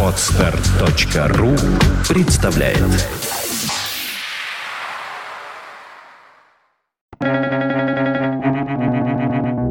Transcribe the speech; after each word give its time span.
Отстар.ру 0.00 1.56
представляет 2.08 2.78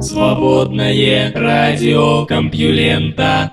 Свободное 0.02 1.32
радио 1.34 2.26
Компьюлента 2.26 3.52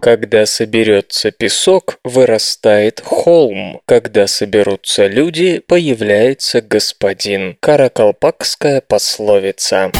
Когда 0.00 0.46
соберется 0.46 1.30
песок, 1.30 1.98
вырастает 2.02 3.02
холм. 3.04 3.82
Когда 3.84 4.26
соберутся 4.26 5.06
люди, 5.06 5.58
появляется 5.58 6.62
господин. 6.62 7.58
Каракалпакская 7.60 8.80
пословица. 8.80 9.92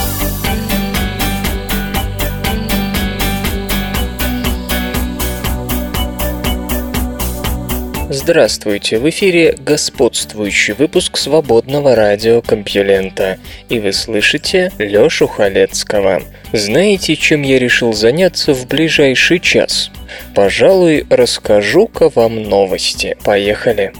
Здравствуйте, 8.08 8.98
в 8.98 9.08
эфире 9.10 9.56
господствующий 9.58 10.74
выпуск 10.74 11.16
свободного 11.16 11.96
радиокомпьюлента, 11.96 13.38
и 13.68 13.80
вы 13.80 13.92
слышите 13.92 14.70
Лёшу 14.78 15.26
Халецкого. 15.26 16.22
Знаете, 16.52 17.16
чем 17.16 17.42
я 17.42 17.58
решил 17.58 17.92
заняться 17.92 18.54
в 18.54 18.68
ближайший 18.68 19.40
час? 19.40 19.90
Пожалуй, 20.36 21.04
расскажу-ка 21.10 22.08
вам 22.14 22.44
новости. 22.44 23.16
Поехали! 23.24 23.92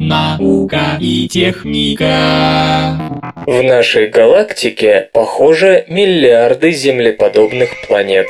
Наука 0.00 0.96
и 0.98 1.28
техника. 1.28 2.98
В 3.46 3.62
нашей 3.62 4.08
галактике, 4.08 5.08
похоже, 5.12 5.84
миллиарды 5.88 6.72
землеподобных 6.72 7.70
планет. 7.86 8.26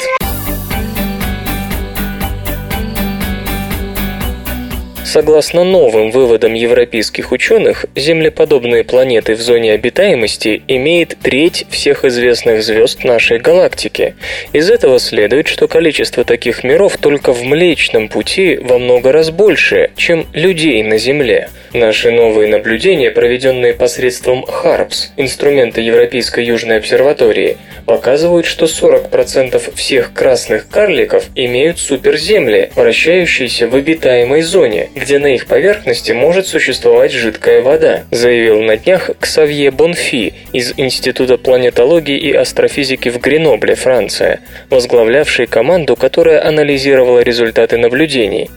Согласно 5.12 5.64
новым 5.64 6.12
выводам 6.12 6.55
европейских 6.55 7.33
ученых, 7.33 7.84
землеподобные 7.97 8.84
планеты 8.84 9.34
в 9.34 9.41
зоне 9.41 9.72
обитаемости 9.72 10.62
имеет 10.69 11.19
треть 11.20 11.67
всех 11.69 12.05
известных 12.05 12.62
звезд 12.62 13.02
нашей 13.02 13.41
галактики. 13.41 14.14
Из 14.52 14.70
этого 14.70 15.00
следует, 15.00 15.48
что 15.48 15.67
количество 15.67 16.22
таких 16.22 16.62
миров 16.62 16.97
только 16.97 17.33
в 17.33 17.42
Млечном 17.42 18.08
Пути 18.08 18.56
во 18.62 18.78
много 18.78 19.11
раз 19.11 19.30
больше, 19.30 19.91
чем 19.97 20.28
людей 20.33 20.80
на 20.84 20.97
Земле. 20.97 21.48
Наши 21.72 22.12
новые 22.12 22.48
наблюдения, 22.48 23.11
проведенные 23.11 23.74
посредством 23.74 24.45
HARPS, 24.45 25.08
инструмента 25.17 25.80
Европейской 25.80 26.45
Южной 26.45 26.78
обсерватории, 26.78 27.56
показывают, 27.84 28.47
что 28.47 28.67
40% 28.67 29.74
всех 29.74 30.12
красных 30.12 30.69
карликов 30.69 31.24
имеют 31.34 31.80
суперземли, 31.80 32.70
вращающиеся 32.77 33.67
в 33.67 33.74
обитаемой 33.74 34.42
зоне, 34.42 34.91
где 35.01 35.19
на 35.19 35.34
их 35.34 35.47
поверхности 35.47 36.12
может 36.12 36.47
существовать 36.47 37.12
жидкая 37.12 37.62
вода, 37.62 38.05
заявил 38.11 38.61
на 38.61 38.77
днях 38.77 39.11
Ксавье 39.19 39.70
Бонфи 39.70 40.34
из 40.53 40.75
Института 40.77 41.39
планетологии 41.39 42.19
и 42.19 42.33
астрофизики 42.33 43.09
в 43.09 43.19
Гренобле, 43.19 43.75
Франция, 43.75 44.41
возглавлявший 44.69 45.47
команду, 45.47 45.97
которая 45.97 46.47
анализировала 46.47 47.20
результаты 47.20 47.79
наблюдений. 47.79 48.51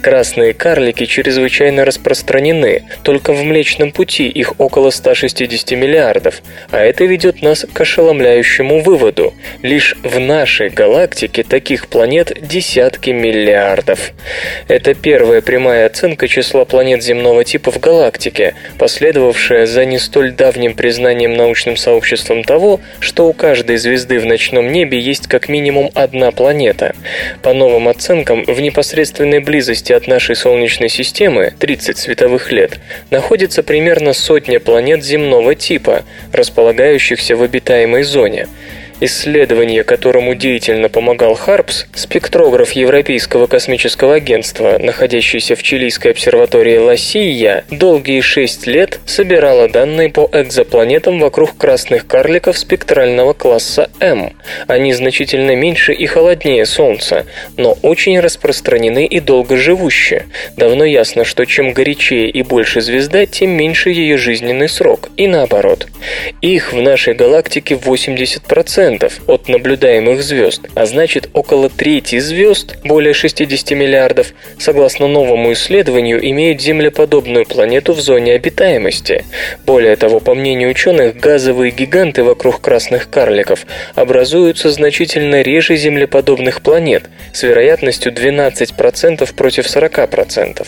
Красные 0.00 0.54
карлики 0.54 1.04
чрезвычайно 1.04 1.84
распространены, 1.84 2.84
только 3.02 3.32
в 3.32 3.42
Млечном 3.42 3.90
Пути 3.90 4.28
их 4.28 4.60
около 4.60 4.90
160 4.90 5.72
миллиардов, 5.72 6.42
а 6.70 6.78
это 6.78 7.04
ведет 7.04 7.42
нас 7.42 7.66
к 7.72 7.80
ошеломляющему 7.80 8.82
выводу. 8.82 9.34
Лишь 9.62 9.96
в 10.04 10.20
нашей 10.20 10.68
галактике 10.68 11.42
таких 11.42 11.88
планет 11.88 12.32
десятки 12.40 13.10
миллиардов. 13.10 14.12
Это 14.68 14.94
первая 14.94 15.40
прямая 15.40 15.87
оценка 15.88 16.28
числа 16.28 16.64
планет 16.64 17.02
земного 17.02 17.44
типа 17.44 17.72
в 17.72 17.80
галактике, 17.80 18.54
последовавшая 18.78 19.66
за 19.66 19.84
не 19.84 19.98
столь 19.98 20.32
давним 20.32 20.74
признанием 20.74 21.34
научным 21.34 21.76
сообществом 21.76 22.44
того, 22.44 22.80
что 23.00 23.26
у 23.26 23.32
каждой 23.32 23.78
звезды 23.78 24.20
в 24.20 24.26
ночном 24.26 24.70
небе 24.70 25.00
есть 25.00 25.26
как 25.26 25.48
минимум 25.48 25.90
одна 25.94 26.30
планета. 26.30 26.94
По 27.42 27.52
новым 27.52 27.88
оценкам, 27.88 28.44
в 28.44 28.60
непосредственной 28.60 29.40
близости 29.40 29.92
от 29.92 30.06
нашей 30.06 30.36
Солнечной 30.36 30.88
системы, 30.88 31.54
30 31.58 31.98
световых 31.98 32.52
лет, 32.52 32.78
находится 33.10 33.62
примерно 33.62 34.12
сотня 34.12 34.60
планет 34.60 35.02
земного 35.02 35.54
типа, 35.54 36.04
располагающихся 36.32 37.34
в 37.34 37.42
обитаемой 37.42 38.02
зоне. 38.02 38.46
Исследование, 39.00 39.84
которому 39.84 40.34
деятельно 40.34 40.88
помогал 40.88 41.36
Харпс, 41.36 41.86
спектрограф 41.94 42.72
Европейского 42.72 43.46
космического 43.46 44.16
агентства, 44.16 44.76
находящийся 44.80 45.54
в 45.54 45.62
чилийской 45.62 46.10
обсерватории 46.10 46.78
Лассия, 46.78 47.64
долгие 47.70 48.20
шесть 48.22 48.66
лет 48.66 48.98
собирало 49.06 49.68
данные 49.68 50.08
по 50.08 50.28
экзопланетам 50.32 51.20
вокруг 51.20 51.56
красных 51.56 52.08
карликов 52.08 52.58
спектрального 52.58 53.34
класса 53.34 53.88
М. 54.00 54.32
Они 54.66 54.92
значительно 54.92 55.54
меньше 55.54 55.92
и 55.92 56.06
холоднее 56.06 56.66
Солнца, 56.66 57.24
но 57.56 57.78
очень 57.82 58.18
распространены 58.18 59.06
и 59.06 59.20
долгоживущие. 59.20 60.26
Давно 60.56 60.84
ясно, 60.84 61.24
что 61.24 61.44
чем 61.44 61.72
горячее 61.72 62.28
и 62.30 62.42
больше 62.42 62.80
звезда, 62.80 63.26
тем 63.26 63.50
меньше 63.50 63.90
ее 63.90 64.16
жизненный 64.16 64.68
срок, 64.68 65.10
и 65.16 65.28
наоборот. 65.28 65.86
Их 66.40 66.72
в 66.72 66.80
нашей 66.80 67.14
галактике 67.14 67.76
80% 67.76 68.87
от 69.26 69.48
наблюдаемых 69.48 70.22
звезд, 70.22 70.62
а 70.74 70.86
значит 70.86 71.28
около 71.32 71.68
трети 71.68 72.18
звезд, 72.18 72.76
более 72.84 73.12
60 73.12 73.70
миллиардов, 73.72 74.28
согласно 74.58 75.08
новому 75.08 75.52
исследованию, 75.52 76.18
имеют 76.30 76.62
землеподобную 76.62 77.46
планету 77.46 77.92
в 77.92 78.00
зоне 78.00 78.32
обитаемости. 78.34 79.24
Более 79.66 79.96
того, 79.96 80.20
по 80.20 80.34
мнению 80.34 80.70
ученых, 80.70 81.16
газовые 81.16 81.70
гиганты 81.70 82.22
вокруг 82.22 82.60
красных 82.60 83.10
карликов 83.10 83.66
образуются 83.94 84.70
значительно 84.70 85.42
реже 85.42 85.76
землеподобных 85.76 86.62
планет, 86.62 87.04
с 87.32 87.42
вероятностью 87.42 88.12
12% 88.12 89.34
против 89.34 89.66
40%. 89.66 90.66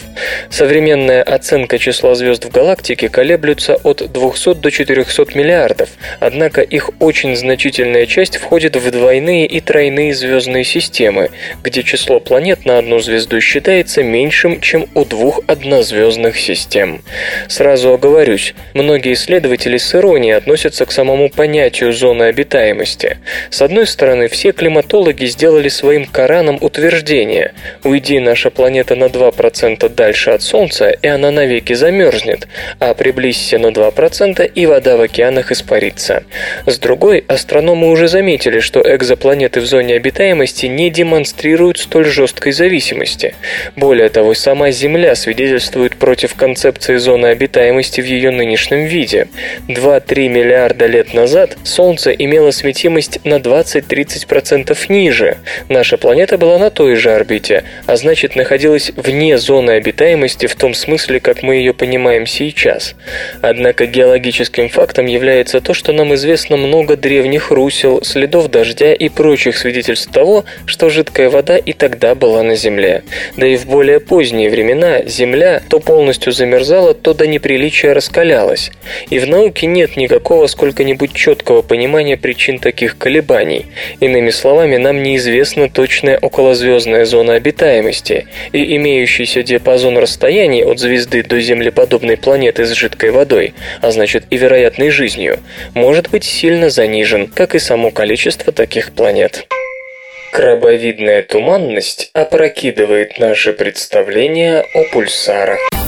Современная 0.51 1.23
оценка 1.23 1.79
числа 1.79 2.15
звезд 2.15 2.45
в 2.45 2.51
галактике 2.51 3.09
колеблется 3.09 3.77
от 3.77 4.11
200 4.13 4.55
до 4.55 4.71
400 4.71 5.27
миллиардов, 5.35 5.89
однако 6.21 6.61
их 6.61 6.91
очень 7.01 7.37
значительная 7.37 8.07
часть 8.11 8.39
входит 8.39 8.75
в 8.75 8.91
двойные 8.91 9.47
и 9.47 9.61
тройные 9.61 10.13
звездные 10.13 10.65
системы, 10.65 11.31
где 11.63 11.85
число 11.85 12.19
планет 12.19 12.67
на 12.67 12.79
одну 12.79 12.99
звезду 12.99 13.41
считается 13.41 14.03
меньшим, 14.03 14.61
чем 14.61 14.89
у 14.95 15.05
двух 15.05 15.41
однозвездных 15.47 16.37
систем. 16.37 17.03
Сразу 17.49 17.93
оговорюсь, 17.93 18.55
многие 18.75 19.13
исследователи 19.13 19.77
с 19.77 19.95
иронией 19.95 20.37
относятся 20.37 20.87
к 20.87 20.93
самому 20.93 21.31
понятию 21.31 21.93
зоны 21.93 22.25
обитаемости. 22.25 23.19
С 23.49 23.63
одной 23.63 23.87
стороны, 23.87 24.27
все 24.29 24.51
климатологи 24.51 25.27
сделали 25.27 25.69
своим 25.69 26.05
Кораном 26.05 26.59
утверждение 26.61 27.55
«Уйди 27.85 28.19
наша 28.19 28.51
планета 28.51 28.97
на 28.97 29.05
2% 29.05 29.89
дальше 29.89 30.31
от 30.31 30.43
Солнца, 30.43 30.91
и 30.91 31.07
она 31.07 31.31
навеки 31.31 31.75
замерзнет, 31.75 32.49
а 32.81 32.95
приблизься 32.95 33.59
на 33.59 33.69
2%, 33.69 34.51
и 34.53 34.67
вода 34.67 34.97
в 34.97 35.01
океанах 35.01 35.53
испарится». 35.53 36.25
С 36.67 36.77
другой, 36.81 37.25
астрономы 37.29 37.89
уже 37.89 38.00
заметили, 38.09 38.61
что 38.61 38.81
экзопланеты 38.81 39.61
в 39.61 39.67
зоне 39.67 39.95
обитаемости 39.95 40.67
не 40.67 40.91
демонстрируют 40.91 41.79
столь 41.79 42.07
жесткой 42.07 42.53
зависимости. 42.53 43.35
Более 43.77 44.09
того, 44.09 44.35
сама 44.35 44.71
Земля 44.71 45.15
свидетельствует 45.15 45.97
против 45.97 46.35
концепции 46.35 46.97
зоны 46.97 47.27
обитаемости 47.27 48.01
в 48.01 48.05
ее 48.05 48.31
нынешнем 48.31 48.85
виде. 48.85 49.29
2-3 49.69 50.29
миллиарда 50.29 50.87
лет 50.87 51.15
назад 51.15 51.57
Солнце 51.65 52.13
имело 52.13 52.51
светимость 52.51 53.25
на 53.25 53.37
20-30% 53.37 54.77
ниже. 54.89 55.37
Наша 55.69 55.97
планета 55.97 56.39
была 56.39 56.59
на 56.59 56.71
той 56.71 56.97
же 56.97 57.13
орбите, 57.13 57.65
а 57.87 57.97
значит 57.97 58.37
находилась 58.37 58.93
вне 58.97 59.39
зоны 59.39 59.73
обитаемости 59.73 60.47
в 60.47 60.55
том 60.55 60.75
смысле, 60.75 61.21
как 61.21 61.43
мы 61.43 61.57
ее 61.57 61.75
понимаем 61.75 62.27
сейчас. 62.27 62.95
Однако 63.41 63.87
геологическим 63.87 64.69
фактом 64.69 65.07
является 65.07 65.61
то, 65.61 65.75
что 65.75 65.93
нам 65.93 66.15
известно 66.15 66.57
много 66.57 66.97
древних 66.97 67.51
русел, 67.51 67.90
следов 68.03 68.49
дождя 68.49 68.93
и 68.95 69.09
прочих 69.09 69.59
свидетельств 69.59 70.13
того, 70.13 70.45
что 70.67 70.89
жидкая 70.89 71.29
вода 71.31 71.57
и 71.57 71.73
тогда 71.73 72.15
была 72.15 72.43
на 72.43 72.55
Земле. 72.55 73.03
Да 73.37 73.47
и 73.47 73.57
в 73.57 73.67
более 73.67 73.99
поздние 73.99 74.51
времена 74.51 75.03
Земля 75.05 75.63
то 75.69 75.81
полностью 75.81 76.33
замерзала, 76.33 76.95
то 76.95 77.15
до 77.15 77.27
неприличия 77.27 77.95
раскалялась. 77.95 78.71
И 79.11 79.19
в 79.19 79.27
науке 79.27 79.67
нет 79.67 79.97
никакого 79.97 80.47
сколько-нибудь 80.47 81.13
четкого 81.13 81.63
понимания 81.63 82.17
причин 82.17 82.59
таких 82.59 82.97
колебаний. 82.97 83.67
Иными 84.01 84.31
словами, 84.31 84.77
нам 84.77 85.03
неизвестна 85.03 85.69
точная 85.69 86.19
околозвездная 86.19 87.05
зона 87.05 87.35
обитаемости, 87.35 88.27
и 88.53 88.77
имеющийся 88.77 89.43
диапазон 89.43 89.99
расстояний 89.99 90.65
от 90.65 90.79
звезды 90.79 91.23
до 91.23 91.41
землеподобной 91.41 92.17
планеты 92.17 92.65
с 92.65 92.73
жидкой 92.73 93.11
водой, 93.11 93.55
а 93.81 93.91
значит 93.91 94.25
и 94.31 94.37
вероятной 94.37 94.91
жизнью, 94.91 95.39
может 95.75 96.11
быть 96.11 96.25
сильно 96.25 96.71
занижен, 96.71 97.27
как 97.29 97.55
и 97.55 97.59
само 97.81 97.93
количество 97.93 98.53
таких 98.53 98.93
планет. 98.93 99.47
Крабовидная 100.33 101.23
туманность 101.23 102.11
опрокидывает 102.13 103.19
наши 103.19 103.55
представления 103.55 104.67
о 104.75 104.85
пульсарах. 104.93 105.80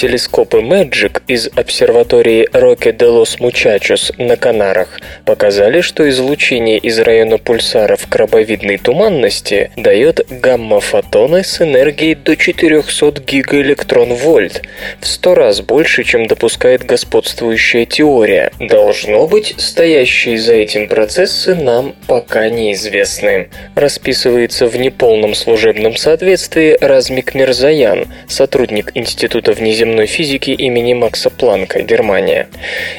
Телескопы 0.00 0.60
Magic 0.60 1.20
из 1.28 1.50
обсерватории 1.54 2.48
Роке 2.54 2.90
де 2.90 3.04
лос 3.04 3.38
Мучачос 3.38 4.12
на 4.16 4.38
Канарах 4.38 4.98
показали, 5.26 5.82
что 5.82 6.08
излучение 6.08 6.78
из 6.78 6.98
района 7.00 7.36
пульсаров 7.36 8.06
крабовидной 8.08 8.78
туманности 8.78 9.70
дает 9.76 10.26
гамма-фотоны 10.30 11.44
с 11.44 11.60
энергией 11.60 12.14
до 12.14 12.34
400 12.34 13.20
гигаэлектрон-вольт, 13.20 14.62
в 15.02 15.06
100 15.06 15.34
раз 15.34 15.60
больше, 15.60 16.02
чем 16.04 16.26
допускает 16.26 16.82
господствующая 16.82 17.84
теория. 17.84 18.52
Должно 18.58 19.26
быть, 19.26 19.54
стоящие 19.58 20.38
за 20.38 20.54
этим 20.54 20.88
процессы 20.88 21.54
нам 21.54 21.94
пока 22.06 22.48
неизвестны. 22.48 23.50
Расписывается 23.74 24.66
в 24.66 24.78
неполном 24.78 25.34
служебном 25.34 25.94
соответствии 25.96 26.78
Размик 26.80 27.34
Мирзаян, 27.34 28.06
сотрудник 28.28 28.92
Института 28.94 29.52
внеземной 29.52 29.89
земной 29.90 30.06
физики 30.06 30.50
имени 30.50 30.94
Макса 30.94 31.30
Планка, 31.30 31.82
Германия. 31.82 32.46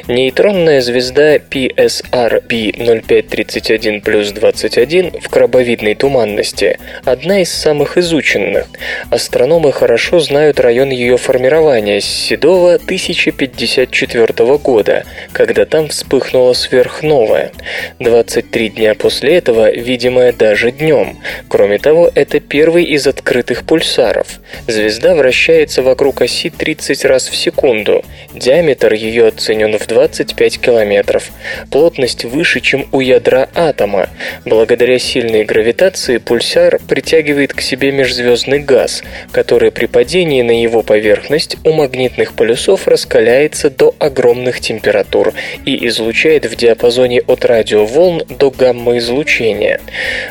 Нейтронная 0.09 0.81
звезда 0.81 1.37
PSR 1.37 2.45
B0531 2.45 4.01
плюс 4.01 4.31
21 4.31 5.21
в 5.21 5.29
крабовидной 5.29 5.95
туманности– 5.95 6.77
одна 7.05 7.41
из 7.41 7.51
самых 7.51 7.97
изученных. 7.97 8.67
Астрономы 9.09 9.71
хорошо 9.71 10.19
знают 10.19 10.59
район 10.59 10.89
ее 10.89 11.15
формирования 11.15 12.01
с 12.01 12.05
седого 12.05 12.75
1054 12.75 14.57
года, 14.57 15.05
когда 15.31 15.63
там 15.65 15.87
вспыхнула 15.87 16.51
сверхновая. 16.51 17.51
23 17.99 18.69
дня 18.69 18.95
после 18.95 19.37
этого, 19.37 19.71
видимая 19.71 20.33
даже 20.33 20.71
днем. 20.71 21.19
Кроме 21.47 21.77
того, 21.77 22.11
это 22.13 22.41
первый 22.41 22.83
из 22.83 23.07
открытых 23.07 23.63
пульсаров. 23.63 24.27
Звезда 24.67 25.15
вращается 25.15 25.81
вокруг 25.81 26.21
оси 26.21 26.49
30 26.49 26.80
30 26.81 27.05
раз 27.05 27.29
в 27.29 27.35
секунду. 27.35 28.03
Диаметр 28.33 28.93
ее 28.93 29.27
оценен 29.27 29.77
в 29.77 29.85
25 29.85 30.59
километров. 30.59 31.29
Плотность 31.69 32.25
выше, 32.25 32.59
чем 32.59 32.87
у 32.91 33.01
ядра 33.01 33.49
атома. 33.53 34.09
Благодаря 34.45 34.97
сильной 34.97 35.43
гравитации 35.43 36.17
пульсар 36.17 36.79
притягивает 36.87 37.53
к 37.53 37.61
себе 37.61 37.91
межзвездный 37.91 38.59
газ, 38.59 39.03
который 39.31 39.71
при 39.71 39.85
падении 39.85 40.41
на 40.41 40.59
его 40.59 40.81
поверхность 40.81 41.57
у 41.63 41.71
магнитных 41.71 42.33
полюсов 42.33 42.87
раскаляется 42.87 43.69
до 43.69 43.93
огромных 43.99 44.59
температур 44.59 45.33
и 45.65 45.87
излучает 45.87 46.45
в 46.47 46.55
диапазоне 46.55 47.21
от 47.21 47.45
радиоволн 47.45 48.23
до 48.27 48.49
гамма-излучения. 48.49 49.81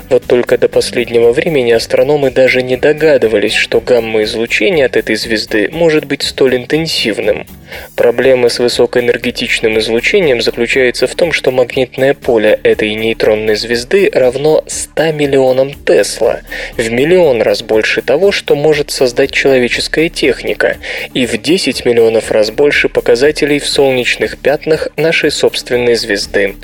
Вот 0.08 0.24
только 0.24 0.58
до 0.58 0.68
последнего 0.68 1.30
времени 1.30 1.70
астрономы 1.70 2.32
даже 2.32 2.62
не 2.62 2.76
догадывались, 2.76 3.54
что 3.54 3.80
гамма-излучение 3.80 4.86
от 4.86 4.96
этой 4.96 5.14
звезды 5.14 5.68
может 5.70 6.06
быть 6.06 6.24
столь 6.40 6.56
интенсивным. 6.56 7.44
Проблема 7.96 8.48
с 8.48 8.58
высокоэнергетичным 8.58 9.78
излучением 9.78 10.40
заключается 10.40 11.06
в 11.06 11.14
том, 11.14 11.32
что 11.32 11.50
магнитное 11.50 12.14
поле 12.14 12.58
этой 12.62 12.94
нейтронной 12.94 13.56
звезды 13.56 14.10
равно 14.12 14.64
100 14.66 15.12
миллионам 15.12 15.72
Тесла, 15.72 16.40
в 16.76 16.90
миллион 16.90 17.42
раз 17.42 17.62
больше 17.62 18.02
того, 18.02 18.32
что 18.32 18.56
может 18.56 18.90
создать 18.90 19.32
человеческая 19.32 20.08
техника, 20.08 20.76
и 21.14 21.26
в 21.26 21.40
10 21.40 21.84
миллионов 21.84 22.30
раз 22.30 22.50
больше 22.50 22.88
показателей 22.88 23.58
в 23.58 23.68
солнечных 23.68 24.38
пятнах 24.38 24.88
нашей 24.96 25.30
собственной 25.30 25.94
звезды. 25.94 26.56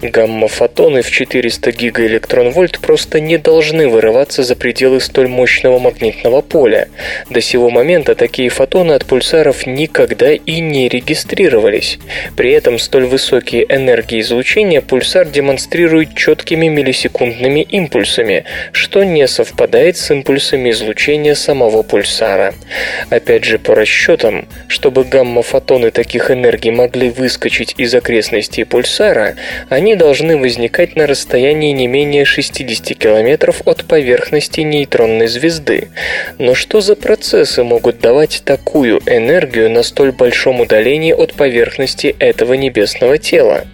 Гамма-фотоны 0.00 1.02
в 1.02 1.10
400 1.10 1.72
гигаэлектрон-вольт 1.72 2.80
просто 2.80 3.20
не 3.20 3.36
должны 3.36 3.88
вырываться 3.88 4.42
за 4.42 4.56
пределы 4.56 5.00
столь 5.00 5.28
мощного 5.28 5.78
магнитного 5.78 6.40
поля. 6.40 6.88
До 7.30 7.40
сего 7.40 7.70
момента 7.70 8.14
такие 8.14 8.48
фотоны 8.48 8.92
от 8.92 9.04
пульсаров 9.04 9.66
никогда 9.66 10.37
и 10.46 10.60
не 10.60 10.88
регистрировались. 10.88 11.98
При 12.36 12.52
этом 12.52 12.78
столь 12.78 13.06
высокие 13.06 13.64
энергии 13.68 14.20
излучения 14.20 14.80
пульсар 14.80 15.28
демонстрирует 15.28 16.14
четкими 16.14 16.68
миллисекундными 16.68 17.60
импульсами, 17.60 18.44
что 18.72 19.04
не 19.04 19.26
совпадает 19.26 19.96
с 19.96 20.10
импульсами 20.10 20.70
излучения 20.70 21.34
самого 21.34 21.82
пульсара. 21.82 22.54
Опять 23.10 23.44
же, 23.44 23.58
по 23.58 23.74
расчетам, 23.74 24.46
чтобы 24.68 25.04
гамма-фотоны 25.04 25.90
таких 25.90 26.30
энергий 26.30 26.70
могли 26.70 27.10
выскочить 27.10 27.74
из 27.78 27.94
окрестностей 27.94 28.64
пульсара, 28.64 29.36
они 29.68 29.94
должны 29.94 30.36
возникать 30.36 30.96
на 30.96 31.06
расстоянии 31.06 31.72
не 31.72 31.86
менее 31.86 32.24
60 32.24 32.96
километров 32.96 33.62
от 33.64 33.84
поверхности 33.84 34.60
нейтронной 34.60 35.26
звезды. 35.26 35.88
Но 36.38 36.54
что 36.54 36.80
за 36.80 36.96
процессы 36.96 37.62
могут 37.64 38.00
давать 38.00 38.42
такую 38.44 38.98
энергию 39.06 39.70
на 39.70 39.82
столь 39.82 40.12
большом 40.28 40.60
удалении 40.60 41.12
от 41.12 41.32
поверхности 41.32 42.14
этого 42.18 42.52
небесного 42.52 43.16
тела. 43.16 43.64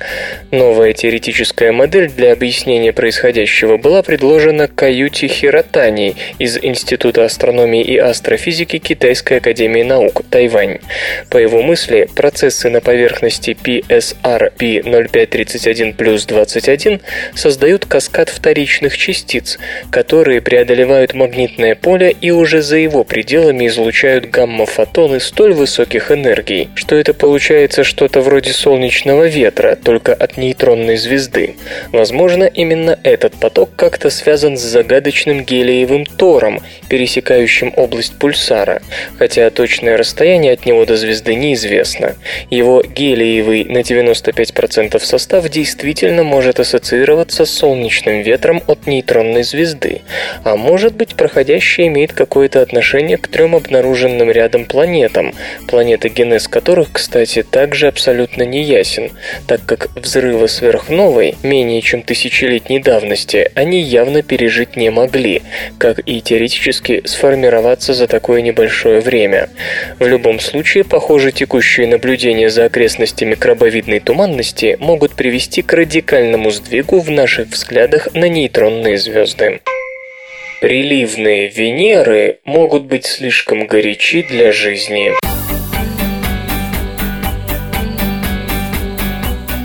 Новая 0.52 0.92
теоретическая 0.92 1.72
модель 1.72 2.08
для 2.08 2.32
объяснения 2.32 2.92
происходящего 2.92 3.76
была 3.76 4.04
предложена 4.04 4.68
Каюти 4.68 5.26
Хиротани 5.26 6.14
из 6.38 6.56
Института 6.62 7.24
астрономии 7.24 7.82
и 7.82 7.96
астрофизики 7.96 8.78
Китайской 8.78 9.38
академии 9.38 9.82
наук, 9.82 10.22
Тайвань. 10.30 10.78
По 11.28 11.38
его 11.38 11.60
мысли, 11.60 12.08
процессы 12.14 12.70
на 12.70 12.80
поверхности 12.80 13.56
PSR 13.60 14.52
P0531 14.56 15.94
плюс 15.96 16.24
21 16.24 17.00
создают 17.34 17.84
каскад 17.84 18.28
вторичных 18.28 18.96
частиц, 18.96 19.58
которые 19.90 20.40
преодолевают 20.40 21.14
магнитное 21.14 21.74
поле 21.74 22.14
и 22.20 22.30
уже 22.30 22.62
за 22.62 22.76
его 22.76 23.02
пределами 23.02 23.66
излучают 23.66 24.30
гамма-фотоны 24.30 25.18
столь 25.18 25.54
высоких 25.54 26.12
энергий, 26.12 26.43
что 26.74 26.96
это 26.96 27.14
получается 27.14 27.84
что-то 27.84 28.20
вроде 28.20 28.52
солнечного 28.52 29.26
ветра, 29.28 29.76
только 29.82 30.12
от 30.12 30.36
нейтронной 30.36 30.96
звезды. 30.96 31.56
Возможно, 31.92 32.44
именно 32.44 32.98
этот 33.02 33.34
поток 33.34 33.70
как-то 33.76 34.10
связан 34.10 34.56
с 34.56 34.60
загадочным 34.60 35.44
гелиевым 35.44 36.04
тором, 36.04 36.60
пересекающим 36.88 37.72
область 37.76 38.18
пульсара, 38.18 38.82
хотя 39.18 39.48
точное 39.50 39.96
расстояние 39.96 40.52
от 40.52 40.66
него 40.66 40.84
до 40.84 40.96
звезды 40.96 41.34
неизвестно. 41.34 42.14
Его 42.50 42.82
гелиевый 42.82 43.64
на 43.64 43.78
95% 43.78 44.98
состав 45.00 45.48
действительно 45.48 46.24
может 46.24 46.60
ассоциироваться 46.60 47.46
с 47.46 47.50
солнечным 47.50 48.20
ветром 48.20 48.62
от 48.66 48.86
нейтронной 48.86 49.44
звезды, 49.44 50.02
а 50.44 50.56
может 50.56 50.94
быть 50.94 51.14
проходящий 51.14 51.86
имеет 51.86 52.12
какое-то 52.12 52.60
отношение 52.60 53.16
к 53.16 53.28
трем 53.28 53.56
обнаруженным 53.56 54.30
рядом 54.30 54.66
планетам, 54.66 55.34
генез 56.34 56.48
которых, 56.48 56.88
кстати, 56.92 57.44
также 57.44 57.86
абсолютно 57.86 58.42
не 58.42 58.62
ясен, 58.62 59.10
так 59.46 59.64
как 59.64 59.88
взрывы 59.94 60.48
сверхновой 60.48 61.36
менее 61.44 61.80
чем 61.80 62.02
тысячелетней 62.02 62.80
давности 62.80 63.50
они 63.54 63.80
явно 63.80 64.22
пережить 64.22 64.76
не 64.76 64.90
могли, 64.90 65.42
как 65.78 66.00
и 66.04 66.20
теоретически 66.20 67.02
сформироваться 67.04 67.94
за 67.94 68.08
такое 68.08 68.42
небольшое 68.42 69.00
время. 69.00 69.48
В 70.00 70.06
любом 70.06 70.40
случае, 70.40 70.82
похоже, 70.82 71.30
текущие 71.30 71.86
наблюдения 71.86 72.50
за 72.50 72.64
окрестностями 72.64 73.34
крабовидной 73.34 74.00
туманности 74.00 74.76
могут 74.80 75.14
привести 75.14 75.62
к 75.62 75.72
радикальному 75.72 76.50
сдвигу 76.50 76.98
в 76.98 77.10
наших 77.10 77.48
взглядах 77.48 78.08
на 78.14 78.28
нейтронные 78.28 78.98
звезды. 78.98 79.60
Приливные 80.60 81.48
Венеры 81.48 82.38
могут 82.44 82.84
быть 82.84 83.04
слишком 83.04 83.66
горячи 83.66 84.22
для 84.22 84.50
жизни. 84.50 85.33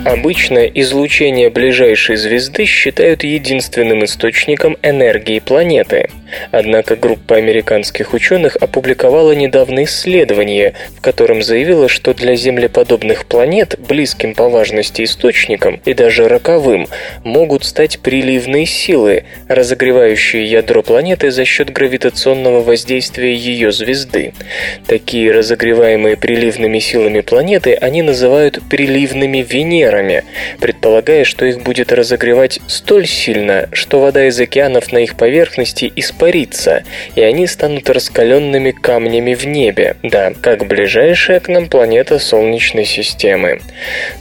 Обычно 0.04 0.60
излучение 0.60 1.50
ближайшей 1.50 2.16
звезды 2.16 2.64
считают 2.64 3.22
единственным 3.22 4.02
источником 4.04 4.78
энергии 4.82 5.40
планеты. 5.40 6.08
Однако 6.52 6.96
группа 6.96 7.36
американских 7.36 8.14
ученых 8.14 8.56
опубликовала 8.56 9.32
недавно 9.32 9.84
исследование, 9.84 10.74
в 10.96 11.00
котором 11.00 11.42
заявила, 11.42 11.88
что 11.88 12.14
для 12.14 12.34
землеподобных 12.34 13.26
планет 13.26 13.78
близким 13.78 14.34
по 14.34 14.48
важности 14.48 15.04
источником 15.04 15.80
и 15.84 15.92
даже 15.92 16.28
роковым 16.28 16.86
могут 17.24 17.64
стать 17.64 17.98
приливные 18.00 18.66
силы, 18.66 19.24
разогревающие 19.48 20.44
ядро 20.44 20.82
планеты 20.82 21.30
за 21.30 21.44
счет 21.44 21.70
гравитационного 21.72 22.62
воздействия 22.62 23.34
ее 23.34 23.72
звезды. 23.72 24.32
Такие 24.86 25.32
разогреваемые 25.32 26.16
приливными 26.16 26.78
силами 26.78 27.20
планеты 27.20 27.74
они 27.74 28.02
называют 28.02 28.60
приливными 28.70 29.38
Венерами, 29.50 29.90
реакторами, 30.00 30.24
предполагая, 30.60 31.24
что 31.24 31.44
их 31.44 31.62
будет 31.62 31.92
разогревать 31.92 32.60
столь 32.66 33.06
сильно, 33.06 33.68
что 33.72 34.00
вода 34.00 34.26
из 34.26 34.38
океанов 34.40 34.92
на 34.92 34.98
их 34.98 35.16
поверхности 35.16 35.92
испарится, 35.96 36.84
и 37.14 37.22
они 37.22 37.46
станут 37.46 37.88
раскаленными 37.90 38.70
камнями 38.70 39.34
в 39.34 39.46
небе, 39.46 39.96
да, 40.02 40.32
как 40.40 40.66
ближайшая 40.66 41.40
к 41.40 41.48
нам 41.48 41.68
планета 41.68 42.18
Солнечной 42.18 42.84
системы. 42.84 43.60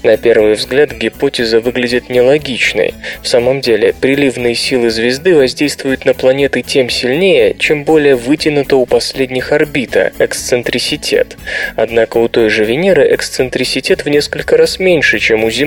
На 0.03 0.17
первый 0.17 0.53
взгляд 0.53 0.91
гипотеза 0.93 1.59
выглядит 1.59 2.09
нелогичной. 2.09 2.93
В 3.21 3.27
самом 3.27 3.62
деле, 3.62 3.93
приливные 4.00 4.55
силы 4.55 4.89
звезды 4.89 5.36
воздействуют 5.36 6.05
на 6.05 6.13
планеты 6.13 6.62
тем 6.62 6.89
сильнее, 6.89 7.55
чем 7.57 7.83
более 7.83 8.15
вытянута 8.15 8.75
у 8.75 8.86
последних 8.86 9.51
орбита, 9.51 10.12
эксцентриситет. 10.19 11.38
Однако 11.75 12.17
у 12.17 12.27
той 12.27 12.50
же 12.50 12.65
Венеры 12.65 13.13
эксцентриситет 13.13 14.05
в 14.05 14.09
несколько 14.09 14.57
раз 14.57 14.79
меньше, 14.79 15.19
чем 15.19 15.43
у 15.43 15.50
Земли. 15.50 15.58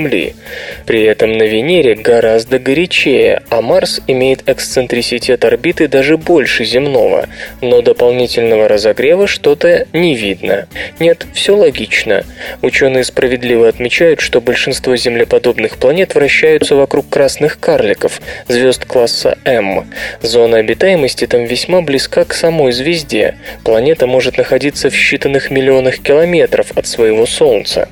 При 0.86 1.02
этом 1.02 1.32
на 1.32 1.42
Венере 1.42 1.94
гораздо 1.94 2.58
горячее, 2.58 3.42
а 3.50 3.60
Марс 3.60 4.00
имеет 4.06 4.48
эксцентриситет 4.48 5.44
орбиты 5.44 5.86
даже 5.86 6.16
больше 6.16 6.64
земного, 6.64 7.28
но 7.60 7.82
дополнительного 7.82 8.68
разогрева 8.68 9.26
что-то 9.26 9.86
не 9.92 10.14
видно. 10.14 10.66
Нет, 10.98 11.26
все 11.34 11.54
логично. 11.54 12.24
Ученые 12.62 13.04
справедливо 13.04 13.68
отмечают, 13.68 14.20
что 14.20 14.40
большинство 14.40 14.96
землеподобных 14.96 15.76
планет 15.76 16.14
вращаются 16.14 16.74
вокруг 16.74 17.08
красных 17.08 17.60
карликов, 17.60 18.20
звезд 18.48 18.86
класса 18.86 19.36
М. 19.44 19.86
Зона 20.22 20.58
обитаемости 20.58 21.26
там 21.26 21.44
весьма 21.44 21.82
близка 21.82 22.24
к 22.24 22.32
самой 22.32 22.72
звезде. 22.72 23.36
Планета 23.64 24.06
может 24.06 24.38
находиться 24.38 24.88
в 24.88 24.94
считанных 24.94 25.52
миллионах 25.52 25.98
километров 25.98 26.72
от 26.76 26.86
своего 26.86 27.26
Солнца. 27.26 27.88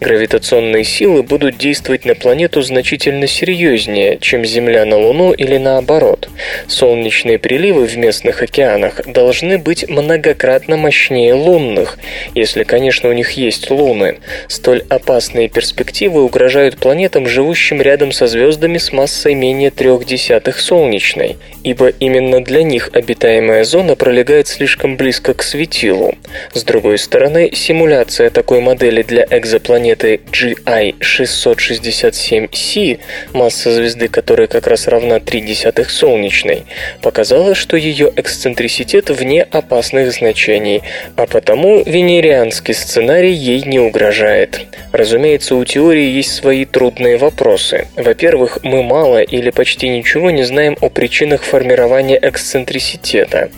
Гравитационные 0.00 0.84
силы 0.84 1.22
будут 1.22 1.37
действовать 1.38 2.04
на 2.04 2.14
планету 2.14 2.62
значительно 2.62 3.26
серьезнее, 3.26 4.18
чем 4.20 4.44
Земля 4.44 4.84
на 4.84 4.98
Луну 4.98 5.32
или 5.32 5.56
наоборот. 5.56 6.28
Солнечные 6.66 7.38
приливы 7.38 7.86
в 7.86 7.96
местных 7.96 8.42
океанах 8.42 9.00
должны 9.06 9.58
быть 9.58 9.88
многократно 9.88 10.76
мощнее 10.76 11.34
лунных, 11.34 11.98
если, 12.34 12.64
конечно, 12.64 13.08
у 13.08 13.12
них 13.12 13.32
есть 13.32 13.70
луны. 13.70 14.18
Столь 14.48 14.84
опасные 14.88 15.48
перспективы 15.48 16.22
угрожают 16.22 16.78
планетам, 16.78 17.26
живущим 17.26 17.80
рядом 17.80 18.12
со 18.12 18.26
звездами 18.26 18.78
с 18.78 18.92
массой 18.92 19.34
менее 19.34 19.70
трех 19.70 20.04
десятых 20.04 20.58
солнечной, 20.58 21.36
ибо 21.64 21.88
именно 21.88 22.42
для 22.42 22.62
них 22.62 22.90
обитаемая 22.92 23.64
зона 23.64 23.96
пролегает 23.96 24.48
слишком 24.48 24.96
близко 24.96 25.34
к 25.34 25.42
светилу. 25.42 26.14
С 26.52 26.64
другой 26.64 26.98
стороны, 26.98 27.50
симуляция 27.54 28.30
такой 28.30 28.60
модели 28.60 29.02
для 29.02 29.26
экзопланеты 29.30 30.20
GI-667c, 31.28 32.98
масса 33.32 33.70
звезды 33.72 34.08
которой 34.08 34.46
как 34.46 34.66
раз 34.66 34.88
равна 34.88 35.20
3 35.20 35.40
десятых 35.40 35.90
солнечной, 35.90 36.64
показала, 37.02 37.54
что 37.54 37.76
ее 37.76 38.12
эксцентриситет 38.16 39.10
вне 39.10 39.42
опасных 39.42 40.12
значений, 40.12 40.82
а 41.16 41.26
потому 41.26 41.82
венерианский 41.84 42.74
сценарий 42.74 43.32
ей 43.32 43.62
не 43.62 43.78
угрожает. 43.78 44.60
Разумеется, 44.92 45.54
у 45.54 45.64
теории 45.64 46.10
есть 46.10 46.34
свои 46.34 46.64
трудные 46.64 47.18
вопросы. 47.18 47.86
Во-первых, 47.96 48.58
мы 48.62 48.82
мало 48.82 49.20
или 49.20 49.50
почти 49.50 49.88
ничего 49.88 50.30
не 50.30 50.44
знаем 50.44 50.76
о 50.80 50.88
причинах 50.88 51.42
формирования 51.42 52.18
эксцентриситета. 52.20 53.50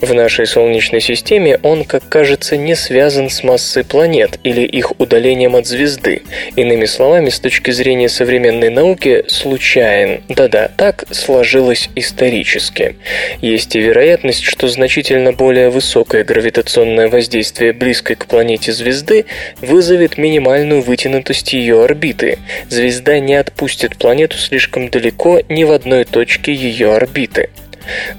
В 0.00 0.14
нашей 0.14 0.46
Солнечной 0.46 1.00
системе 1.00 1.58
он, 1.62 1.84
как 1.84 2.08
кажется, 2.08 2.56
не 2.56 2.74
связан 2.74 3.30
с 3.30 3.42
массой 3.42 3.84
планет 3.84 4.38
или 4.44 4.60
их 4.62 4.98
удалением 5.00 5.56
от 5.56 5.66
звезды. 5.66 6.22
Иными 6.54 6.84
словами, 6.84 7.15
с 7.30 7.40
точки 7.40 7.70
зрения 7.70 8.08
современной 8.08 8.70
науки, 8.70 9.24
случайен. 9.28 10.22
Да-да, 10.28 10.68
так 10.76 11.04
сложилось 11.10 11.88
исторически. 11.96 12.96
Есть 13.40 13.74
и 13.74 13.80
вероятность, 13.80 14.42
что 14.42 14.68
значительно 14.68 15.32
более 15.32 15.70
высокое 15.70 16.24
гравитационное 16.24 17.08
воздействие 17.08 17.72
близкой 17.72 18.16
к 18.16 18.26
планете 18.26 18.72
звезды 18.72 19.26
вызовет 19.60 20.18
минимальную 20.18 20.82
вытянутость 20.82 21.52
ее 21.52 21.82
орбиты. 21.82 22.38
Звезда 22.68 23.18
не 23.18 23.34
отпустит 23.34 23.96
планету 23.96 24.36
слишком 24.36 24.88
далеко 24.88 25.40
ни 25.48 25.64
в 25.64 25.72
одной 25.72 26.04
точке 26.04 26.52
ее 26.52 26.94
орбиты. 26.94 27.50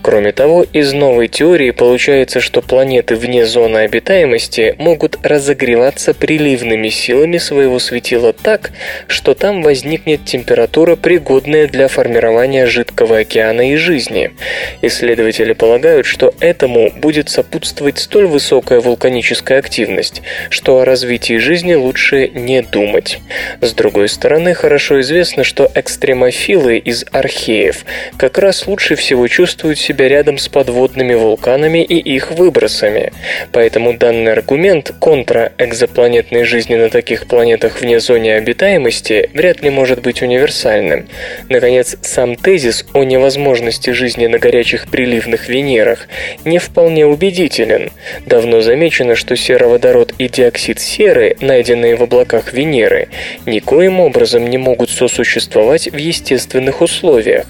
Кроме 0.01 0.31
того, 0.31 0.65
из 0.71 0.93
новой 0.93 1.27
теории 1.27 1.71
получается, 1.71 2.39
что 2.39 2.61
планеты 2.61 3.15
вне 3.15 3.45
зоны 3.45 3.79
обитаемости 3.79 4.75
могут 4.77 5.17
разогреваться 5.23 6.13
приливными 6.13 6.89
силами 6.89 7.37
своего 7.37 7.79
светила 7.79 8.33
так, 8.33 8.71
что 9.07 9.33
там 9.33 9.61
возникнет 9.61 10.25
температура, 10.25 10.95
пригодная 10.95 11.67
для 11.67 11.87
формирования 11.87 12.65
жидкого 12.65 13.19
океана 13.19 13.71
и 13.71 13.75
жизни. 13.75 14.31
Исследователи 14.81 15.53
полагают, 15.53 16.05
что 16.05 16.33
этому 16.39 16.91
будет 16.91 17.29
сопутствовать 17.29 17.97
столь 17.97 18.27
высокая 18.27 18.79
вулканическая 18.79 19.59
активность, 19.59 20.21
что 20.49 20.79
о 20.79 20.85
развитии 20.85 21.37
жизни 21.37 21.73
лучше 21.73 22.29
не 22.29 22.61
думать. 22.61 23.19
С 23.61 23.73
другой 23.73 24.09
стороны, 24.09 24.53
хорошо 24.53 25.01
известно, 25.01 25.43
что 25.43 25.69
экстремофилы 25.75 26.77
из 26.77 27.05
археев 27.11 27.85
как 28.17 28.37
раз 28.37 28.67
лучше 28.67 28.95
всего 28.95 29.27
чувствуют 29.27 29.56
чувствуют 29.57 29.79
себя 29.79 30.07
рядом 30.07 30.37
с 30.37 30.47
подводными 30.49 31.15
вулканами 31.15 31.83
и 31.83 31.97
их 31.97 32.29
выбросами. 32.31 33.11
Поэтому 33.51 33.97
данный 33.97 34.33
аргумент 34.33 34.93
контра 34.99 35.51
экзопланетной 35.57 36.43
жизни 36.43 36.75
на 36.75 36.89
таких 36.89 37.25
планетах 37.25 37.81
вне 37.81 37.99
зоны 37.99 38.33
обитаемости 38.33 39.31
вряд 39.33 39.63
ли 39.63 39.71
может 39.71 40.03
быть 40.03 40.21
универсальным. 40.21 41.07
Наконец, 41.49 41.97
сам 42.03 42.35
тезис 42.35 42.85
о 42.93 43.03
невозможности 43.03 43.89
жизни 43.89 44.27
на 44.27 44.37
горячих 44.37 44.89
приливных 44.89 45.49
Венерах 45.49 46.07
не 46.45 46.59
вполне 46.59 47.07
убедителен. 47.07 47.89
Давно 48.27 48.61
замечено, 48.61 49.15
что 49.15 49.35
сероводород 49.35 50.13
и 50.19 50.29
диоксид 50.29 50.79
серы, 50.79 51.35
найденные 51.41 51.95
в 51.95 52.03
облаках 52.03 52.53
Венеры, 52.53 53.07
никоим 53.47 54.01
образом 54.01 54.47
не 54.47 54.59
могут 54.59 54.91
сосуществовать 54.91 55.87
в 55.91 55.97
естественных 55.97 56.81
условиях, 56.81 57.47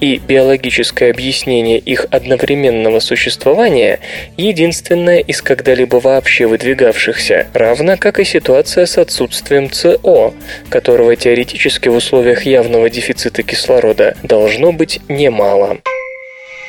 и 0.00 0.16
биологическое 0.26 1.10
объяснение 1.10 1.49
объяснение 1.50 1.78
их 1.78 2.06
одновременного 2.10 3.00
существования 3.00 3.98
единственное 4.36 5.18
из 5.18 5.42
когда-либо 5.42 5.96
вообще 5.96 6.46
выдвигавшихся, 6.46 7.48
равно 7.54 7.96
как 7.98 8.20
и 8.20 8.24
ситуация 8.24 8.86
с 8.86 8.98
отсутствием 8.98 9.70
СО, 9.72 10.32
которого 10.68 11.16
теоретически 11.16 11.88
в 11.88 11.96
условиях 11.96 12.46
явного 12.46 12.88
дефицита 12.88 13.42
кислорода 13.42 14.16
должно 14.22 14.72
быть 14.72 15.00
немало. 15.08 15.78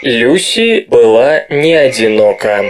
Люси 0.01 0.85
была 0.87 1.43
не 1.49 1.75
одинока. 1.75 2.65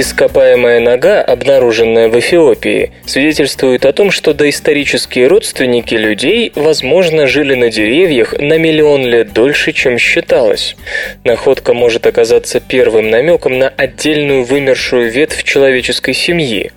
Ископаемая 0.00 0.78
нога, 0.78 1.20
обнаруженная 1.22 2.08
в 2.08 2.16
Эфиопии, 2.16 2.92
свидетельствует 3.04 3.84
о 3.84 3.92
том, 3.92 4.12
что 4.12 4.32
доисторические 4.32 5.26
родственники 5.26 5.94
людей, 5.94 6.52
возможно, 6.54 7.26
жили 7.26 7.56
на 7.56 7.68
деревьях 7.68 8.32
на 8.38 8.58
миллион 8.58 9.04
лет 9.04 9.32
дольше, 9.32 9.72
чем 9.72 9.98
считалось. 9.98 10.76
Находка 11.24 11.74
может 11.74 12.06
оказаться 12.06 12.60
первым 12.60 13.10
намеком 13.10 13.58
на 13.58 13.70
отдельную 13.70 14.44
вымершую 14.44 15.10
ветвь 15.10 15.42
человеческой 15.42 16.14
семьи. 16.14 16.70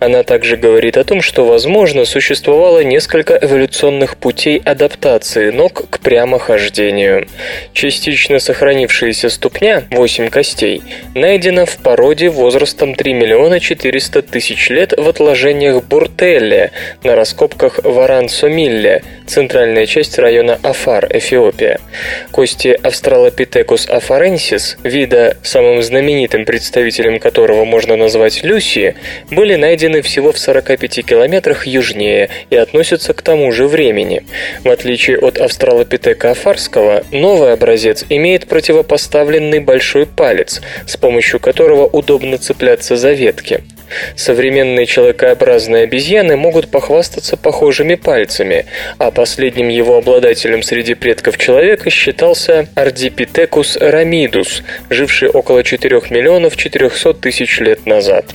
Она 0.00 0.22
также 0.22 0.56
говорит 0.56 0.96
о 0.96 1.04
том, 1.04 1.20
что, 1.20 1.44
возможно, 1.44 2.06
существовало 2.06 2.82
несколько 2.82 3.38
эволюционных 3.38 4.16
путей 4.16 4.62
адаптации 4.64 5.50
ног 5.50 5.90
к 5.90 5.98
прямохождению. 5.98 7.28
Частично 7.74 8.38
сохранившаяся 8.38 9.28
ступня, 9.28 9.82
8 9.90 10.30
костей, 10.30 10.80
найдена 11.14 11.66
в 11.66 11.76
породе 11.76 12.30
возраста 12.30 12.61
возрастом 12.62 12.94
3 12.94 13.14
миллиона 13.14 13.58
400 13.58 14.22
тысяч 14.22 14.70
лет 14.70 14.94
в 14.96 15.08
отложениях 15.08 15.82
Буртелле 15.82 16.70
на 17.02 17.16
раскопках 17.16 17.80
Варансомилле, 17.82 19.02
центральная 19.26 19.84
часть 19.86 20.16
района 20.16 20.60
Афар, 20.62 21.08
Эфиопия. 21.10 21.80
Кости 22.30 22.78
Австралопитекус 22.80 23.88
афаренсис, 23.88 24.76
вида, 24.84 25.36
самым 25.42 25.82
знаменитым 25.82 26.44
представителем 26.44 27.18
которого 27.18 27.64
можно 27.64 27.96
назвать 27.96 28.44
Люси, 28.44 28.94
были 29.32 29.56
найдены 29.56 30.00
всего 30.00 30.30
в 30.30 30.38
45 30.38 31.04
километрах 31.04 31.66
южнее 31.66 32.28
и 32.50 32.54
относятся 32.54 33.12
к 33.12 33.22
тому 33.22 33.50
же 33.50 33.66
времени. 33.66 34.22
В 34.62 34.70
отличие 34.70 35.18
от 35.18 35.38
Австралопитека 35.38 36.30
афарского, 36.30 37.02
новый 37.10 37.54
образец 37.54 38.04
имеет 38.08 38.46
противопоставленный 38.46 39.58
большой 39.58 40.06
палец, 40.06 40.60
с 40.86 40.96
помощью 40.96 41.40
которого 41.40 41.86
удобно 41.86 42.38
цепляться 42.42 42.96
за 42.96 43.12
ветки. 43.14 43.62
Современные 44.16 44.86
человекообразные 44.86 45.84
обезьяны 45.84 46.36
могут 46.36 46.70
похвастаться 46.70 47.36
похожими 47.36 47.94
пальцами, 47.94 48.66
а 48.98 49.10
последним 49.10 49.68
его 49.68 49.98
обладателем 49.98 50.62
среди 50.62 50.94
предков 50.94 51.38
человека 51.38 51.90
считался 51.90 52.68
Ardipithecus 52.74 53.78
ramidus, 53.78 54.62
живший 54.90 55.28
около 55.28 55.62
4 55.62 56.02
миллионов 56.10 56.56
400 56.56 57.14
тысяч 57.14 57.60
лет 57.60 57.86
назад. 57.86 58.26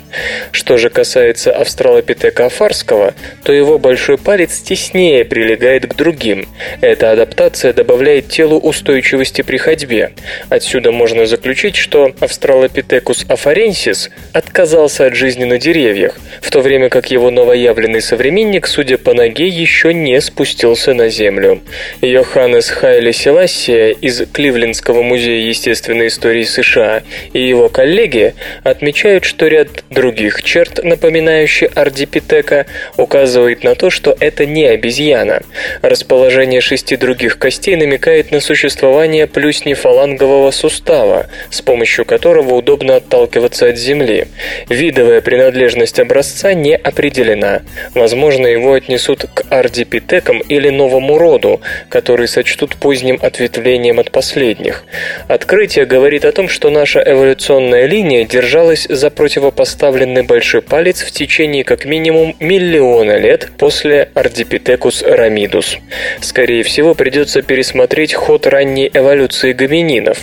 Что 0.51 0.77
же 0.77 0.89
касается 0.89 1.51
австралопитека 1.51 2.45
афарского, 2.45 3.13
то 3.43 3.53
его 3.53 3.77
большой 3.77 4.17
палец 4.17 4.59
теснее 4.59 5.25
прилегает 5.25 5.87
к 5.87 5.95
другим. 5.95 6.47
Эта 6.81 7.11
адаптация 7.11 7.73
добавляет 7.73 8.29
телу 8.29 8.59
устойчивости 8.59 9.41
при 9.41 9.57
ходьбе. 9.57 10.11
Отсюда 10.49 10.91
можно 10.91 11.25
заключить, 11.25 11.75
что 11.75 12.13
австралопитекус 12.19 13.25
афаренсис 13.27 14.09
отказался 14.33 15.05
от 15.05 15.15
жизни 15.15 15.45
на 15.47 15.57
деревьях, 15.57 16.15
в 16.41 16.51
то 16.51 16.61
время 16.61 16.89
как 16.89 17.11
его 17.11 17.31
новоявленный 17.31 18.01
современник, 18.01 18.67
судя 18.67 18.97
по 18.97 19.13
ноге, 19.13 19.47
еще 19.47 19.93
не 19.93 20.19
спустился 20.21 20.93
на 20.93 21.09
землю. 21.09 21.61
Йоханнес 22.01 22.69
Хайли 22.69 23.11
Селассия 23.11 23.89
из 23.89 24.21
Кливлендского 24.31 25.01
музея 25.01 25.47
естественной 25.47 26.07
истории 26.07 26.43
США 26.43 27.03
и 27.33 27.41
его 27.41 27.69
коллеги 27.69 28.33
отмечают, 28.63 29.23
что 29.23 29.47
ряд 29.47 29.83
других 29.89 30.43
черт, 30.43 30.83
напоминающих 30.83 31.71
ардипитека, 31.75 32.65
указывает 32.97 33.63
на 33.63 33.75
то, 33.75 33.89
что 33.89 34.15
это 34.19 34.45
не 34.45 34.65
обезьяна. 34.65 35.41
Расположение 35.81 36.61
шести 36.61 36.95
других 36.95 37.37
костей 37.37 37.75
намекает 37.75 38.31
на 38.31 38.39
существование 38.39 39.27
плюснефалангового 39.27 40.51
сустава, 40.51 41.27
с 41.49 41.61
помощью 41.61 42.05
которого 42.05 42.55
удобно 42.55 42.95
отталкиваться 42.95 43.69
от 43.69 43.77
земли. 43.77 44.27
Видовая 44.69 45.21
принадлежность 45.38 46.00
образца 46.00 46.56
не 46.56 46.75
определена. 46.75 47.62
Возможно, 47.94 48.48
его 48.48 48.74
отнесут 48.74 49.25
к 49.32 49.44
ардипитекам 49.51 50.39
или 50.39 50.70
новому 50.70 51.20
роду, 51.20 51.62
который 51.89 52.27
сочтут 52.27 52.75
поздним 52.75 53.20
ответвлением 53.22 54.00
от 54.00 54.10
последних. 54.10 54.84
Открытие 55.27 55.86
говорит 55.86 56.25
о 56.25 56.32
том, 56.32 56.50
что 56.50 56.72
наша 56.72 57.03
эволюционная 57.06 57.86
линия 57.86 58.25
держалась 58.25 58.88
за 58.89 59.12
противопоставленный 59.12 60.24
большой 60.24 60.63
палец 60.63 61.03
в 61.03 61.12
течение 61.12 61.63
как 61.63 61.86
минимум 61.86 62.36
миллиона 62.39 63.17
лет 63.17 63.50
после 63.60 64.10
Ardipithecus 64.15 65.06
ramidus. 65.08 65.77
Скорее 66.20 66.63
всего, 66.63 66.96
придется 66.96 67.44
пересмотреть 67.44 68.15
ход 68.15 68.48
ранней 68.48 68.89
эволюции 68.91 69.53
гомининов. 69.53 70.17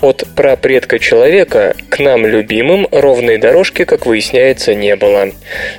От 0.00 0.24
прапредка 0.34 0.98
человека 0.98 1.74
к 1.88 1.98
нам 1.98 2.26
любимым 2.26 2.88
ровной 2.90 3.38
дорожки, 3.38 3.84
как 3.84 4.06
выясняется, 4.06 4.74
не 4.74 4.96
было. 4.96 5.30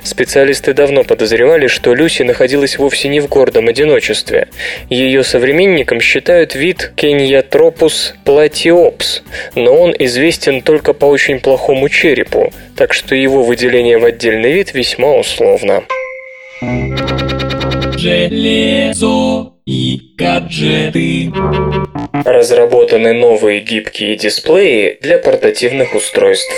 Специалисты 0.02 0.72
давно 0.74 1.04
подозревали, 1.04 1.66
что 1.66 1.94
Люси 1.94 2.22
находилась 2.22 2.78
вовсе 2.78 3.08
не 3.08 3.20
в 3.20 3.28
гордом 3.28 3.68
одиночестве. 3.68 4.48
Ее 4.88 5.24
современником 5.24 6.00
считают 6.00 6.54
вид 6.54 6.92
Кеньятропус 6.96 8.14
платиопс, 8.24 9.22
но 9.54 9.74
он 9.74 9.94
известен 9.98 10.62
только 10.62 10.92
по 10.92 11.06
очень 11.06 11.40
плохому 11.40 11.88
черепу, 11.88 12.52
так 12.76 12.92
что 12.92 13.14
его 13.14 13.42
выделение 13.42 13.98
в 13.98 14.04
отдельный 14.04 14.52
вид 14.52 14.74
весьма 14.74 15.14
условно. 15.14 15.84
Железо 17.96 19.52
и 19.70 20.00
гаджеты. 20.16 21.32
Разработаны 22.24 23.12
новые 23.12 23.60
гибкие 23.60 24.16
дисплеи 24.16 24.98
для 25.00 25.18
портативных 25.18 25.94
устройств. 25.94 26.52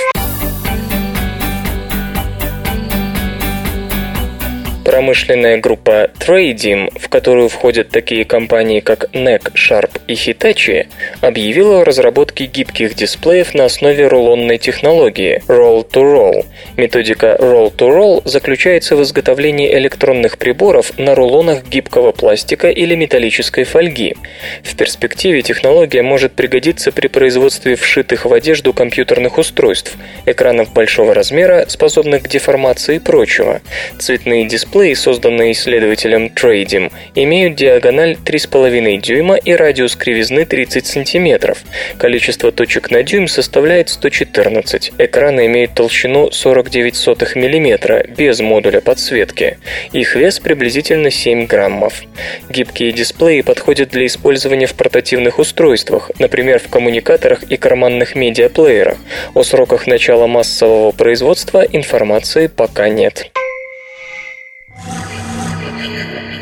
Промышленная 4.85 5.59
группа 5.59 6.11
Tradim, 6.19 6.91
в 6.99 7.09
которую 7.09 7.49
входят 7.49 7.91
такие 7.91 8.25
компании, 8.25 8.81
как 8.81 9.05
NEC, 9.13 9.53
Sharp 9.55 10.01
и 10.09 10.15
Hitachi, 10.15 10.89
объявила 11.21 11.83
о 11.83 11.85
разработке 11.85 12.47
гибких 12.47 12.95
дисплеев 12.95 13.55
на 13.55 13.67
основе 13.67 14.09
рулонной 14.09 14.59
технологии 14.59 15.41
Roll-to-Roll. 15.47 16.47
Методика 16.77 17.37
Roll-to-Roll 17.39 18.23
заключается 18.25 18.97
в 18.97 19.03
изготовлении 19.03 19.73
электронных 19.73 20.37
приборов 20.37 20.99
на 20.99 21.15
рулонах 21.15 21.65
гибкого 21.65 22.11
пластика 22.11 22.69
или 22.69 22.97
металлической 22.97 23.63
фольги. 23.63 24.17
В 24.65 24.77
перспективе 24.77 25.43
технология 25.43 26.03
может 26.03 26.33
пригодиться 26.33 26.91
при 26.91 27.07
производстве 27.07 27.77
вшитых 27.77 28.25
в 28.25 28.33
одежду 28.33 28.73
компьютерных 28.73 29.39
устройств, 29.39 29.95
экранов 30.27 30.73
большого 30.73 31.15
размера, 31.15 31.67
способных 31.69 32.25
к 32.25 32.29
деформации 32.29 32.97
и 32.97 32.99
прочего. 32.99 33.61
Цветные 34.01 34.45
дисплеи 34.47 34.72
Дисплеи, 34.73 34.95
созданные 34.95 35.53
исследователем 35.53 36.29
Tradim, 36.35 36.91
имеют 37.15 37.57
диагональ 37.57 38.17
3,5 38.25 39.03
дюйма 39.03 39.37
и 39.37 39.53
радиус 39.53 39.97
кривизны 39.97 40.47
30 40.47 40.87
см. 40.87 41.55
Количество 41.99 42.51
точек 42.53 42.91
на 42.91 43.03
дюйм 43.03 43.29
составляет 43.29 43.91
114. 43.91 44.93
Экраны 44.97 45.45
имеют 45.45 45.75
толщину 45.75 46.31
49 46.31 47.37
мм, 47.37 48.07
без 48.17 48.41
модуля 48.41 48.81
подсветки. 48.81 49.59
Их 49.93 50.17
вес 50.17 50.41
приблизительно 50.41 51.11
7 51.11 51.45
граммов. 51.45 52.01
Гибкие 52.49 52.93
дисплеи 52.93 53.43
подходят 53.43 53.91
для 53.91 54.07
использования 54.07 54.67
в 54.67 54.73
портативных 54.73 55.39
устройствах, 55.39 56.11
например, 56.19 56.61
в 56.61 56.69
коммуникаторах 56.69 57.43
и 57.43 57.59
карманных 57.59 58.15
медиаплеерах. 58.15 58.97
О 59.35 59.43
сроках 59.43 59.87
начала 59.87 60.27
массового 60.27 60.93
производства 60.93 61.61
информации 61.61 62.47
пока 62.47 62.89
нет. 62.89 63.31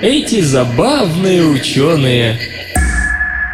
Эти 0.02 0.40
забавные 0.40 1.44
ученые. 1.44 2.59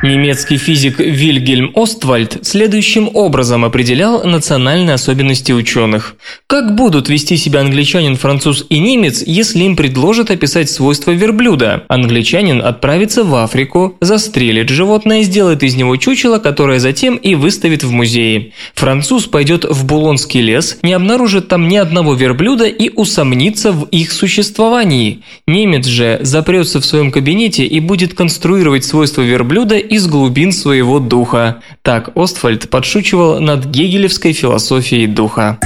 Немецкий 0.06 0.56
физик 0.56 1.00
Вильгельм 1.00 1.72
Оствальд 1.74 2.38
следующим 2.42 3.10
образом 3.12 3.64
определял 3.64 4.22
национальные 4.22 4.94
особенности 4.94 5.50
ученых. 5.50 6.14
Как 6.46 6.76
будут 6.76 7.08
вести 7.08 7.36
себя 7.36 7.60
англичанин, 7.62 8.14
француз 8.14 8.64
и 8.68 8.78
немец, 8.78 9.24
если 9.26 9.64
им 9.64 9.74
предложат 9.74 10.30
описать 10.30 10.70
свойства 10.70 11.10
верблюда? 11.10 11.84
Англичанин 11.88 12.62
отправится 12.62 13.24
в 13.24 13.34
Африку, 13.34 13.96
застрелит 14.00 14.68
животное, 14.68 15.24
сделает 15.24 15.64
из 15.64 15.74
него 15.74 15.96
чучело, 15.96 16.38
которое 16.38 16.78
затем 16.78 17.16
и 17.16 17.34
выставит 17.34 17.82
в 17.82 17.90
музее. 17.90 18.52
Француз 18.76 19.26
пойдет 19.26 19.64
в 19.64 19.86
Булонский 19.86 20.40
лес, 20.40 20.78
не 20.82 20.92
обнаружит 20.92 21.48
там 21.48 21.66
ни 21.66 21.76
одного 21.76 22.14
верблюда 22.14 22.66
и 22.66 22.90
усомнится 22.94 23.72
в 23.72 23.86
их 23.86 24.12
существовании. 24.12 25.22
Немец 25.48 25.86
же 25.86 26.20
запрется 26.22 26.80
в 26.80 26.84
своем 26.84 27.10
кабинете 27.10 27.64
и 27.64 27.80
будет 27.80 28.14
конструировать 28.14 28.84
свойства 28.84 29.22
верблюда 29.22 29.76
из 29.96 30.06
глубин 30.06 30.52
своего 30.52 31.00
духа. 31.00 31.62
Так 31.82 32.10
Остфальд 32.14 32.68
подшучивал 32.68 33.40
над 33.40 33.64
гегелевской 33.64 34.32
философией 34.32 35.06
духа. 35.06 35.58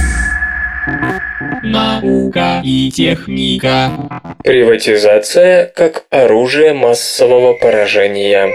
Наука 1.63 2.61
и 2.63 2.89
техника. 2.91 3.91
Приватизация 4.43 5.65
как 5.75 6.05
оружие 6.09 6.73
массового 6.73 7.53
поражения. 7.53 8.49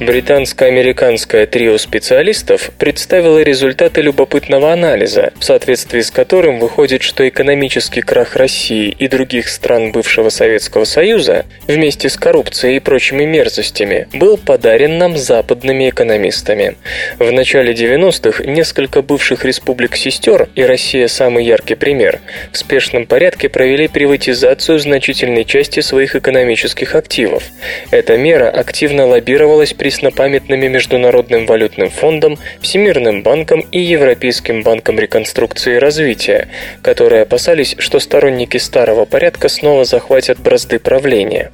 Британско-американское 0.00 1.44
трио 1.44 1.76
специалистов 1.76 2.70
представило 2.78 3.42
результаты 3.42 4.00
любопытного 4.00 4.72
анализа, 4.72 5.34
в 5.38 5.44
соответствии 5.44 6.00
с 6.00 6.10
которым 6.10 6.58
выходит, 6.58 7.02
что 7.02 7.28
экономический 7.28 8.00
крах 8.00 8.34
России 8.34 8.96
и 8.98 9.08
других 9.08 9.46
стран 9.46 9.92
бывшего 9.92 10.30
Советского 10.30 10.84
Союза 10.84 11.44
вместе 11.66 12.08
с 12.08 12.16
коррупцией 12.16 12.76
и 12.76 12.80
прочими 12.80 13.26
мерзостями 13.26 14.08
был 14.14 14.38
подарен 14.38 14.96
нам 14.96 15.18
западными 15.18 15.90
экономистами. 15.90 16.76
В 17.18 17.30
начале 17.30 17.74
90-х 17.74 18.42
несколько 18.44 19.02
бывших 19.02 19.44
республик-сестер, 19.44 20.48
и 20.54 20.62
Россия 20.62 21.08
самый 21.08 21.44
яркий 21.44 21.74
пример, 21.74 22.20
в 22.52 22.56
спешном 22.56 23.04
порядке 23.04 23.50
провели 23.50 23.86
приватизацию 23.86 24.78
значительной 24.78 25.44
части 25.44 25.80
своих 25.80 26.16
экономических 26.16 26.94
активов. 26.94 27.42
Эта 27.90 28.16
мера 28.16 28.48
активно 28.48 29.06
лоббировалась 29.06 29.74
при 29.74 29.89
преснопамятными 29.90 30.68
Международным 30.68 31.46
валютным 31.46 31.90
фондом, 31.90 32.38
Всемирным 32.60 33.24
банком 33.24 33.64
и 33.72 33.80
Европейским 33.80 34.62
банком 34.62 35.00
реконструкции 35.00 35.74
и 35.74 35.78
развития, 35.78 36.46
которые 36.80 37.22
опасались, 37.22 37.74
что 37.78 37.98
сторонники 37.98 38.56
старого 38.58 39.04
порядка 39.04 39.48
снова 39.48 39.84
захватят 39.84 40.38
бразды 40.38 40.78
правления. 40.78 41.50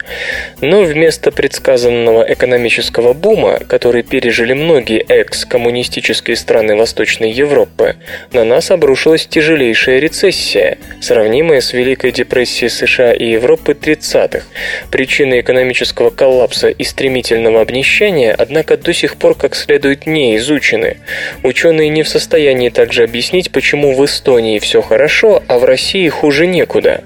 Но 0.61 0.83
вместо 0.83 1.31
предсказанного 1.31 2.31
экономического 2.31 3.15
бума, 3.15 3.59
который 3.67 4.03
пережили 4.03 4.53
многие 4.53 5.01
экс-коммунистические 5.01 6.37
страны 6.37 6.77
Восточной 6.77 7.31
Европы, 7.31 7.97
на 8.35 8.45
нас 8.45 8.71
обрушилась 8.71 9.27
тяжелейшая 9.27 9.99
рецессия, 9.99 10.77
сравнимая 11.01 11.63
с 11.63 11.73
Великой 11.73 12.13
депрессией 12.13 12.69
США 12.69 13.15
и 13.15 13.31
Европы 13.31 13.73
30-х. 13.73 14.45
Причиной 14.91 15.41
экономического 15.41 16.11
коллапса 16.11 16.69
и 16.69 16.85
стремительного 16.85 17.63
обнищания 17.63 18.26
населения, 18.27 18.35
однако 18.37 18.77
до 18.77 18.93
сих 18.93 19.17
пор 19.17 19.35
как 19.35 19.55
следует 19.55 20.07
не 20.07 20.37
изучены. 20.37 20.97
Ученые 21.43 21.89
не 21.89 22.03
в 22.03 22.09
состоянии 22.09 22.69
также 22.71 23.05
объяснить, 23.05 23.51
почему 23.51 23.95
в 23.95 24.05
Эстонии 24.05 24.59
все 24.59 24.83
хорошо, 24.83 25.43
а 25.49 25.59
в 25.59 25.65
России 25.65 26.09
хуже 26.09 26.47
некуда. 26.47 27.03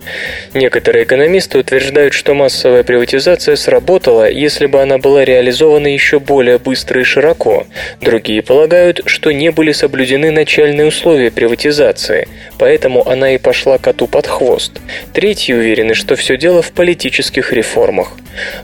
Некоторые 0.55 1.05
экономисты 1.05 1.59
утверждают, 1.59 2.15
что 2.15 2.35
массовая 2.35 2.83
приватизация 2.83 3.57
сработала, 3.57 4.31
если 4.31 4.67
бы 4.67 4.81
она 4.81 4.99
была 4.99 5.25
реализована 5.25 5.89
еще 5.89 6.19
более 6.19 6.59
быстро 6.59 7.01
и 7.01 7.05
широко. 7.05 7.67
Другие 8.01 8.43
полагают, 8.43 9.03
что 9.07 9.33
не 9.33 9.51
были 9.51 9.73
соблюдены 9.73 10.31
начальные 10.31 10.87
условия 10.87 11.31
приватизации, 11.31 12.29
поэтому 12.59 13.07
она 13.09 13.35
и 13.35 13.39
пошла 13.39 13.79
коту 13.79 14.07
под 14.07 14.27
хвост. 14.27 14.73
Третьи 15.13 15.53
уверены, 15.53 15.95
что 15.95 16.17
все 16.17 16.37
дело 16.37 16.63
в 16.63 16.73
политических 16.73 17.53
реформах. 17.53 18.17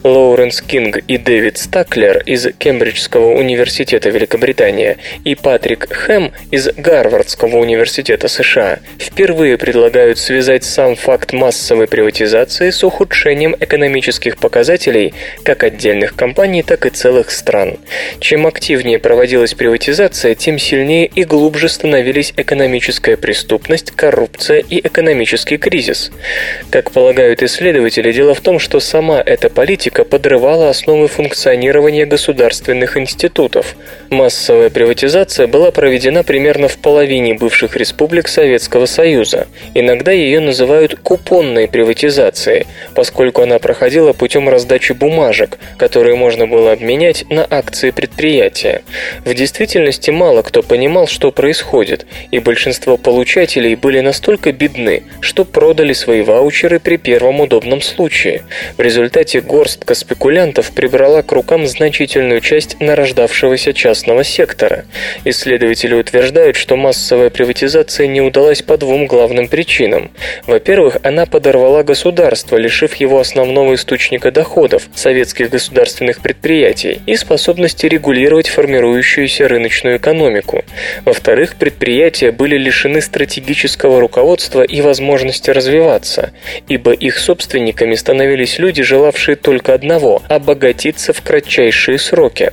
Лоуренс 0.03 0.63
Кинг 0.63 0.99
и 1.09 1.19
Дэвид 1.19 1.59
Стаклер 1.59 2.23
из 2.27 2.46
Кембриджского 2.53 3.35
университета 3.35 4.11
Великобритания 4.11 4.99
и 5.25 5.35
Патрик 5.35 5.87
Хэм 5.91 6.33
из 6.51 6.69
Гарвардского 6.77 7.57
университета 7.57 8.29
США 8.29 8.81
впервые 8.99 9.59
предлагают 9.59 10.19
связать 10.19 10.65
сам 10.65 10.97
факт 10.97 11.33
массовой 11.33 11.87
приватизации 11.87 12.71
с 12.71 12.83
ухудшением 12.85 13.57
экономических 13.59 14.39
показателей 14.39 15.15
как 15.43 15.63
отдельных 15.63 16.15
компаний, 16.15 16.63
так 16.63 16.87
и 16.87 16.91
целых 16.91 17.31
стран. 17.31 17.79
Чем 18.21 18.47
активнее 18.47 18.99
проводилась 18.99 19.55
приватизация, 19.55 20.35
тем 20.35 20.59
сильнее 20.59 21.07
и 21.07 21.25
глубже 21.25 21.69
становились 21.69 22.33
экономическая 22.37 23.17
преступность, 23.17 23.91
коррупция 23.91 24.59
и 24.59 24.87
экономический 24.87 25.57
кризис. 25.57 26.11
Как 26.71 26.91
полагают 26.91 27.43
исследователи, 27.43 28.13
дело 28.13 28.35
в 28.35 28.41
том, 28.41 28.59
что 28.59 28.81
сама 28.81 29.23
эта 29.25 29.51
политика 29.51 30.05
подрывала 30.05 30.71
основы 30.71 31.09
функционирования 31.09 32.07
государственных 32.37 32.99
институтов. 32.99 33.77
Массовая 34.11 34.69
приватизация 34.69 35.47
была 35.47 35.71
проведена 35.71 36.23
примерно 36.23 36.69
в 36.69 36.77
половине 36.77 37.33
бывших 37.33 37.77
республик 37.77 38.29
Советского 38.29 38.85
Союза. 38.85 39.47
Иногда 39.73 40.13
ее 40.13 40.41
называют 40.41 40.97
купонной 41.03 41.67
приватизацией, 41.67 42.67
поскольку 42.95 43.41
она 43.41 43.59
проходила 43.59 44.13
путем 44.13 44.51
раздачи 44.51 44.93
бумажек, 44.93 45.59
которые 45.79 46.15
можно 46.15 46.47
было 46.47 46.73
обменять 46.73 47.25
на 47.31 47.47
акции 47.49 47.91
предприятия. 47.91 48.83
В 49.25 49.33
действительности 49.33 50.11
мало 50.11 50.43
кто 50.43 50.63
понимал, 50.63 51.07
что 51.07 51.33
происходит, 51.33 52.07
и 52.31 52.39
большинство 52.39 52.99
получателей 52.99 53.77
были 53.77 54.01
настолько 54.01 54.53
бедны, 54.53 55.05
что 55.21 55.47
продали 55.47 55.95
свои 55.95 56.21
ваучеры 56.21 56.81
при 56.81 56.99
первом 56.99 57.41
удобном 57.41 57.81
случае. 57.81 58.43
В 58.77 58.83
результате 58.83 59.41
горстка 59.41 59.95
спекулянтов 59.95 60.71
прибрала 60.73 61.23
к 61.23 61.33
рукам 61.33 61.67
значительную 61.67 62.16
часть 62.41 62.81
нарождавшегося 62.81 63.73
частного 63.73 64.25
сектора. 64.25 64.85
Исследователи 65.25 65.95
утверждают, 65.95 66.57
что 66.57 66.77
массовая 66.77 67.31
приватизация 67.31 68.07
не 68.07 68.21
удалась 68.21 68.63
по 68.63 68.77
двум 68.77 69.07
главным 69.07 69.49
причинам. 69.49 70.11
Во-первых, 70.47 70.99
она 71.03 71.27
подорвала 71.27 71.83
государство, 71.83 72.57
лишив 72.57 72.95
его 72.95 73.21
основного 73.21 73.75
источника 73.75 74.31
доходов– 74.31 74.89
советских 74.95 75.51
государственных 75.51 76.21
предприятий 76.21 77.01
и 77.07 77.17
способности 77.17 77.87
регулировать 77.87 78.49
формирующуюся 78.49 79.49
рыночную 79.49 79.99
экономику. 79.99 80.65
Во-вторых, 81.05 81.57
предприятия 81.57 82.33
были 82.33 82.57
лишены 82.57 83.01
стратегического 83.03 84.01
руководства 84.01 84.63
и 84.63 84.81
возможности 84.81 85.51
развиваться, 85.51 86.33
ибо 86.69 86.93
их 86.93 87.19
собственниками 87.19 87.95
становились 87.95 88.59
люди, 88.59 88.83
желавшие 88.83 89.37
только 89.37 89.75
одного– 89.75 90.23
обогатиться 90.29 91.13
в 91.13 91.21
кратчайшие 91.23 91.99
сроки. 92.07 92.53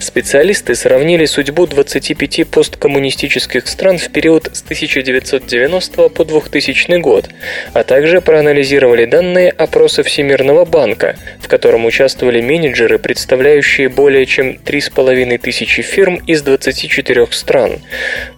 Специалисты 0.00 0.74
сравнили 0.74 1.26
судьбу 1.26 1.66
25 1.66 2.48
посткоммунистических 2.48 3.68
стран 3.68 3.98
в 3.98 4.08
период 4.10 4.48
с 4.52 4.62
1990 4.62 6.08
по 6.08 6.24
2000 6.24 7.00
год, 7.00 7.28
а 7.74 7.84
также 7.84 8.20
проанализировали 8.20 9.04
данные 9.04 9.50
опроса 9.50 10.02
Всемирного 10.02 10.64
банка, 10.64 11.16
в 11.40 11.48
котором 11.48 11.84
участвовали 11.84 12.40
менеджеры, 12.40 12.98
представляющие 12.98 13.88
более 13.88 14.26
чем 14.26 14.56
3,5 14.64 15.38
тысячи 15.38 15.82
фирм 15.82 16.16
из 16.26 16.42
24 16.42 17.26
стран. 17.30 17.80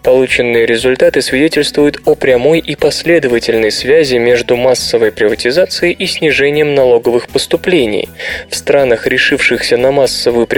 Полученные 0.03 0.65
результаты 0.65 1.21
свидетельствуют 1.21 2.01
о 2.05 2.15
прямой 2.15 2.59
и 2.59 2.75
последовательной 2.75 3.71
связи 3.71 4.17
между 4.17 4.57
массовой 4.57 5.11
приватизацией 5.11 5.93
и 5.93 6.05
снижением 6.05 6.75
налоговых 6.75 7.29
поступлений. 7.29 8.09
В 8.49 8.55
странах, 8.55 9.07
решившихся 9.07 9.77
на 9.77 9.91
массовую 9.91 10.45
приватизацию, 10.45 10.56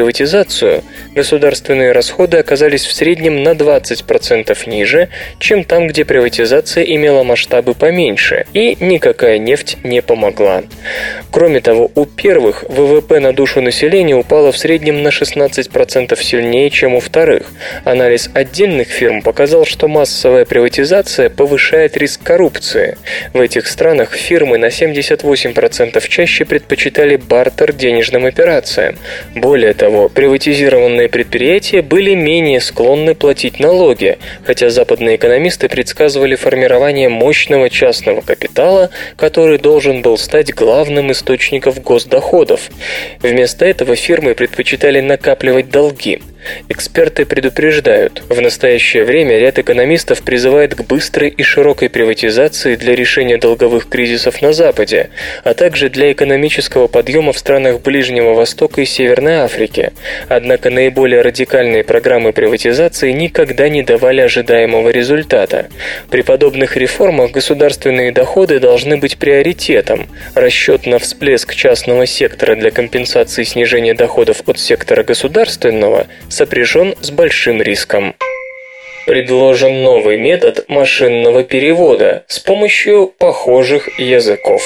государственные 1.15 1.91
расходы 1.91 2.38
оказались 2.38 2.85
в 2.85 2.93
среднем 2.93 3.43
на 3.43 3.49
20% 3.49 4.69
ниже, 4.69 5.09
чем 5.39 5.63
там, 5.63 5.88
где 5.88 6.05
приватизация 6.05 6.83
имела 6.83 7.23
масштабы 7.23 7.73
поменьше, 7.73 8.45
и 8.53 8.77
никакая 8.79 9.38
нефть 9.38 9.77
не 9.83 10.01
помогла. 10.01 10.63
Кроме 11.31 11.62
того, 11.62 11.91
у 11.95 12.05
первых 12.05 12.63
ВВП 12.69 13.19
на 13.19 13.33
душу 13.33 13.62
населения 13.62 14.15
упало 14.15 14.51
в 14.51 14.57
среднем 14.57 15.01
на 15.03 15.09
16% 15.09 16.21
сильнее, 16.21 16.69
чем 16.69 16.95
у 16.95 16.99
вторых. 16.99 17.47
Анализ 17.83 18.29
отдельных 18.33 18.89
фирм 18.89 19.21
показал, 19.21 19.65
что 19.65 19.88
массовая 19.88 20.45
приватизация 20.45 21.29
повышает 21.29 21.97
риск 21.97 22.21
коррупции. 22.23 22.97
В 23.33 23.41
этих 23.41 23.67
странах 23.67 24.13
фирмы 24.13 24.57
на 24.57 24.67
78% 24.67 26.07
чаще 26.07 26.45
предпочитали 26.45 27.15
бартер 27.15 27.73
денежным 27.73 28.25
операциям. 28.25 28.97
Более 29.35 29.73
того, 29.73 29.88
приватизированные 30.10 31.10
предприятия 31.10 31.82
были 31.82 32.13
менее 32.13 32.62
склонны 32.62 33.15
платить 33.15 33.60
налоги, 33.60 34.17
хотя 34.43 34.69
западные 34.69 35.15
экономисты 35.15 35.69
предсказывали 35.69 36.36
формирование 36.36 37.10
мощного 37.10 37.69
частного 37.69 38.21
капитала, 38.21 38.89
который 39.15 39.58
должен 39.58 40.02
был 40.02 40.17
стать 40.17 40.54
главным 40.54 41.12
источником 41.12 41.73
госдоходов. 41.75 42.69
Вместо 43.21 43.65
этого 43.65 43.95
фирмы 43.95 44.36
предпочитали 44.36 45.02
накапливать 45.02 45.69
долги– 45.69 46.21
Эксперты 46.69 47.25
предупреждают, 47.25 48.23
в 48.30 48.39
настоящее 48.39 49.04
время 49.04 49.38
ряд 49.39 49.60
экономистов 49.60 50.21
призывает 50.21 50.75
к 50.75 50.82
быстрой 50.82 51.30
и 51.30 51.43
широкой 51.43 51.89
приватизации 51.89 52.75
для 52.75 52.95
решения 52.95 53.38
долговых 53.38 53.89
кризисов 53.89 54.41
на 54.41 54.54
Западе, 54.54 55.10
а 55.43 55.54
также 55.54 55.89
для 55.89 56.12
экономического 56.12 56.88
подъема 56.88 57.34
в 57.34 57.39
странах 57.39 57.82
Ближнего 57.82 58.34
Востока 58.34 58.82
и 58.82 58.86
Северной 58.86 59.38
Африки. 59.38 59.91
Однако 60.28 60.69
наиболее 60.69 61.21
радикальные 61.21 61.84
программы 61.84 62.34
приватизации 62.34 63.12
никогда 63.12 63.67
не 63.67 63.84
давали 63.84 64.21
ожидаемого 64.21 64.89
результата. 64.89 65.67
При 66.10 66.21
подобных 66.21 66.78
реформах 66.78 67.32
государственные 67.32 68.12
доходы 68.12 68.60
должны 68.60 68.97
быть 68.97 69.17
приоритетом. 69.17 70.08
Расчет 70.36 70.86
на 70.86 70.99
всплеск 70.99 71.54
частного 71.54 72.06
сектора 72.06 72.56
для 72.56 72.71
компенсации 72.71 73.43
снижения 73.43 73.93
доходов 73.93 74.43
от 74.45 74.60
сектора 74.60 75.04
государственного 75.04 76.08
сопряжен 76.29 76.95
с 77.01 77.11
большим 77.11 77.61
риском. 77.61 78.15
Предложен 79.05 79.83
новый 79.83 80.17
метод 80.17 80.65
машинного 80.67 81.43
перевода 81.43 82.23
с 82.27 82.39
помощью 82.39 83.07
похожих 83.07 83.99
языков. 83.99 84.61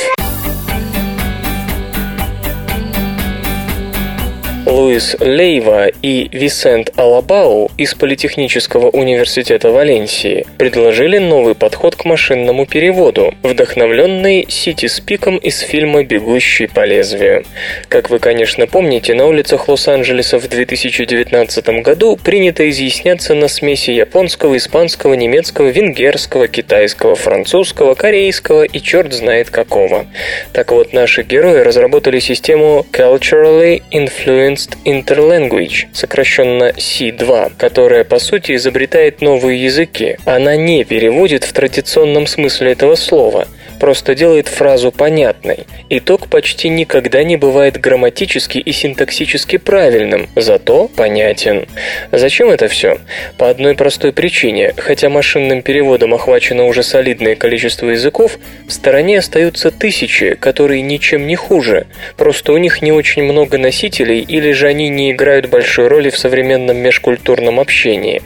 Луис 4.66 5.18
Лейва 5.20 5.88
и 5.88 6.30
Висент 6.32 6.92
Алабау 6.96 7.70
из 7.78 7.96
Политехнического 7.96 8.90
университета 8.90 9.72
Валенсии 9.72 10.46
предложили 10.58 11.18
новый 11.18 11.54
подход 11.54 11.98
к 11.98 12.06
машинному 12.06 12.66
переводу, 12.66 13.34
вдохновленный 13.44 14.46
Сити-спиком 14.48 15.36
из 15.36 15.60
фильма 15.60 16.04
«Бегущий 16.04 16.68
по 16.68 16.86
лезвию». 16.86 17.44
Как 17.90 18.10
вы, 18.10 18.20
конечно, 18.20 18.66
помните, 18.66 19.14
на 19.14 19.26
улицах 19.26 19.68
Лос-Анджелеса 19.68 20.40
в 20.40 20.48
2019 20.48 21.82
году 21.82 22.16
принято 22.16 22.70
изъясняться 22.70 23.36
на 23.36 23.50
смеси 23.50 23.92
японского, 23.92 24.56
испанского, 24.56 25.16
немецкого, 25.16 25.68
венгерского, 25.68 26.48
китайского, 26.48 27.16
французского, 27.16 27.96
корейского 27.96 28.64
и 28.64 28.80
черт 28.80 29.12
знает 29.12 29.50
какого. 29.50 30.06
Так 30.54 30.72
вот, 30.72 30.94
наши 30.94 31.24
герои 31.24 31.60
разработали 31.60 32.20
систему 32.20 32.86
Culturally 32.94 33.84
Influenced 33.92 34.54
Advanced 34.64 34.78
Interlanguage, 34.86 35.88
сокращенно 35.94 36.70
C2, 36.70 37.54
которая 37.58 38.04
по 38.04 38.20
сути 38.20 38.56
изобретает 38.56 39.22
новые 39.22 39.64
языки. 39.64 40.18
Она 40.26 40.56
не 40.56 40.84
переводит 40.84 41.44
в 41.44 41.54
традиционном 41.54 42.28
смысле 42.28 42.72
этого 42.72 42.96
слова– 42.96 43.48
просто 43.84 44.16
делает 44.16 44.48
фразу 44.48 44.94
понятной. 44.94 45.68
Итог 45.90 46.30
почти 46.30 46.70
никогда 46.70 47.22
не 47.22 47.36
бывает 47.36 47.82
грамматически 47.82 48.58
и 48.58 48.72
синтаксически 48.72 49.58
правильным, 49.58 50.30
зато 50.38 50.88
понятен. 50.88 51.68
Зачем 52.14 52.50
это 52.50 52.70
все? 52.70 53.00
По 53.38 53.50
одной 53.50 53.76
простой 53.76 54.14
причине. 54.14 54.74
Хотя 54.78 55.10
машинным 55.10 55.62
переводом 55.62 56.14
охвачено 56.14 56.66
уже 56.66 56.82
солидное 56.82 57.36
количество 57.36 57.90
языков, 57.90 58.40
в 58.70 58.72
стороне 58.72 59.20
остаются 59.20 59.70
тысячи, 59.70 60.36
которые 60.36 60.82
ничем 60.82 61.28
не 61.28 61.36
хуже. 61.36 61.86
Просто 62.16 62.54
у 62.54 62.58
них 62.58 62.82
не 62.82 62.94
очень 62.94 63.24
много 63.24 63.58
носителей 63.58 64.22
или 64.22 64.54
же 64.54 64.68
они 64.68 64.88
не 64.88 65.12
играют 65.12 65.50
большой 65.50 65.90
роли 65.90 66.10
в 66.10 66.18
современном 66.18 66.78
межкультурном 66.78 67.60
общении. 67.60 68.22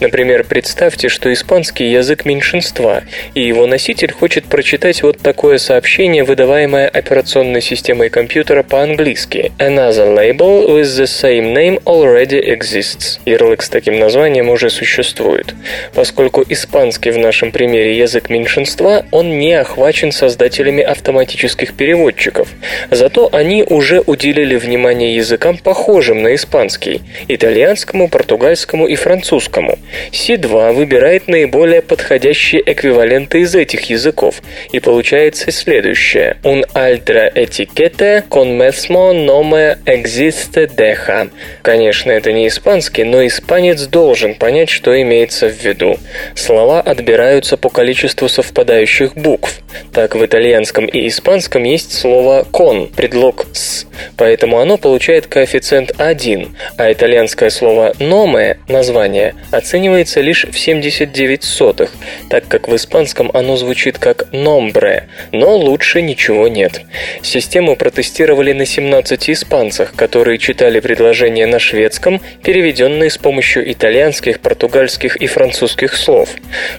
Например, 0.00 0.44
представьте, 0.44 1.08
что 1.08 1.32
испанский 1.32 1.90
язык 1.90 2.26
меньшинства, 2.26 3.04
и 3.32 3.40
его 3.40 3.66
носитель 3.66 4.12
хочет 4.12 4.44
прочитать 4.44 4.97
вот 5.02 5.18
такое 5.18 5.58
сообщение, 5.58 6.24
выдаваемое 6.24 6.88
операционной 6.88 7.60
системой 7.60 8.10
компьютера 8.10 8.62
по-английски. 8.62 9.52
Another 9.58 10.14
label 10.14 10.68
with 10.68 10.84
the 10.84 11.04
same 11.04 11.52
name 11.54 11.82
already 11.84 12.40
exists. 12.40 13.20
Ярлык 13.24 13.62
с 13.62 13.68
таким 13.68 13.98
названием 13.98 14.48
уже 14.48 14.70
существует. 14.70 15.54
Поскольку 15.94 16.44
испанский 16.48 17.10
в 17.10 17.18
нашем 17.18 17.52
примере 17.52 17.98
язык 17.98 18.30
меньшинства, 18.30 19.04
он 19.10 19.38
не 19.38 19.54
охвачен 19.54 20.12
создателями 20.12 20.82
автоматических 20.82 21.74
переводчиков. 21.74 22.48
Зато 22.90 23.28
они 23.32 23.64
уже 23.68 24.02
уделили 24.06 24.56
внимание 24.56 25.14
языкам, 25.16 25.58
похожим 25.58 26.22
на 26.22 26.34
испанский– 26.34 27.02
итальянскому, 27.28 28.08
португальскому 28.08 28.86
и 28.86 28.94
французскому. 28.94 29.78
C2 30.12 30.72
выбирает 30.72 31.28
наиболее 31.28 31.82
подходящие 31.82 32.62
эквиваленты 32.64 33.40
из 33.40 33.54
этих 33.54 33.90
языков, 33.90 34.42
и 34.72 34.77
получается 34.80 35.50
следующее. 35.50 36.36
Un 36.42 36.64
altra 36.74 37.30
etiquette 37.34 38.24
con 38.28 38.56
mesmo 38.56 39.12
nome 39.12 39.78
existe 39.84 40.66
deja. 40.66 41.28
Конечно, 41.62 42.10
это 42.10 42.32
не 42.32 42.48
испанский, 42.48 43.04
но 43.04 43.26
испанец 43.26 43.86
должен 43.86 44.34
понять, 44.34 44.70
что 44.70 45.00
имеется 45.00 45.48
в 45.48 45.64
виду. 45.64 45.98
Слова 46.34 46.80
отбираются 46.80 47.56
по 47.56 47.68
количеству 47.68 48.28
совпадающих 48.28 49.14
букв. 49.14 49.60
Так 49.92 50.14
в 50.14 50.24
итальянском 50.24 50.86
и 50.86 51.06
испанском 51.08 51.64
есть 51.64 51.92
слово 51.92 52.46
«con», 52.50 52.92
предлог 52.94 53.46
«с», 53.52 53.86
поэтому 54.16 54.60
оно 54.60 54.78
получает 54.78 55.26
коэффициент 55.26 55.92
1, 55.98 56.56
а 56.76 56.92
итальянское 56.92 57.50
слово 57.50 57.92
«nome»– 57.98 58.56
название– 58.68 59.34
оценивается 59.50 60.20
лишь 60.20 60.44
в 60.44 60.58
79 60.58 61.44
сотых, 61.44 61.90
так 62.30 62.46
как 62.48 62.68
в 62.68 62.76
испанском 62.76 63.30
оно 63.34 63.56
звучит 63.56 63.98
как 63.98 64.32
«nombre», 64.68 65.02
но 65.32 65.56
лучше 65.56 66.02
ничего 66.02 66.48
нет. 66.48 66.82
Систему 67.22 67.76
протестировали 67.76 68.52
на 68.52 68.66
17 68.66 69.30
испанцах, 69.30 69.94
которые 69.94 70.38
читали 70.38 70.80
предложения 70.80 71.46
на 71.46 71.58
шведском, 71.58 72.20
переведенные 72.42 73.10
с 73.10 73.18
помощью 73.18 73.70
итальянских, 73.70 74.40
португальских 74.40 75.16
и 75.16 75.26
французских 75.26 75.94
слов. 75.96 76.30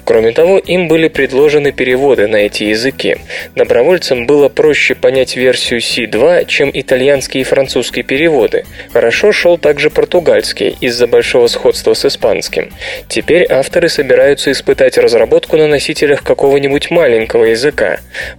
Кроме 0.06 0.32
того, 0.32 0.58
им 0.58 0.88
были 0.88 1.08
предложены 1.08 1.72
переводы 1.72 2.28
на 2.28 2.38
эти 2.38 2.64
языки. 2.64 3.18
Добровольцам 3.56 4.26
было 4.26 4.50
проще 4.50 4.96
понять 4.96 5.36
версию 5.36 5.80
C2, 5.80 6.46
чем 6.46 6.72
итальянские 6.74 7.42
и 7.42 7.46
французские 7.46 8.04
переводы. 8.04 8.66
Хорошо 8.92 9.32
шел 9.32 9.58
также 9.58 9.90
португальский 9.90 10.78
из-за 10.82 11.08
большого 11.08 11.48
сходства 11.48 11.94
с 11.94 12.06
испанским. 12.06 12.72
Теперь 13.08 13.46
авторы 13.50 13.90
собираются 13.90 14.52
испытать 14.52 14.98
разработку 14.98 15.58
на 15.58 15.68
носителях 15.68 16.24
какого-нибудь 16.24 16.92
маленького 16.92 17.46
языка. 17.46 17.79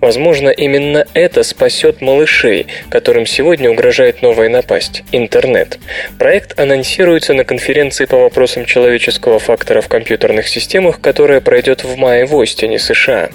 Возможно, 0.00 0.50
именно 0.50 1.07
это 1.14 1.42
спасет 1.42 2.00
малышей, 2.00 2.66
которым 2.90 3.26
сегодня 3.26 3.70
угрожает 3.70 4.22
новая 4.22 4.48
напасть– 4.48 5.03
интернет. 5.12 5.79
Проект 6.18 6.59
анонсируется 6.59 7.33
на 7.35 7.44
конференции 7.44 8.05
по 8.05 8.18
вопросам 8.18 8.66
человеческого 8.66 9.38
фактора 9.38 9.81
в 9.81 9.88
компьютерных 9.88 10.48
системах, 10.48 11.00
которая 11.00 11.40
пройдет 11.40 11.85
в 11.85 11.96
мае 11.96 12.26
в 12.26 12.38
Остине, 12.38 12.79
США. 12.79 13.31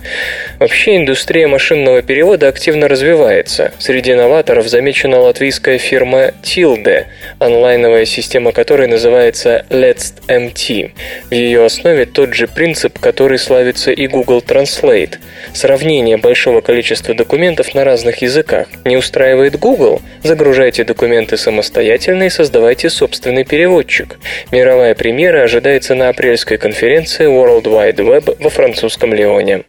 Вообще 0.59 0.97
индустрия 0.97 1.47
машинного 1.47 2.01
перевода 2.01 2.47
активно 2.47 2.87
развивается. 2.87 3.71
Среди 3.79 4.13
новаторов 4.13 4.67
замечена 4.67 5.19
латвийская 5.19 5.77
фирма 5.77 6.31
Tilde, 6.43 7.05
онлайновая 7.39 8.05
система 8.05 8.51
которой 8.51 8.87
называется 8.87 9.65
Let's 9.69 10.13
MT. 10.27 10.91
В 11.29 11.33
ее 11.33 11.65
основе 11.65 12.05
тот 12.05 12.33
же 12.33 12.47
принцип, 12.47 12.99
который 12.99 13.39
славится 13.39 13.91
и 13.91 14.07
Google 14.07 14.43
Translate– 14.45 15.15
сравнение 15.53 15.94
большого 16.17 16.61
количества 16.61 17.13
документов 17.13 17.73
на 17.73 17.83
разных 17.83 18.21
языках. 18.21 18.67
Не 18.83 18.97
устраивает 18.97 19.59
Google? 19.59 20.01
Загружайте 20.23 20.83
документы 20.83 21.37
самостоятельно 21.37 22.23
и 22.23 22.29
создавайте 22.29 22.89
собственный 22.89 23.43
переводчик. 23.43 24.17
Мировая 24.51 24.95
премьера 24.95 25.43
ожидается 25.43 25.95
на 25.95 26.09
апрельской 26.09 26.57
конференции 26.57 27.25
World 27.25 27.63
Wide 27.63 27.97
Web 27.97 28.37
во 28.39 28.49
французском 28.49 29.13
Лионе. 29.13 29.63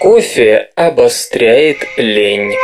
Кофе 0.00 0.68
обостряет 0.74 1.78
лень. 1.96 2.54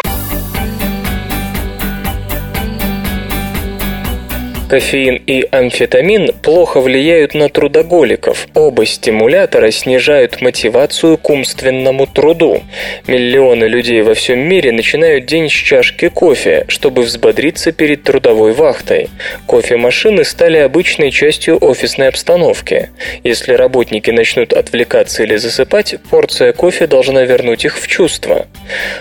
Кофеин 4.70 5.20
и 5.26 5.48
амфетамин 5.50 6.30
плохо 6.44 6.80
влияют 6.80 7.35
на 7.35 7.48
трудоголиков. 7.48 8.46
Оба 8.54 8.87
стимулятора 8.87 9.72
снижают 9.72 10.40
мотивацию 10.40 11.18
к 11.18 11.28
умственному 11.28 12.06
труду. 12.06 12.62
Миллионы 13.09 13.64
людей 13.64 14.02
во 14.02 14.14
всем 14.14 14.38
мире 14.38 14.70
начинают 14.70 15.26
день 15.26 15.48
с 15.48 15.52
чашки 15.52 16.09
кофе, 16.09 16.66
чтобы 16.68 17.02
взбодриться 17.02 17.72
перед 17.72 18.04
трудовой 18.04 18.52
вахтой. 18.52 19.09
Кофемашины 19.48 20.22
стали 20.22 20.59
обычной 20.59 21.11
частью 21.11 21.59
офисной 21.61 22.06
обстановки. 22.06 22.90
Если 23.24 23.54
работники 23.54 24.12
начнут 24.12 24.52
отвлекаться 24.52 25.24
или 25.24 25.35
засыпать, 25.35 25.96
порция 26.11 26.52
кофе 26.52 26.87
должна 26.87 27.24
вернуть 27.24 27.64
их 27.64 27.76
в 27.76 27.88
чувство. 27.88 28.46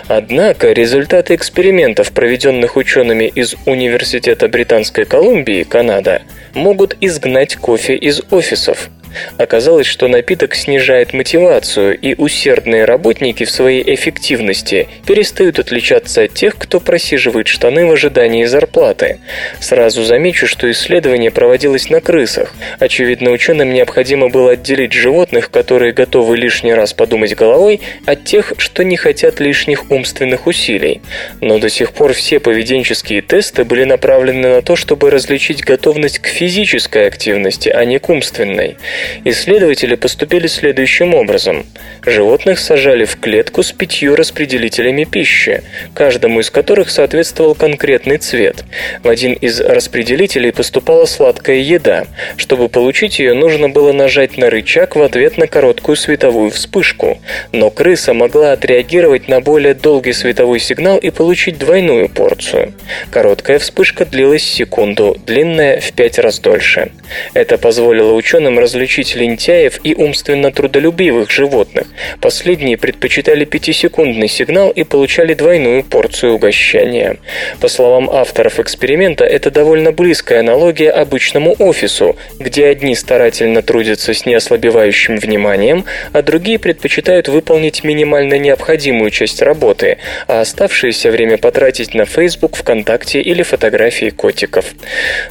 Однако 0.08 0.71
результаты 0.71 1.36
экспериментов, 1.36 2.12
проведенных 2.12 2.75
учеными 2.75 3.25
из 3.25 3.53
Университета 3.67 4.47
Британской 4.47 5.05
Колумбии, 5.05 5.59
Канада, 5.63 6.22
могут 6.54 6.98
изгнать 7.02 7.56
кофе 7.56 7.95
из 7.95 8.22
офисов. 8.32 8.89
Оказалось, 9.38 9.88
что 9.88 10.08
напиток 10.08 10.56
снижает 10.56 11.13
мотивацию, 11.13 11.98
и 11.98 12.15
усердные 12.15 12.86
работники 12.86 13.43
в 13.43 13.52
своей 13.52 13.84
эффективности 13.93 14.88
перестают 15.06 15.60
отличаться 15.60 16.24
от 16.24 16.34
тех, 16.34 16.58
кто 16.58 16.80
просиживает 16.80 17.48
штаны 17.48 17.86
в 17.86 17.91
ожидании 17.91 18.45
зарплаты. 18.45 19.19
Сразу 19.60 20.04
замечу, 20.04 20.48
что 20.48 20.69
исследование 20.72 21.32
проводилось 21.32 21.89
на 21.89 22.02
крысах. 22.02 22.54
Очевидно, 22.80 23.32
ученым 23.32 23.74
необходимо 23.74 24.30
было 24.30 24.52
отделить 24.52 24.93
животных, 24.93 25.52
которые 25.52 25.93
готовы 25.93 26.38
лишний 26.38 26.74
раз 26.74 26.93
подумать 26.93 27.36
головой, 27.36 27.82
от 28.06 28.26
тех, 28.26 28.54
что 28.58 28.84
не 28.84 28.98
хотят 28.98 29.39
лишних 29.39 29.91
умственных 29.91 30.48
усилий. 30.48 31.02
Но 31.41 31.60
до 31.60 31.69
сих 31.69 31.93
пор 31.93 32.13
все 32.13 32.39
поведенческие 32.39 33.22
тесты 33.22 33.63
были 33.63 33.84
направлены 33.84 34.56
на 34.56 34.62
то, 34.62 34.76
чтобы 34.76 35.10
различить 35.10 35.63
готовность 35.63 36.19
к 36.19 36.28
физической 36.28 37.08
активности, 37.08 37.69
а 37.69 37.86
не 37.86 38.00
к 38.00 38.10
умственной. 38.10 38.78
Исследователи 39.25 39.95
поступили 39.95 40.47
следующим 40.47 41.13
образом. 41.13 41.65
Животных 42.05 42.59
сажали 42.59 43.05
в 43.05 43.17
клетку 43.17 43.63
с 43.63 43.71
пятью 43.71 44.15
распределителями 44.15 45.03
пищи, 45.03 45.63
каждому 45.93 46.39
из 46.39 46.49
которых 46.49 46.89
соответствовал 46.89 47.55
конкретный 47.55 48.17
цвет. 48.17 48.63
В 49.03 49.09
один 49.09 49.33
из 49.33 49.59
распределителей 49.62 50.51
поступала 50.51 51.05
сладкая 51.05 51.57
еда. 51.57 52.05
Чтобы 52.38 52.69
получить 52.69 53.19
ее, 53.19 53.33
нужно 53.33 53.69
было 53.69 53.91
нажать 53.91 54.38
на 54.38 54.49
рычаг 54.49 54.95
в 54.95 55.01
ответ 55.01 55.38
на 55.38 55.47
короткую 55.47 55.95
световую 55.95 56.51
вспышку. 56.51 57.19
Но 57.51 57.69
крыса 57.69 58.13
могла 58.13 58.53
отреагировать 58.53 59.27
на 59.27 59.41
более 59.41 59.73
долгий 59.73 60.13
световой 60.13 60.59
сигнал 60.59 60.97
и 60.97 61.09
получить 61.09 61.57
двойную 61.57 62.09
порцию. 62.09 62.73
Короткая 63.12 63.59
вспышка 63.59 64.05
длилась 64.05 64.43
секунду, 64.43 65.17
длинная 65.25 65.79
в 65.79 65.91
пять 65.93 66.19
раз 66.19 66.39
дольше. 66.39 66.91
Это 67.33 67.57
позволило 67.57 68.13
ученым 68.13 68.59
различить 68.59 68.88
исключить 68.89 69.15
лентяев 69.15 69.80
и 69.84 69.93
умственно 69.93 70.52
трудолюбивых 70.52 71.30
животных. 71.30 71.88
Последние 72.21 72.78
предпочитали 72.78 73.45
пятисекундный 73.45 74.28
сигнал 74.28 74.71
и 74.71 74.84
получали 74.84 75.36
двойную 75.36 75.84
порцию 75.84 76.34
угощения. 76.34 77.17
По 77.62 77.67
словам 77.67 78.10
авторов 78.10 78.60
эксперимента, 78.60 79.25
это 79.25 79.52
довольно 79.52 79.91
близкая 79.91 80.39
аналогия 80.39 80.89
обычному 80.89 81.56
офису, 81.60 82.15
где 82.39 82.65
одни 82.65 82.95
старательно 82.95 83.62
трудятся 83.62 84.13
с 84.13 84.25
неослабевающим 84.25 85.17
вниманием, 85.17 85.86
а 86.12 86.21
другие 86.23 86.58
предпочитают 86.58 87.28
выполнить 87.28 87.84
минимально 87.84 88.39
необходимую 88.39 89.12
часть 89.12 89.41
работы, 89.41 89.97
а 90.28 90.41
оставшееся 90.41 91.12
время 91.12 91.38
потратить 91.38 91.93
на 91.93 92.06
Facebook, 92.06 92.56
ВКонтакте 92.56 93.21
или 93.21 93.43
фотографии 93.43 94.10
котиков. 94.10 94.65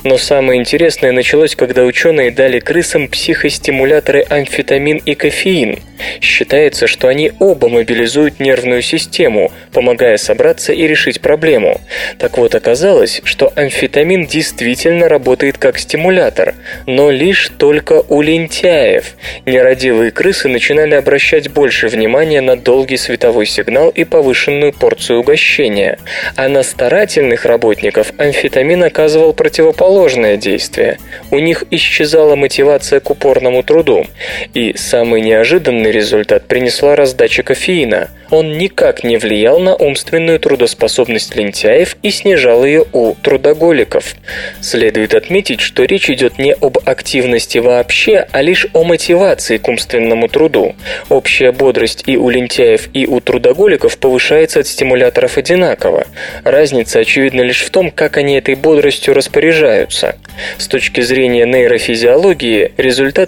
Но 0.05 0.17
самое 0.17 0.61
интересное 0.61 1.11
началось, 1.11 1.57
когда 1.57 1.83
ученые 1.83 2.31
дали 2.31 2.61
крысам 2.61 3.09
психо 3.09 3.48
психостимуляторы 3.49 4.27
амфетамин 4.29 4.99
и 5.07 5.15
кофеин. 5.15 5.79
Считается, 6.21 6.87
что 6.87 7.09
они 7.09 7.33
оба 7.39 7.69
мобилизуют 7.69 8.41
нервную 8.41 8.83
систему, 8.83 9.51
помогая 9.73 10.17
собраться 10.17 10.73
и 10.73 10.87
решить 10.87 11.21
проблему. 11.21 11.81
Так 12.19 12.39
вот, 12.39 12.55
оказалось, 12.55 13.21
что 13.25 13.53
амфетамин 13.57 14.27
действительно 14.27 15.09
работает 15.09 15.59
как 15.59 15.79
стимулятор, 15.79 16.55
но 16.87 17.11
лишь 17.11 17.51
только 17.59 18.05
у 18.09 18.21
лентяев. 18.21 19.17
Нерадивые 19.47 20.11
крысы 20.11 20.49
начинали 20.49 20.95
обращать 20.95 21.49
больше 21.49 21.89
внимания 21.89 22.41
на 22.41 22.57
долгий 22.57 22.97
световой 22.97 23.47
сигнал 23.47 23.89
и 23.89 24.05
повышенную 24.05 24.73
порцию 24.73 25.21
угощения. 25.21 25.99
А 26.37 26.49
на 26.49 26.63
старательных 26.63 27.45
работников 27.45 28.13
амфетамин 28.19 28.85
оказывал 28.85 29.33
противоположное 29.33 30.37
действие. 30.37 30.99
У 31.31 31.39
них 31.39 31.65
исчезала 31.71 32.37
мотивация 32.37 33.01
к 33.01 33.11
упорному 33.39 33.63
труду. 33.63 34.07
И 34.55 34.75
самый 34.77 35.21
неожиданный 35.21 35.93
результат 35.93 36.47
принесла 36.47 36.97
раздача 36.97 37.43
кофеина. 37.43 38.11
Он 38.31 38.59
никак 38.59 39.05
не 39.05 39.17
влиял 39.17 39.59
на 39.59 39.75
умственную 39.75 40.39
трудоспособность 40.39 41.35
лентяев 41.35 41.97
и 42.03 42.11
снижал 42.11 42.65
ее 42.65 42.85
у 42.93 43.15
трудоголиков. 43.15 44.15
Следует 44.61 45.15
отметить, 45.15 45.61
что 45.61 45.85
речь 45.85 46.11
идет 46.11 46.39
не 46.39 46.53
об 46.53 46.79
активности 46.85 47.59
вообще, 47.59 48.27
а 48.33 48.43
лишь 48.43 48.67
о 48.75 48.85
мотивации 48.85 49.57
к 49.57 49.69
умственному 49.69 50.29
труду. 50.29 50.75
Общая 51.09 51.53
бодрость 51.53 52.05
и 52.07 52.17
у 52.17 52.29
лентяев, 52.29 52.89
и 52.93 53.07
у 53.07 53.21
трудоголиков 53.21 53.97
повышается 53.99 54.61
от 54.61 54.67
стимуляторов 54.67 55.39
одинаково. 55.39 56.07
Разница 56.45 57.01
очевидна 57.01 57.43
лишь 57.43 57.63
в 57.63 57.71
том, 57.71 57.91
как 57.91 58.19
они 58.19 58.37
этой 58.37 58.57
бодростью 58.57 59.15
распоряжаются. 59.15 60.17
С 60.59 60.69
точки 60.69 61.01
зрения 61.01 61.47
нейрофизиологии 61.47 62.73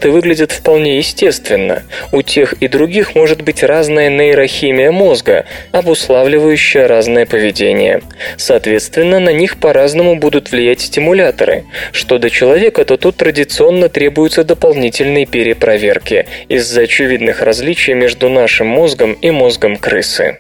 результаты 0.01 0.11
выглядят 0.11 0.53
вполне 0.53 0.99
естественно. 0.99 1.83
У 2.13 2.23
тех 2.23 2.55
и 2.55 2.69
других 2.69 3.15
может 3.15 3.43
быть 3.43 3.63
разная 3.63 4.09
нейрохимия 4.11 4.91
мозга, 4.91 5.45
обуславливающая 5.73 6.89
разное 6.89 7.27
поведение. 7.27 8.01
Соответственно, 8.37 9.21
на 9.21 9.33
них 9.33 9.59
по-разному 9.59 10.17
будут 10.17 10.53
влиять 10.53 10.81
стимуляторы. 10.81 11.65
Что 11.93 12.19
до 12.19 12.31
человека, 12.31 12.85
то 12.85 12.97
тут 12.97 13.17
традиционно 13.17 13.89
требуются 13.89 14.45
дополнительные 14.45 15.27
перепроверки 15.27 16.27
из-за 16.49 16.83
очевидных 16.83 17.43
различий 17.43 17.95
между 17.95 18.29
нашим 18.29 18.67
мозгом 18.67 19.13
и 19.13 19.31
мозгом 19.31 19.77
крысы. 19.77 20.39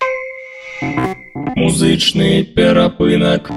Музычный 1.35 2.43
перапынок. 2.43 3.51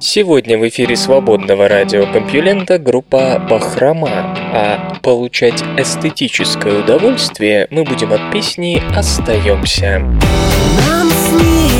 Сегодня 0.00 0.58
в 0.58 0.66
эфире 0.68 0.96
свободного 0.96 1.68
радиокомпьюлента 1.68 2.78
группа 2.78 3.38
«Бахрома», 3.50 4.34
а 4.52 4.94
получать 5.02 5.62
эстетическое 5.76 6.80
удовольствие 6.80 7.66
мы 7.70 7.84
будем 7.84 8.12
от 8.12 8.32
песни 8.32 8.82
«Остаемся». 8.96 9.98
Нам 9.98 11.10
снились 11.10 11.79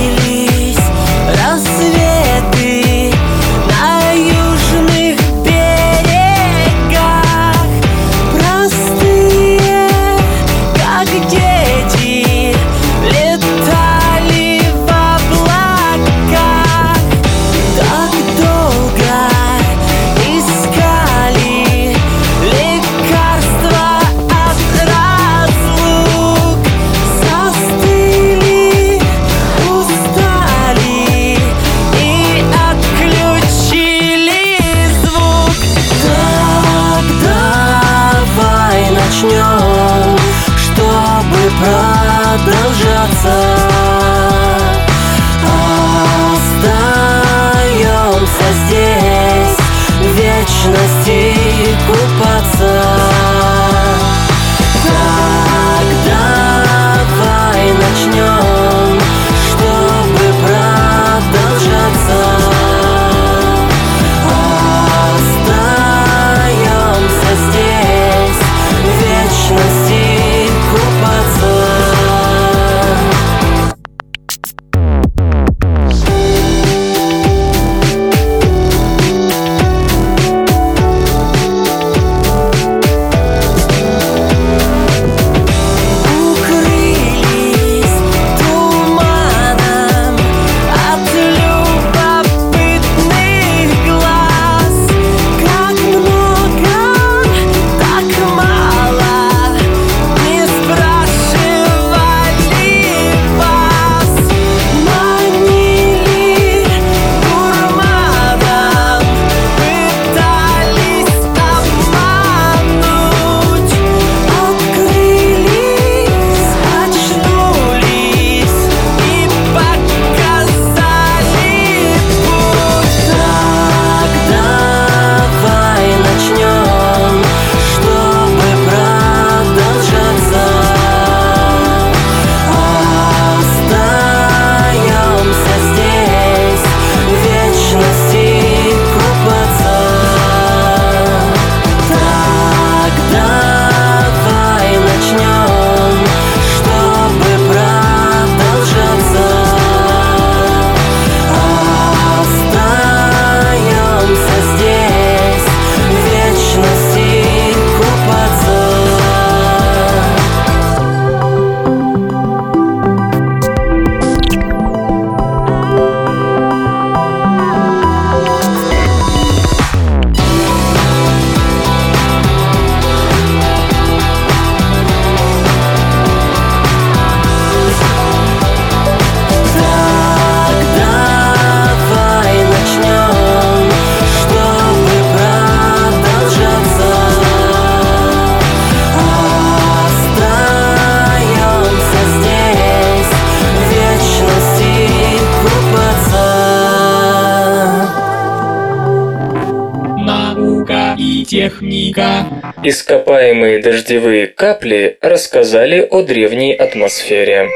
Ископаемые 202.71 203.61
дождевые 203.61 204.29
капли 204.29 204.97
рассказали 205.01 205.85
о 205.91 206.03
древней 206.03 206.55
атмосфере. 206.55 207.49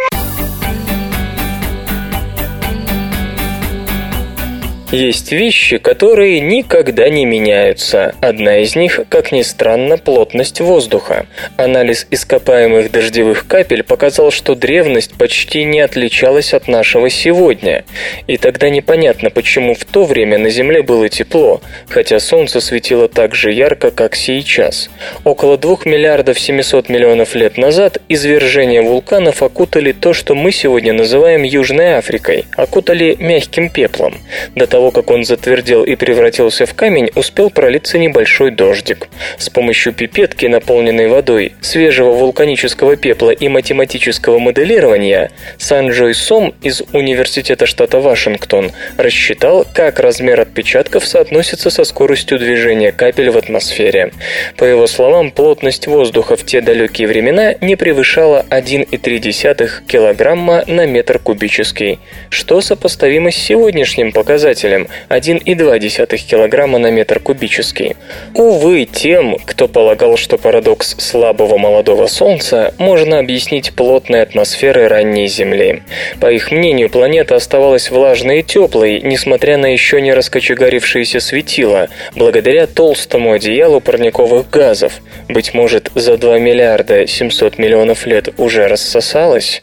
Есть 4.94 5.33
вещи, 5.33 5.78
которые 5.78 6.38
никогда 6.38 7.09
не 7.09 7.24
меняются. 7.24 8.14
Одна 8.20 8.59
из 8.59 8.76
них, 8.76 9.01
как 9.09 9.32
ни 9.32 9.42
странно, 9.42 9.99
плотность 9.99 10.61
воздуха. 10.61 11.26
Анализ 11.57 12.07
ископаемых 12.12 12.92
дождевых 12.92 13.49
капель 13.49 13.82
показал, 13.82 14.30
что 14.30 14.55
древность 14.55 15.14
почти 15.14 15.64
не 15.64 15.80
отличалась 15.80 16.55
от 16.55 16.68
нашего 16.68 17.11
сегодня. 17.11 17.84
И 18.28 18.36
тогда 18.36 18.68
непонятно, 18.68 19.30
почему 19.30 19.74
в 19.74 19.84
то 19.84 20.05
время 20.05 20.38
на 20.38 20.49
Земле 20.49 20.80
было 20.84 21.09
тепло, 21.09 21.61
хотя 21.88 22.20
Солнце 22.20 22.61
светило 22.61 23.09
так 23.09 23.34
же 23.34 23.51
ярко, 23.51 23.90
как 23.90 24.14
сейчас. 24.14 24.90
Около 25.24 25.59
2 25.59 25.78
миллиардов 25.86 26.38
700 26.38 26.88
миллионов 26.88 27.34
лет 27.34 27.59
назад 27.59 28.01
извержения 28.09 28.80
вулканов 28.80 29.42
окутали 29.42 29.90
то, 29.90 30.12
что 30.12 30.36
мы 30.36 30.53
сегодня 30.53 30.92
называем 30.92 31.42
Южной 31.42 31.99
Африкой, 31.99 32.45
окутали 32.57 33.16
мягким 33.18 33.70
пеплом. 33.70 34.14
До 34.55 34.68
того, 34.68 34.84
как 34.91 35.11
он 35.11 35.24
затвердел 35.24 35.85
и 35.85 35.95
превратился 35.95 36.66
в 36.66 36.74
камень, 36.74 37.11
успел 37.14 37.51
пролиться 37.51 37.99
небольшой 37.99 38.51
дождик. 38.51 39.09
С 39.39 39.49
помощью 39.51 39.93
пипетки, 39.93 40.47
наполненной 40.47 41.09
водой, 41.09 41.53
свежего 41.61 42.12
вулканического 42.12 42.97
пепла 42.97 43.30
и 43.30 43.49
математического 43.49 44.39
моделирования, 44.39 45.30
Санджой 45.59 46.14
Сом 46.14 46.55
из 46.62 46.82
Университета 46.93 47.66
штата 47.66 48.01
Вашингтон 48.01 48.72
рассчитал, 48.97 49.66
как 49.72 50.01
размер 50.01 50.41
отпечатков 50.41 51.07
соотносится 51.07 51.70
со 51.70 51.85
скоростью 51.85 52.39
движения 52.39 52.93
капель 52.93 53.30
в 53.30 53.37
атмосфере. 53.37 54.12
По 54.57 54.64
его 54.64 54.87
словам, 54.87 55.30
плотность 55.30 55.87
воздуха 55.87 56.37
в 56.37 56.45
те 56.45 56.61
далекие 56.61 57.09
времена 57.09 57.55
не 57.61 57.76
превышала 57.76 58.45
1,3 58.51 59.87
килограмма 59.87 60.64
на 60.66 60.87
метр 60.87 61.18
кубический, 61.18 61.99
что 62.30 62.61
сопоставимо 62.61 63.30
с 63.30 63.37
сегодняшним 63.37 64.12
показателем 64.12 64.74
показателем 64.75 64.89
1,2 65.09 66.18
кг 66.29 66.79
на 66.79 66.91
метр 66.91 67.20
кубический. 67.20 67.97
Увы, 68.35 68.87
тем, 68.87 69.37
кто 69.45 69.68
полагал, 69.68 70.16
что 70.16 70.39
парадокс 70.39 70.97
слабого 70.99 71.59
молодого 71.59 72.07
Солнца 72.07 72.75
можно 72.79 73.18
объяснить 73.18 73.75
плотной 73.75 74.22
атмосферой 74.22 74.89
ранней 74.89 75.29
Земли. 75.29 75.83
По 76.20 76.33
их 76.33 76.51
мнению, 76.51 76.91
планета 76.91 77.37
оставалась 77.37 77.91
влажной 77.91 78.41
и 78.41 78.43
теплой, 78.43 79.01
несмотря 79.01 79.57
на 79.57 79.66
еще 79.66 80.01
не 80.01 80.12
раскочегарившиеся 80.12 81.20
светила, 81.20 81.89
благодаря 82.14 82.66
толстому 82.66 83.33
одеялу 83.33 83.81
парниковых 83.81 84.51
газов. 84.51 85.01
Быть 85.29 85.55
может, 85.55 85.91
за 85.95 86.16
2 86.16 86.39
миллиарда 86.39 87.07
700 87.07 87.59
миллионов 87.59 88.07
лет 88.07 88.29
уже 88.39 88.66
рассосалась? 88.68 89.62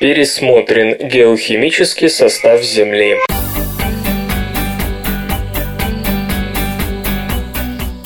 Пересмотрен 0.00 1.08
геохимический 1.08 2.10
состав 2.10 2.62
Земли. 2.62 3.16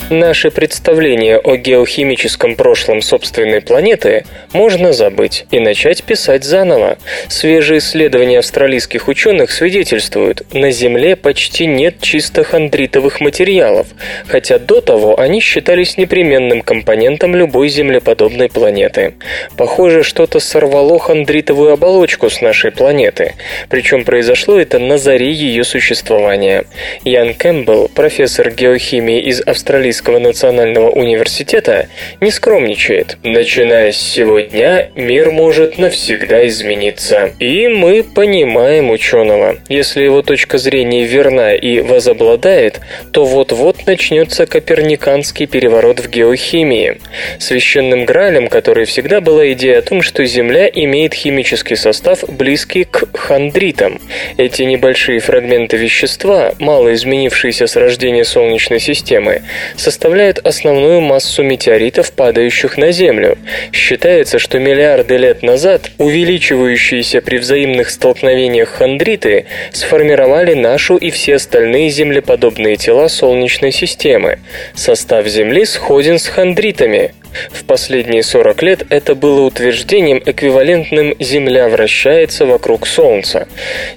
Наши 0.09 0.49
представления 0.49 1.37
о 1.37 1.55
геохимическом 1.55 2.55
прошлом 2.55 3.03
собственной 3.03 3.61
планеты 3.61 4.25
можно 4.53 4.91
забыть 4.91 5.45
и 5.51 5.59
начать 5.59 6.03
писать 6.03 6.43
заново. 6.43 6.97
Свежие 7.27 7.77
исследования 7.77 8.39
австралийских 8.39 9.07
ученых 9.07 9.51
свидетельствуют, 9.51 10.51
на 10.51 10.71
Земле 10.71 11.15
почти 11.15 11.67
нет 11.67 12.01
чисто 12.01 12.43
хондритовых 12.43 13.21
материалов, 13.21 13.85
хотя 14.25 14.57
до 14.57 14.81
того 14.81 15.19
они 15.19 15.41
считались 15.41 15.95
непременным 15.97 16.63
компонентом 16.63 17.35
любой 17.35 17.69
землеподобной 17.69 18.49
планеты. 18.49 19.13
Похоже, 19.57 20.01
что-то 20.01 20.39
сорвало 20.39 20.97
хондритовую 20.97 21.73
оболочку 21.73 22.31
с 22.31 22.41
нашей 22.41 22.71
планеты, 22.71 23.35
причем 23.69 24.03
произошло 24.05 24.59
это 24.59 24.79
на 24.79 24.97
заре 24.97 25.31
ее 25.31 25.63
существования. 25.63 26.63
Ян 27.03 27.35
Кэмпбелл, 27.35 27.89
профессор 27.89 28.49
геохимии 28.49 29.21
из 29.21 29.41
австралийского 29.41 29.98
Российского 29.99 30.19
национального 30.19 30.89
университета 30.91 31.89
не 32.21 32.31
скромничает. 32.31 33.17
Начиная 33.21 33.91
с 33.91 33.97
сегодня, 33.97 34.91
мир 34.95 35.31
может 35.31 35.77
навсегда 35.77 36.47
измениться. 36.47 37.31
И 37.39 37.67
мы 37.67 38.03
понимаем 38.03 38.91
ученого. 38.91 39.57
Если 39.67 40.03
его 40.03 40.21
точка 40.21 40.57
зрения 40.57 41.03
верна 41.03 41.53
и 41.53 41.81
возобладает, 41.81 42.79
то 43.11 43.25
вот-вот 43.25 43.85
начнется 43.87 44.45
коперниканский 44.45 45.47
переворот 45.47 45.99
в 45.99 46.09
геохимии. 46.09 47.01
Священным 47.37 48.05
гралем, 48.05 48.47
который 48.47 48.85
всегда 48.85 49.19
была 49.19 49.51
идея 49.51 49.79
о 49.79 49.81
том, 49.81 50.01
что 50.01 50.23
Земля 50.23 50.69
имеет 50.69 51.13
химический 51.13 51.75
состав, 51.75 52.23
близкий 52.29 52.85
к 52.85 53.17
хондритам. 53.17 53.99
Эти 54.37 54.61
небольшие 54.61 55.19
фрагменты 55.19 55.75
вещества, 55.75 56.53
мало 56.57 56.93
изменившиеся 56.93 57.67
с 57.67 57.75
рождения 57.75 58.23
Солнечной 58.23 58.79
системы, 58.79 59.41
составляют 59.89 60.37
основную 60.45 61.01
массу 61.01 61.41
метеоритов, 61.41 62.11
падающих 62.11 62.77
на 62.77 62.91
Землю. 62.91 63.39
Считается, 63.73 64.37
что 64.37 64.59
миллиарды 64.59 65.17
лет 65.17 65.41
назад 65.41 65.89
увеличивающиеся 65.97 67.21
при 67.21 67.37
взаимных 67.37 67.89
столкновениях 67.89 68.69
хондриты 68.69 69.45
сформировали 69.71 70.53
нашу 70.53 70.95
и 70.95 71.09
все 71.09 71.37
остальные 71.37 71.89
землеподобные 71.89 72.75
тела 72.75 73.07
Солнечной 73.07 73.71
системы. 73.71 74.37
Состав 74.75 75.25
Земли 75.25 75.65
сходен 75.65 76.19
с 76.19 76.27
хондритами. 76.27 77.11
В 77.51 77.65
последние 77.65 78.23
40 78.23 78.63
лет 78.63 78.83
это 78.89 79.15
было 79.15 79.41
утверждением, 79.41 80.21
эквивалентным 80.25 81.15
«Земля 81.19 81.69
вращается 81.69 82.45
вокруг 82.45 82.87
Солнца». 82.87 83.47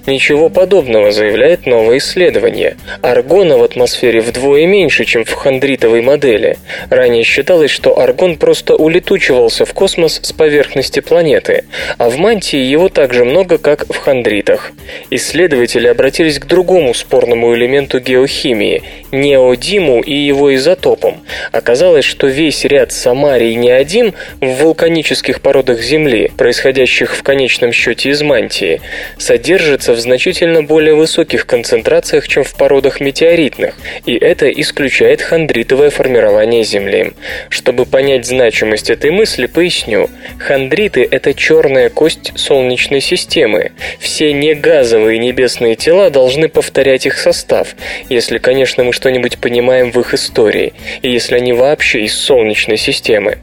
Ничего 0.05 0.49
подобного, 0.49 1.11
заявляет 1.11 1.65
новое 1.65 1.97
исследование. 1.97 2.77
Аргона 3.01 3.57
в 3.57 3.63
атмосфере 3.63 4.21
вдвое 4.21 4.65
меньше, 4.67 5.05
чем 5.05 5.25
в 5.25 5.33
хондритовой 5.33 6.01
модели. 6.01 6.57
Ранее 6.89 7.23
считалось, 7.23 7.71
что 7.71 7.99
аргон 7.99 8.37
просто 8.37 8.75
улетучивался 8.75 9.65
в 9.65 9.73
космос 9.73 10.19
с 10.21 10.31
поверхности 10.33 10.99
планеты, 10.99 11.65
а 11.97 12.09
в 12.09 12.17
мантии 12.17 12.59
его 12.59 12.89
так 12.89 13.13
же 13.13 13.25
много, 13.25 13.57
как 13.57 13.87
в 13.91 13.97
хондритах. 13.97 14.71
Исследователи 15.09 15.87
обратились 15.87 16.39
к 16.39 16.45
другому 16.45 16.93
спорному 16.93 17.55
элементу 17.55 17.99
геохимии– 17.99 18.83
неодиму 19.11 20.01
и 20.01 20.13
его 20.13 20.53
изотопам. 20.55 21.23
Оказалось, 21.51 22.05
что 22.05 22.27
весь 22.27 22.65
ряд 22.65 22.91
самых 22.91 23.22
Марий 23.23 23.55
не 23.55 23.69
один 23.69 24.15
в 24.41 24.47
вулканических 24.47 25.39
породах 25.39 25.79
Земли, 25.79 26.29
происходящих 26.37 27.15
в 27.15 27.23
конечном 27.23 27.71
счете 27.71 28.09
из 28.09 28.21
мантии, 28.21 28.81
содержится 29.17 29.93
в 29.93 29.99
значительно 30.01 30.61
более 30.61 30.93
высоких 30.93 31.45
концентрациях, 31.45 32.27
чем 32.27 32.43
в 32.43 32.53
породах 32.57 32.99
метеоритных, 32.99 33.75
и 34.05 34.17
это 34.17 34.49
исключает 34.51 35.21
хондритовое 35.21 35.89
формирование 35.89 36.65
Земли. 36.65 37.13
Чтобы 37.47 37.85
понять 37.85 38.25
значимость 38.25 38.89
этой 38.89 39.11
мысли, 39.11 39.45
поясню. 39.45 40.09
Хондриты– 40.37 41.07
это 41.09 41.33
черная 41.33 41.89
кость 41.89 42.33
Солнечной 42.35 42.99
системы. 42.99 43.71
Все 43.99 44.33
негазовые 44.33 45.17
небесные 45.17 45.75
тела 45.75 46.09
должны 46.09 46.49
повторять 46.49 47.05
их 47.05 47.17
состав, 47.17 47.69
если, 48.09 48.37
конечно, 48.37 48.83
мы 48.83 48.91
что-нибудь 48.91 49.37
понимаем 49.37 49.93
в 49.93 49.99
их 50.01 50.13
истории, 50.13 50.73
и 51.01 51.09
если 51.09 51.35
они 51.35 51.53
вообще 51.53 52.01
из 52.01 52.17
Солнечной 52.17 52.75
системы 52.75 53.12
системы. 53.13 53.37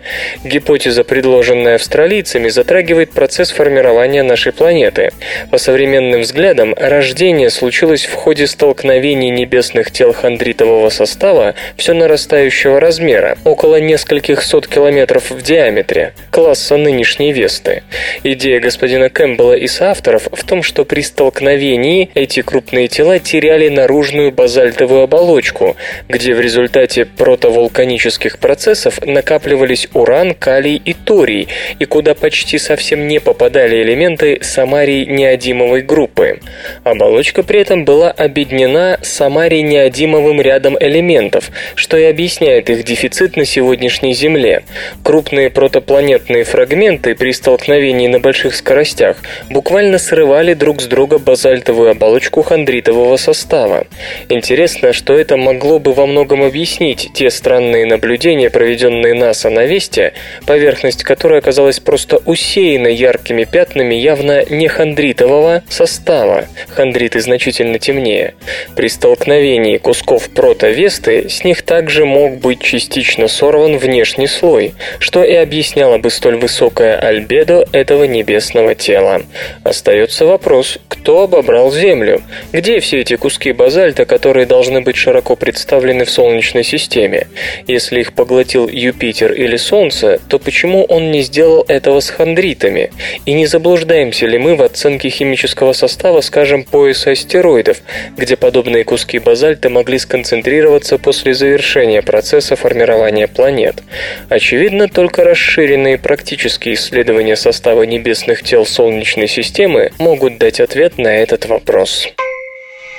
Гипотеза, 0.44 1.04
предложенная 1.04 1.76
австралийцами, 1.76 2.48
затрагивает 2.48 3.10
процесс 3.10 3.50
формирования 3.50 4.22
нашей 4.22 4.52
планеты. 4.52 5.10
По 5.50 5.58
современным 5.58 6.22
взглядам, 6.22 6.74
рождение 6.76 7.50
случилось 7.50 8.06
в 8.06 8.14
ходе 8.14 8.46
столкновений 8.46 9.30
небесных 9.30 9.90
тел 9.90 10.12
хондритового 10.12 10.90
состава 10.90 11.54
все 11.76 11.92
нарастающего 11.92 12.80
размера, 12.80 13.36
около 13.44 13.80
нескольких 13.80 14.42
сот 14.42 14.66
километров 14.66 15.30
в 15.30 15.42
диаметре, 15.42 16.14
класса 16.30 16.76
нынешней 16.76 17.32
Весты. 17.32 17.82
Идея 18.24 18.60
господина 18.60 19.08
Кэмпбелла 19.08 19.54
и 19.54 19.68
соавторов 19.68 20.28
в 20.32 20.44
том, 20.44 20.62
что 20.62 20.84
при 20.84 21.02
столкновении 21.02 22.10
эти 22.14 22.42
крупные 22.42 22.88
тела 22.88 23.18
теряли 23.18 23.68
наружную 23.68 24.32
базальтовую 24.32 25.02
оболочку, 25.02 25.76
где 26.08 26.34
в 26.34 26.40
результате 26.40 27.04
протовулканических 27.04 28.38
процессов 28.38 28.98
накапливались 29.04 29.59
использовались 29.60 29.88
уран, 29.92 30.34
калий 30.34 30.80
и 30.84 30.94
торий, 30.94 31.48
и 31.78 31.84
куда 31.84 32.14
почти 32.14 32.58
совсем 32.58 33.08
не 33.08 33.20
попадали 33.20 33.82
элементы 33.82 34.38
самарий-неодимовой 34.42 35.82
группы. 35.82 36.40
Оболочка 36.84 37.42
при 37.42 37.60
этом 37.60 37.84
была 37.84 38.10
объединена 38.10 38.98
самарий-неодимовым 39.02 40.40
рядом 40.40 40.76
элементов, 40.80 41.50
что 41.74 41.96
и 41.96 42.04
объясняет 42.04 42.70
их 42.70 42.84
дефицит 42.84 43.36
на 43.36 43.44
сегодняшней 43.44 44.14
Земле. 44.14 44.62
Крупные 45.04 45.50
протопланетные 45.50 46.44
фрагменты 46.44 47.14
при 47.14 47.32
столкновении 47.32 48.08
на 48.08 48.18
больших 48.18 48.54
скоростях 48.54 49.18
буквально 49.50 49.98
срывали 49.98 50.54
друг 50.54 50.80
с 50.80 50.86
друга 50.86 51.18
базальтовую 51.18 51.90
оболочку 51.90 52.42
хондритового 52.42 53.16
состава. 53.16 53.86
Интересно, 54.28 54.92
что 54.92 55.14
это 55.14 55.36
могло 55.36 55.78
бы 55.78 55.92
во 55.92 56.06
многом 56.06 56.42
объяснить 56.42 57.10
те 57.14 57.30
странные 57.30 57.86
наблюдения, 57.86 58.50
проведенные 58.50 59.14
НАСА 59.14 59.49
на 59.50 59.66
Весте, 59.66 60.14
поверхность 60.46 61.02
которой 61.02 61.38
оказалась 61.38 61.80
просто 61.80 62.18
усеяна 62.24 62.88
яркими 62.88 63.44
пятнами 63.44 63.94
явно 63.94 64.44
не 64.48 64.68
хондритового 64.68 65.62
состава. 65.68 66.46
Хондриты 66.68 67.20
значительно 67.20 67.78
темнее. 67.78 68.34
При 68.76 68.88
столкновении 68.88 69.76
кусков 69.76 70.30
протовесты 70.30 71.28
с 71.28 71.44
них 71.44 71.62
также 71.62 72.04
мог 72.04 72.38
быть 72.38 72.60
частично 72.60 73.28
сорван 73.28 73.78
внешний 73.78 74.26
слой, 74.26 74.74
что 74.98 75.24
и 75.24 75.34
объясняло 75.34 75.98
бы 75.98 76.10
столь 76.10 76.36
высокое 76.36 76.96
альбедо 76.96 77.66
этого 77.72 78.04
небесного 78.04 78.74
тела. 78.74 79.22
Остается 79.64 80.26
вопрос, 80.26 80.78
кто 80.88 81.22
обобрал 81.22 81.72
Землю? 81.72 82.22
Где 82.52 82.80
все 82.80 83.00
эти 83.00 83.16
куски 83.16 83.52
базальта, 83.52 84.04
которые 84.04 84.46
должны 84.46 84.80
быть 84.80 84.96
широко 84.96 85.36
представлены 85.36 86.04
в 86.04 86.10
Солнечной 86.10 86.64
системе? 86.64 87.26
Если 87.66 88.00
их 88.00 88.12
поглотил 88.12 88.68
Юпитер 88.68 89.32
или 89.40 89.56
Солнце, 89.56 90.20
то 90.28 90.38
почему 90.38 90.84
он 90.84 91.10
не 91.10 91.22
сделал 91.22 91.64
этого 91.66 92.00
с 92.00 92.10
хондритами? 92.10 92.92
И 93.24 93.32
не 93.32 93.46
заблуждаемся 93.46 94.26
ли 94.26 94.38
мы 94.38 94.54
в 94.54 94.62
оценке 94.62 95.08
химического 95.08 95.72
состава, 95.72 96.20
скажем, 96.20 96.64
пояса 96.64 97.12
астероидов, 97.12 97.78
где 98.16 98.36
подобные 98.36 98.84
куски 98.84 99.18
базальта 99.18 99.70
могли 99.70 99.98
сконцентрироваться 99.98 100.98
после 100.98 101.32
завершения 101.32 102.02
процесса 102.02 102.54
формирования 102.54 103.28
планет? 103.28 103.82
Очевидно, 104.28 104.88
только 104.88 105.24
расширенные 105.24 105.96
практические 105.96 106.74
исследования 106.74 107.36
состава 107.36 107.84
небесных 107.84 108.42
тел 108.42 108.66
Солнечной 108.66 109.28
системы 109.28 109.90
могут 109.98 110.38
дать 110.38 110.60
ответ 110.60 110.98
на 110.98 111.16
этот 111.16 111.46
вопрос. 111.46 112.08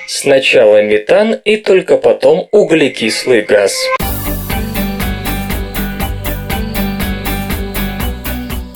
Сначала 0.07 0.81
метан 0.81 1.37
и 1.45 1.57
только 1.57 1.97
потом 1.97 2.47
углекислый 2.51 3.43
газ. 3.43 3.73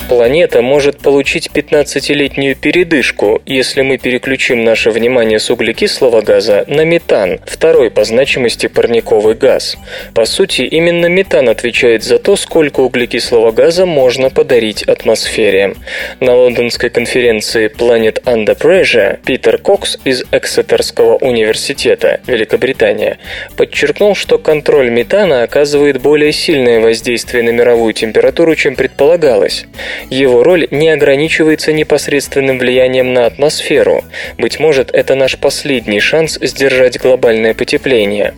Планета 0.07 0.61
может 0.61 0.99
получить 0.99 1.49
15-летнюю 1.51 2.55
передышку, 2.55 3.41
если 3.47 3.81
мы 3.81 3.97
переключим 3.97 4.63
наше 4.63 4.91
внимание 4.91 5.39
с 5.39 5.49
углекислого 5.49 6.21
газа 6.21 6.63
на 6.67 6.85
метан, 6.85 7.39
второй 7.47 7.89
по 7.89 8.03
значимости 8.03 8.67
парниковый 8.67 9.33
газ. 9.33 9.77
По 10.13 10.25
сути, 10.25 10.61
именно 10.61 11.07
метан 11.07 11.49
отвечает 11.49 12.03
за 12.03 12.19
то, 12.19 12.35
сколько 12.35 12.81
углекислого 12.81 13.51
газа 13.51 13.87
можно 13.87 14.29
подарить 14.29 14.83
атмосфере. 14.83 15.73
На 16.19 16.35
лондонской 16.35 16.91
конференции 16.91 17.67
Planet 17.67 18.21
Under 18.25 18.55
Pressure 18.55 19.17
Питер 19.25 19.57
Кокс 19.57 19.97
из 20.05 20.23
Эксетерского 20.31 21.15
университета, 21.15 22.21
Великобритания, 22.27 23.17
подчеркнул, 23.57 24.13
что 24.13 24.37
контроль 24.37 24.91
метана 24.91 25.41
оказывает 25.41 25.99
более 25.99 26.31
сильное 26.31 26.79
воздействие 26.79 27.41
на 27.41 27.49
мировую 27.49 27.93
температуру, 27.93 28.53
чем 28.55 28.75
предполагалось. 28.75 29.65
Его 30.09 30.43
роль 30.43 30.67
не 30.71 30.89
ограничивается 30.89 31.73
непосредственным 31.73 32.59
влиянием 32.59 33.13
на 33.13 33.25
атмосферу. 33.25 34.03
Быть 34.37 34.59
может, 34.59 34.89
это 34.93 35.15
наш 35.15 35.37
последний 35.37 35.99
шанс 35.99 36.37
сдержать 36.41 36.99
глобальное 36.99 37.53
потепление. 37.53 38.33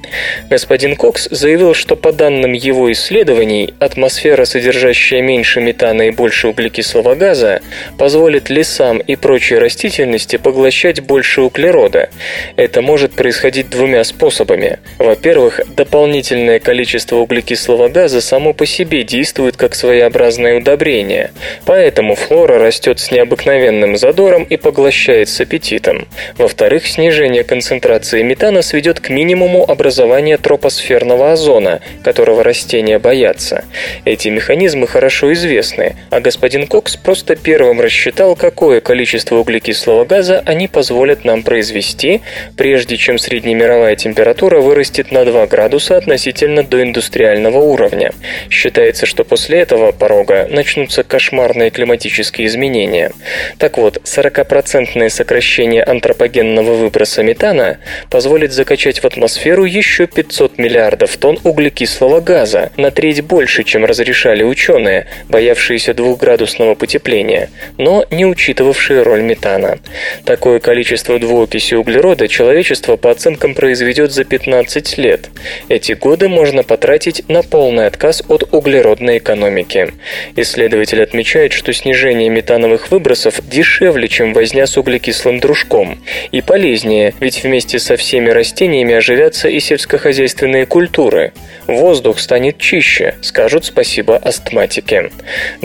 Господин 0.50 0.96
Кокс 0.96 1.28
заявил, 1.30 1.74
что 1.74 1.96
по 1.96 2.12
данным 2.12 2.54
его 2.54 2.92
исследований, 2.92 3.74
атмосфера, 3.80 4.46
содержащая 4.46 5.22
меньше 5.22 5.62
метана 5.62 6.04
и 6.04 6.12
больше 6.12 6.48
углекислого 6.48 7.16
газа, 7.16 7.62
позволит 7.98 8.50
лесам 8.50 9.00
и 9.00 9.16
прочей 9.16 9.58
растительности 9.58 10.38
поглощать 10.38 11.02
больше 11.02 11.42
углерода. 11.42 12.10
Это 12.56 12.82
может 12.82 13.14
происходить 13.14 13.70
двумя 13.70 14.04
способами. 14.04 14.80
Во-первых, 14.98 15.62
дополнительное 15.76 16.60
количество 16.60 17.18
углекислого 17.18 17.90
газа 17.90 18.22
само 18.22 18.54
по 18.54 18.66
себе 18.66 19.04
действует 19.04 19.58
как 19.58 19.76
своеобразное 19.76 20.58
удобрение. 20.58 21.32
Поэтому 21.66 22.16
флора 22.16 22.60
растет 22.60 23.00
с 23.00 23.12
необыкновенным 23.12 23.98
задором 23.98 24.44
и 24.44 24.58
поглощает 24.58 25.30
с 25.30 25.40
аппетитом. 25.40 26.08
Во-вторых, 26.38 26.86
снижение 26.88 27.44
концентрации 27.44 28.22
метана 28.22 28.62
сведет 28.62 29.00
к 29.00 29.10
минимуму 29.10 29.64
образование 29.70 30.38
тропосферного 30.38 31.32
озона, 31.32 31.82
которого 32.04 32.44
растения 32.44 33.00
боятся. 33.00 33.64
Эти 34.06 34.28
механизмы 34.30 34.88
хорошо 34.88 35.34
известны, 35.34 35.96
а 36.10 36.20
господин 36.20 36.68
Кокс 36.68 36.96
просто 36.96 37.36
первым 37.36 37.82
рассчитал, 37.82 38.36
какое 38.36 38.82
количество 38.82 39.38
углекислого 39.38 40.06
газа 40.06 40.44
они 40.46 40.68
позволят 40.68 41.26
нам 41.26 41.44
произвести, 41.44 42.22
прежде 42.58 42.98
чем 42.98 43.18
среднемировая 43.18 43.96
температура 43.96 44.60
вырастет 44.60 45.12
на 45.12 45.26
2 45.26 45.48
градуса 45.48 45.98
относительно 45.98 46.64
до 46.64 46.84
индустриального 46.84 47.60
уровня. 47.60 48.12
Считается, 48.50 49.06
что 49.06 49.24
после 49.24 49.60
этого 49.60 49.92
порога 49.92 50.48
начнутся 50.50 51.04
кошмары 51.04 51.37
кошмарные 51.38 51.70
климатические 51.70 52.48
изменения. 52.48 53.12
Так 53.60 53.78
вот, 53.78 53.98
40% 54.04 55.08
сокращение 55.10 55.84
антропогенного 55.84 56.74
выброса 56.74 57.22
метана 57.22 57.78
позволит 58.10 58.52
закачать 58.52 59.00
в 59.00 59.06
атмосферу 59.06 59.64
еще 59.66 60.08
500 60.08 60.58
миллиардов 60.58 61.16
тонн 61.18 61.38
углекислого 61.44 62.22
газа, 62.22 62.72
на 62.76 62.90
треть 62.90 63.22
больше, 63.22 63.64
чем 63.64 63.86
разрешали 63.86 64.44
ученые, 64.44 65.06
боявшиеся 65.30 65.94
двухградусного 65.94 66.74
потепления, 66.74 67.50
но 67.78 68.04
не 68.10 68.26
учитывавшие 68.26 69.04
роль 69.04 69.22
метана. 69.22 69.78
Такое 70.26 70.60
количество 70.60 71.20
двуокиси 71.20 71.76
углерода 71.76 72.28
человечество 72.28 72.98
по 72.98 73.12
оценкам 73.12 73.54
произведет 73.54 74.12
за 74.12 74.24
15 74.24 74.98
лет. 74.98 75.30
Эти 75.70 75.92
годы 75.92 76.30
можно 76.30 76.64
потратить 76.64 77.30
на 77.30 77.44
полный 77.44 77.86
отказ 77.86 78.24
от 78.28 78.44
углеродной 78.52 79.20
экономики. 79.20 79.94
Исследователь 80.36 81.04
отмечает, 81.04 81.27
отмечает, 81.28 81.52
что 81.52 81.74
снижение 81.74 82.30
метановых 82.30 82.90
выбросов 82.90 83.42
дешевле, 83.50 84.08
чем 84.08 84.34
возня 84.34 84.66
с 84.66 84.78
углекислым 84.78 85.42
дружком, 85.42 86.02
и 86.32 86.42
полезнее, 86.42 87.14
ведь 87.20 87.44
вместе 87.44 87.80
со 87.80 87.98
всеми 87.98 88.30
растениями 88.30 88.96
оживятся 88.96 89.50
и 89.50 89.60
сельскохозяйственные 89.60 90.66
культуры. 90.66 91.34
Воздух 91.68 92.20
станет 92.20 92.60
чище, 92.60 93.16
скажут 93.22 93.66
спасибо 93.66 94.16
астматики. 94.16 95.12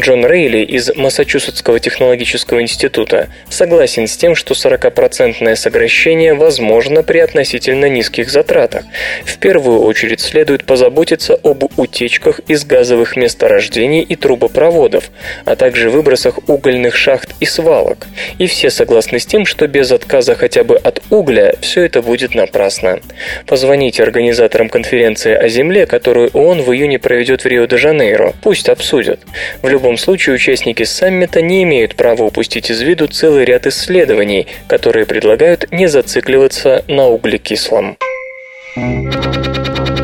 Джон 0.00 0.26
Рейли 0.26 0.64
из 0.64 0.92
Массачусетского 0.96 1.78
технологического 1.78 2.60
института 2.60 3.28
согласен 3.48 4.08
с 4.08 4.16
тем, 4.16 4.34
что 4.34 4.54
40% 4.54 5.54
сокращение 5.54 6.34
возможно 6.34 7.04
при 7.04 7.18
относительно 7.18 7.88
низких 7.88 8.32
затратах. 8.32 8.84
В 9.24 9.38
первую 9.38 9.82
очередь 9.82 10.20
следует 10.20 10.64
позаботиться 10.64 11.34
об 11.34 11.62
утечках 11.78 12.40
из 12.48 12.64
газовых 12.64 13.14
месторождений 13.14 14.02
и 14.02 14.16
трубопроводов, 14.16 15.10
также 15.56 15.90
выбросах 15.90 16.38
угольных 16.48 16.96
шахт 16.96 17.34
и 17.40 17.46
свалок. 17.46 18.06
И 18.38 18.46
все 18.46 18.70
согласны 18.70 19.18
с 19.18 19.26
тем, 19.26 19.46
что 19.46 19.66
без 19.66 19.90
отказа 19.92 20.34
хотя 20.34 20.64
бы 20.64 20.76
от 20.76 21.02
угля 21.10 21.54
все 21.60 21.82
это 21.84 22.02
будет 22.02 22.34
напрасно. 22.34 23.00
Позвоните 23.46 24.02
организаторам 24.02 24.68
конференции 24.68 25.34
о 25.34 25.48
Земле, 25.48 25.86
которую 25.86 26.30
ООН 26.32 26.62
в 26.62 26.72
июне 26.72 26.98
проведет 26.98 27.44
в 27.44 27.46
Рио-де-Жанейро. 27.46 28.34
Пусть 28.42 28.68
обсудят. 28.68 29.20
В 29.62 29.68
любом 29.68 29.96
случае, 29.96 30.34
участники 30.34 30.82
саммита 30.84 31.42
не 31.42 31.62
имеют 31.62 31.96
права 31.96 32.24
упустить 32.24 32.70
из 32.70 32.80
виду 32.80 33.06
целый 33.08 33.44
ряд 33.44 33.66
исследований, 33.66 34.46
которые 34.68 35.06
предлагают 35.06 35.70
не 35.72 35.86
зацикливаться 35.86 36.84
на 36.88 37.08
углекислом. 37.08 37.96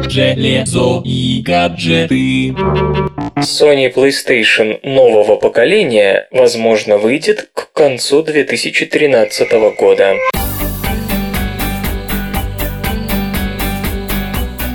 Железо 0.08 1.02
и 1.04 1.42
гаджеты. 1.42 2.54
Sony 3.36 3.92
PlayStation 3.92 4.80
нового 4.82 5.36
поколения, 5.36 6.28
возможно, 6.30 6.96
выйдет 6.96 7.50
к 7.52 7.72
концу 7.72 8.22
2013 8.22 9.52
года. 9.78 10.14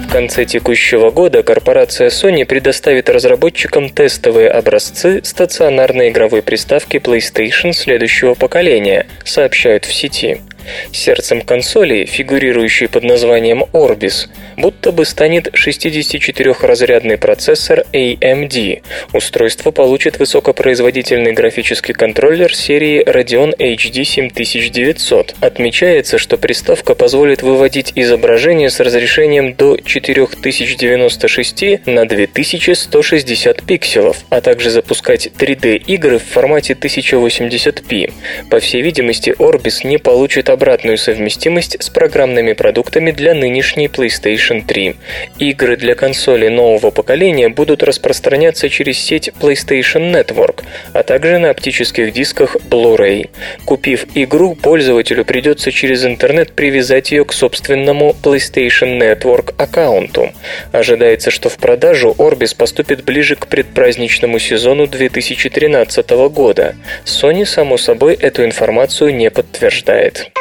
В 0.07 0.11
конце 0.11 0.45
текущего 0.45 1.09
года 1.09 1.41
корпорация 1.41 2.09
Sony 2.09 2.45
предоставит 2.45 3.09
разработчикам 3.09 3.89
тестовые 3.89 4.49
образцы 4.49 5.21
стационарной 5.23 6.09
игровой 6.09 6.43
приставки 6.43 6.97
PlayStation 6.97 7.73
следующего 7.73 8.35
поколения, 8.35 9.07
сообщают 9.25 9.85
в 9.85 9.93
сети. 9.93 10.41
Сердцем 10.91 11.41
консоли, 11.41 12.05
фигурирующей 12.05 12.87
под 12.87 13.03
названием 13.03 13.65
Orbis, 13.73 14.27
будто 14.57 14.91
бы 14.91 15.05
станет 15.05 15.47
64-разрядный 15.47 17.17
процессор 17.17 17.85
AMD. 17.91 18.81
Устройство 19.13 19.71
получит 19.71 20.19
высокопроизводительный 20.19 21.33
графический 21.33 21.93
контроллер 21.93 22.55
серии 22.55 23.03
Radeon 23.03 23.55
HD 23.57 24.03
7900. 24.03 25.35
Отмечается, 25.39 26.17
что 26.17 26.37
приставка 26.37 26.95
позволит 26.95 27.41
выводить 27.41 27.91
изображение 27.95 28.69
с 28.69 28.79
разрешением 28.79 29.55
до 29.55 29.77
4096 29.77 31.85
на 31.85 32.05
2160 32.05 33.63
пикселов, 33.63 34.17
а 34.29 34.41
также 34.41 34.69
запускать 34.69 35.27
3D-игры 35.27 36.19
в 36.19 36.23
формате 36.23 36.73
1080p. 36.73 38.13
По 38.49 38.59
всей 38.59 38.81
видимости, 38.81 39.33
Orbis 39.37 39.87
не 39.87 39.97
получит 39.97 40.49
обратную 40.53 40.97
совместимость 40.97 41.81
с 41.83 41.89
программными 41.89 42.53
продуктами 42.53 43.11
для 43.11 43.33
нынешней 43.33 43.87
PlayStation 43.87 44.65
3. 44.65 44.95
Игры 45.39 45.75
для 45.75 45.95
консолей 45.95 46.49
нового 46.49 46.91
поколения 46.91 47.49
будут 47.49 47.83
распространяться 47.83 48.69
через 48.69 48.97
сеть 48.99 49.29
PlayStation 49.39 50.11
Network, 50.11 50.63
а 50.93 51.03
также 51.03 51.39
на 51.39 51.49
оптических 51.49 52.13
дисках 52.13 52.55
Blu-ray. 52.55 53.29
Купив 53.65 54.05
игру, 54.15 54.55
пользователю 54.55 55.25
придется 55.25 55.71
через 55.71 56.05
интернет 56.05 56.53
привязать 56.53 57.11
ее 57.11 57.25
к 57.25 57.33
собственному 57.33 58.15
PlayStation 58.23 58.99
Network 58.99 59.53
аккаунту. 59.57 60.31
Ожидается, 60.71 61.31
что 61.31 61.49
в 61.49 61.57
продажу 61.57 62.15
Orbis 62.17 62.55
поступит 62.55 63.03
ближе 63.03 63.35
к 63.35 63.47
предпраздничному 63.47 64.39
сезону 64.39 64.87
2013 64.87 66.09
года. 66.29 66.75
Sony, 67.05 67.45
само 67.45 67.77
собой, 67.77 68.13
эту 68.13 68.45
информацию 68.45 69.15
не 69.15 69.29
подтверждает. 69.29 70.31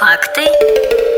Факты 0.00 0.40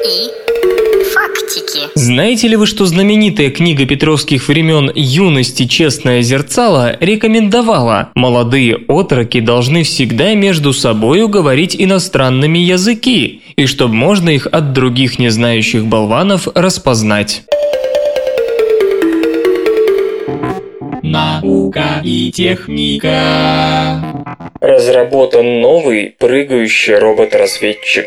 и 0.04 1.04
фактики. 1.14 1.82
Знаете 1.94 2.48
ли 2.48 2.56
вы, 2.56 2.66
что 2.66 2.84
знаменитая 2.84 3.50
книга 3.50 3.86
петровских 3.86 4.48
времен 4.48 4.90
«Юности. 4.92 5.66
Честное 5.68 6.22
зерцало» 6.22 6.96
рекомендовала 6.98 8.10
«Молодые 8.16 8.76
отроки 8.88 9.38
должны 9.38 9.84
всегда 9.84 10.34
между 10.34 10.72
собою 10.72 11.28
говорить 11.28 11.76
иностранными 11.78 12.58
языки, 12.58 13.42
и 13.54 13.66
чтобы 13.66 13.94
можно 13.94 14.30
их 14.30 14.48
от 14.50 14.72
других 14.72 15.20
незнающих 15.20 15.86
болванов 15.86 16.48
распознать». 16.52 17.44
Наука 21.04 22.00
и 22.02 22.32
техника. 22.32 24.02
Разработан 24.60 25.60
новый 25.60 26.16
прыгающий 26.18 26.96
робот-разведчик. 26.96 28.06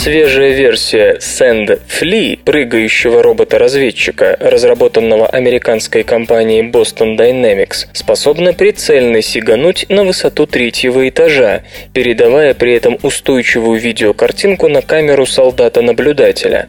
Свежая 0.00 0.52
версия 0.52 1.16
Sand 1.18 1.80
Flea, 1.88 2.38
прыгающего 2.44 3.20
робота-разведчика, 3.20 4.36
разработанного 4.38 5.26
американской 5.26 6.04
компанией 6.04 6.62
Boston 6.62 7.16
Dynamics, 7.16 7.88
способна 7.94 8.52
прицельно 8.52 9.20
сигануть 9.22 9.86
на 9.88 10.04
высоту 10.04 10.46
третьего 10.46 11.08
этажа, 11.08 11.64
передавая 11.94 12.54
при 12.54 12.74
этом 12.74 12.96
устойчивую 13.02 13.80
видеокартинку 13.80 14.68
на 14.68 14.82
камеру 14.82 15.26
солдата-наблюдателя. 15.26 16.68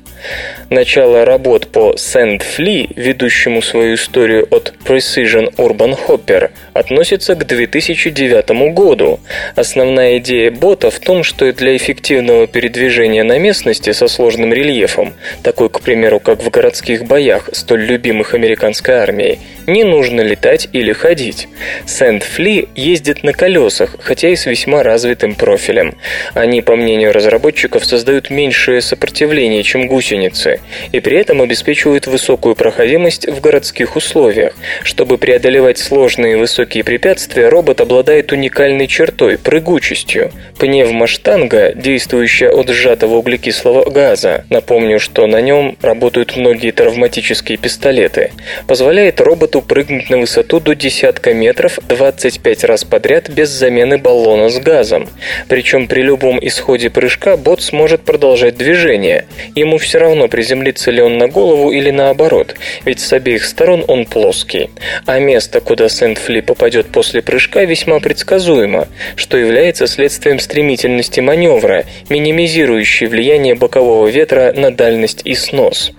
Начало 0.72 1.24
работ 1.24 1.68
по 1.68 1.94
Sand 1.98 2.42
Flea, 2.42 2.92
ведущему 2.96 3.62
свою 3.62 3.94
историю 3.94 4.48
от 4.50 4.74
Precision 4.84 5.54
Urban 5.58 5.96
Hopper, 6.08 6.50
относится 6.74 7.36
к 7.36 7.46
2009 7.46 8.74
году. 8.74 9.20
Основная 9.56 10.18
идея 10.18 10.50
бота 10.50 10.90
в 10.90 11.00
том, 11.00 11.24
что 11.24 11.54
для 11.54 11.78
эффективного 11.78 12.48
передвижения 12.48 13.19
на 13.24 13.38
местности 13.38 13.92
со 13.92 14.08
сложным 14.08 14.54
рельефом, 14.54 15.14
такой, 15.44 15.70
к 15.70 15.82
примеру, 15.82 16.20
как 16.20 16.44
в 16.44 16.50
городских 16.50 17.06
боях, 17.06 17.50
столь 17.54 17.84
любимых 17.84 18.34
американской 18.34 18.96
армией, 18.96 19.40
не 19.68 19.84
нужно 19.84 20.22
летать 20.22 20.68
или 20.74 20.94
ходить. 20.94 21.48
Сэнд 21.86 22.24
Фли 22.24 22.70
ездит 22.76 23.24
на 23.24 23.34
колесах, 23.34 23.96
хотя 24.00 24.30
и 24.30 24.36
с 24.36 24.46
весьма 24.46 24.84
развитым 24.84 25.36
профилем. 25.36 25.96
Они, 26.34 26.62
по 26.62 26.76
мнению 26.76 27.14
разработчиков, 27.14 27.86
создают 27.86 28.30
меньшее 28.30 28.82
сопротивление, 28.82 29.64
чем 29.64 29.88
гусеницы, 29.88 30.60
и 30.92 31.00
при 31.00 31.18
этом 31.18 31.42
обеспечивают 31.42 32.08
высокую 32.08 32.56
проходимость 32.56 33.28
в 33.28 33.40
городских 33.42 33.96
условиях. 33.96 34.54
Чтобы 34.84 35.18
преодолевать 35.18 35.78
сложные 35.78 36.34
и 36.34 36.36
высокие 36.36 36.84
препятствия, 36.84 37.50
робот 37.50 37.82
обладает 37.82 38.32
уникальной 38.32 38.88
чертой– 38.88 39.38
прыгучестью. 39.44 40.32
Пневмоштанга, 40.58 41.74
действующая 41.74 42.50
от 42.50 42.70
сжатого 42.70 43.09
углекислого 43.18 43.90
газа, 43.90 44.46
напомню, 44.50 45.00
что 45.00 45.28
на 45.28 45.42
нем 45.42 45.78
работают 45.82 46.36
многие 46.36 46.72
травматические 46.72 47.58
пистолеты, 47.58 48.32
позволяет 48.68 49.22
роботу 49.22 49.62
прыгнуть 49.62 50.10
на 50.10 50.18
высоту 50.18 50.60
до 50.60 50.76
десятка 50.76 51.34
метров 51.34 51.80
25 51.88 52.64
раз 52.64 52.84
подряд 52.84 53.30
без 53.30 53.50
замены 53.50 53.98
баллона 53.98 54.50
с 54.50 54.60
газом. 54.60 55.08
Причем 55.48 55.88
при 55.88 56.02
любом 56.02 56.40
исходе 56.42 56.90
прыжка 56.90 57.38
бот 57.38 57.62
сможет 57.62 58.02
продолжать 58.02 58.58
движение. 58.58 59.26
Ему 59.56 59.78
все 59.78 60.00
равно 60.00 60.28
приземлиться 60.28 60.92
ли 60.92 61.02
он 61.02 61.18
на 61.18 61.28
голову 61.28 61.72
или 61.72 61.92
наоборот, 61.92 62.56
ведь 62.86 63.00
с 63.00 63.12
обеих 63.14 63.46
сторон 63.46 63.84
он 63.88 64.06
плоский. 64.06 64.70
А 65.06 65.20
место, 65.20 65.62
куда 65.62 65.90
Сент-Фли 65.90 66.42
попадет 66.42 66.88
после 66.88 67.22
прыжка, 67.22 67.64
весьма 67.66 68.00
предсказуемо, 68.00 68.88
что 69.16 69.38
является 69.38 69.88
следствием 69.88 70.40
стремительности 70.40 71.20
маневра, 71.20 71.86
минимизирующей 72.10 72.99
влияние 73.08 73.56
бокового 73.56 74.08
ветра 74.08 74.54
на 74.56 74.72
дальность 74.72 75.22
и 75.26 75.36
снос. 75.36 75.92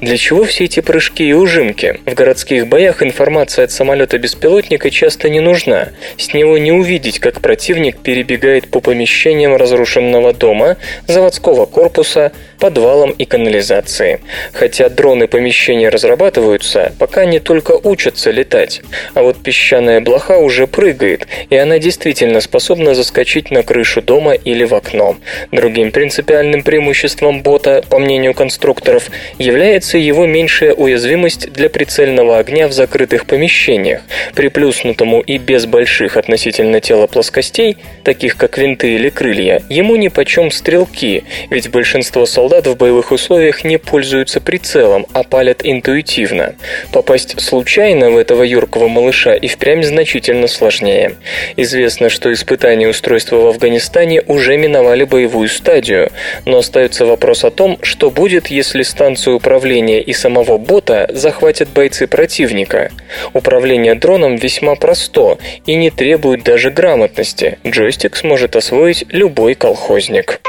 Для 0.00 0.16
чего 0.16 0.44
все 0.44 0.64
эти 0.64 0.80
прыжки 0.80 1.24
и 1.28 1.32
ужимки? 1.32 2.00
В 2.06 2.14
городских 2.14 2.66
боях 2.66 3.02
информация 3.02 3.64
от 3.64 3.70
самолета-беспилотника 3.70 4.90
часто 4.90 5.28
не 5.28 5.40
нужна. 5.40 5.88
С 6.16 6.34
него 6.34 6.58
не 6.58 6.72
увидеть, 6.72 7.18
как 7.18 7.40
противник 7.40 7.98
перебегает 7.98 8.68
по 8.68 8.80
помещениям 8.80 9.56
разрушенного 9.56 10.32
дома, 10.32 10.76
заводского 11.06 11.66
корпуса, 11.66 12.32
подвалам 12.62 13.10
и 13.10 13.24
канализации. 13.24 14.20
Хотя 14.52 14.88
дроны 14.88 15.26
помещения 15.26 15.88
разрабатываются, 15.88 16.92
пока 16.96 17.24
не 17.24 17.40
только 17.40 17.72
учатся 17.72 18.30
летать. 18.30 18.82
А 19.14 19.22
вот 19.22 19.42
песчаная 19.42 20.00
блоха 20.00 20.38
уже 20.38 20.68
прыгает, 20.68 21.26
и 21.50 21.56
она 21.56 21.80
действительно 21.80 22.40
способна 22.40 22.94
заскочить 22.94 23.50
на 23.50 23.64
крышу 23.64 24.00
дома 24.00 24.34
или 24.34 24.62
в 24.62 24.74
окно. 24.74 25.16
Другим 25.50 25.90
принципиальным 25.90 26.62
преимуществом 26.62 27.42
бота, 27.42 27.82
по 27.90 27.98
мнению 27.98 28.32
конструкторов, 28.32 29.10
является 29.40 29.98
его 29.98 30.24
меньшая 30.26 30.72
уязвимость 30.72 31.52
для 31.52 31.68
прицельного 31.68 32.38
огня 32.38 32.68
в 32.68 32.72
закрытых 32.72 33.26
помещениях. 33.26 34.02
Приплюснутому 34.36 35.20
и 35.20 35.36
без 35.38 35.66
больших 35.66 36.16
относительно 36.16 36.78
тела 36.78 37.08
плоскостей, 37.08 37.76
таких 38.04 38.36
как 38.36 38.56
винты 38.56 38.94
или 38.94 39.08
крылья, 39.08 39.64
ему 39.68 39.96
нипочем 39.96 40.52
стрелки, 40.52 41.24
ведь 41.50 41.68
большинство 41.68 42.24
солдат 42.24 42.51
в 42.60 42.76
боевых 42.76 43.12
условиях 43.12 43.64
не 43.64 43.78
пользуются 43.78 44.40
прицелом, 44.40 45.06
а 45.14 45.22
палят 45.22 45.62
интуитивно. 45.64 46.54
Попасть 46.92 47.40
случайно 47.40 48.10
в 48.10 48.18
этого 48.18 48.42
юркого 48.42 48.88
малыша 48.88 49.34
и 49.34 49.48
впрямь 49.48 49.82
значительно 49.82 50.46
сложнее. 50.48 51.14
Известно, 51.56 52.10
что 52.10 52.32
испытания 52.32 52.88
устройства 52.88 53.36
в 53.36 53.46
Афганистане 53.46 54.22
уже 54.26 54.58
миновали 54.58 55.04
боевую 55.04 55.48
стадию, 55.48 56.10
но 56.44 56.58
остается 56.58 57.06
вопрос 57.06 57.44
о 57.44 57.50
том, 57.50 57.78
что 57.82 58.10
будет, 58.10 58.48
если 58.48 58.82
станцию 58.82 59.36
управления 59.36 60.02
и 60.02 60.12
самого 60.12 60.58
бота 60.58 61.08
захватят 61.10 61.70
бойцы 61.70 62.06
противника. 62.06 62.90
Управление 63.32 63.94
дроном 63.94 64.36
весьма 64.36 64.74
просто 64.74 65.38
и 65.64 65.74
не 65.74 65.90
требует 65.90 66.42
даже 66.42 66.70
грамотности. 66.70 67.58
Джойстик 67.66 68.16
сможет 68.16 68.56
освоить 68.56 69.06
любой 69.08 69.54
колхозник. 69.54 70.40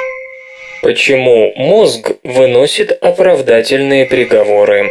Почему 0.84 1.54
мозг 1.56 2.12
выносит 2.26 2.92
оправдательные 3.02 4.06
приговоры? 4.06 4.90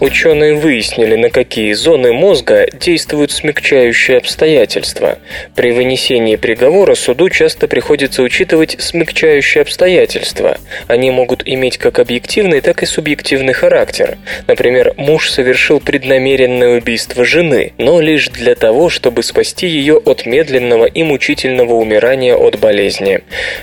Ученые 0.00 0.54
выяснили, 0.54 1.16
на 1.16 1.28
какие 1.28 1.72
зоны 1.72 2.12
мозга 2.12 2.68
действуют 2.72 3.32
смягчающие 3.32 4.18
обстоятельства. 4.18 5.18
При 5.56 5.72
вынесении 5.72 6.36
приговора 6.36 6.94
суду 6.94 7.28
часто 7.28 7.66
приходится 7.66 8.22
учитывать 8.22 8.76
смягчающие 8.78 9.62
обстоятельства. 9.62 10.58
Они 10.86 11.10
могут 11.10 11.42
иметь 11.44 11.78
как 11.78 11.98
объективный, 11.98 12.60
так 12.60 12.84
и 12.84 12.86
субъективный 12.86 13.54
характер. 13.54 14.18
Например, 14.46 14.94
муж 14.96 15.30
совершил 15.30 15.80
преднамеренное 15.80 16.78
убийство 16.78 17.24
жены, 17.24 17.72
но 17.76 18.00
лишь 18.00 18.28
для 18.28 18.54
того, 18.54 18.90
чтобы 18.90 19.24
спасти 19.24 19.66
ее 19.66 19.96
от 19.96 20.26
медленного 20.26 20.84
и 20.84 21.02
мучительного 21.02 21.74
умирания 21.74 22.36
от 22.36 22.56
болезни. 22.60 23.22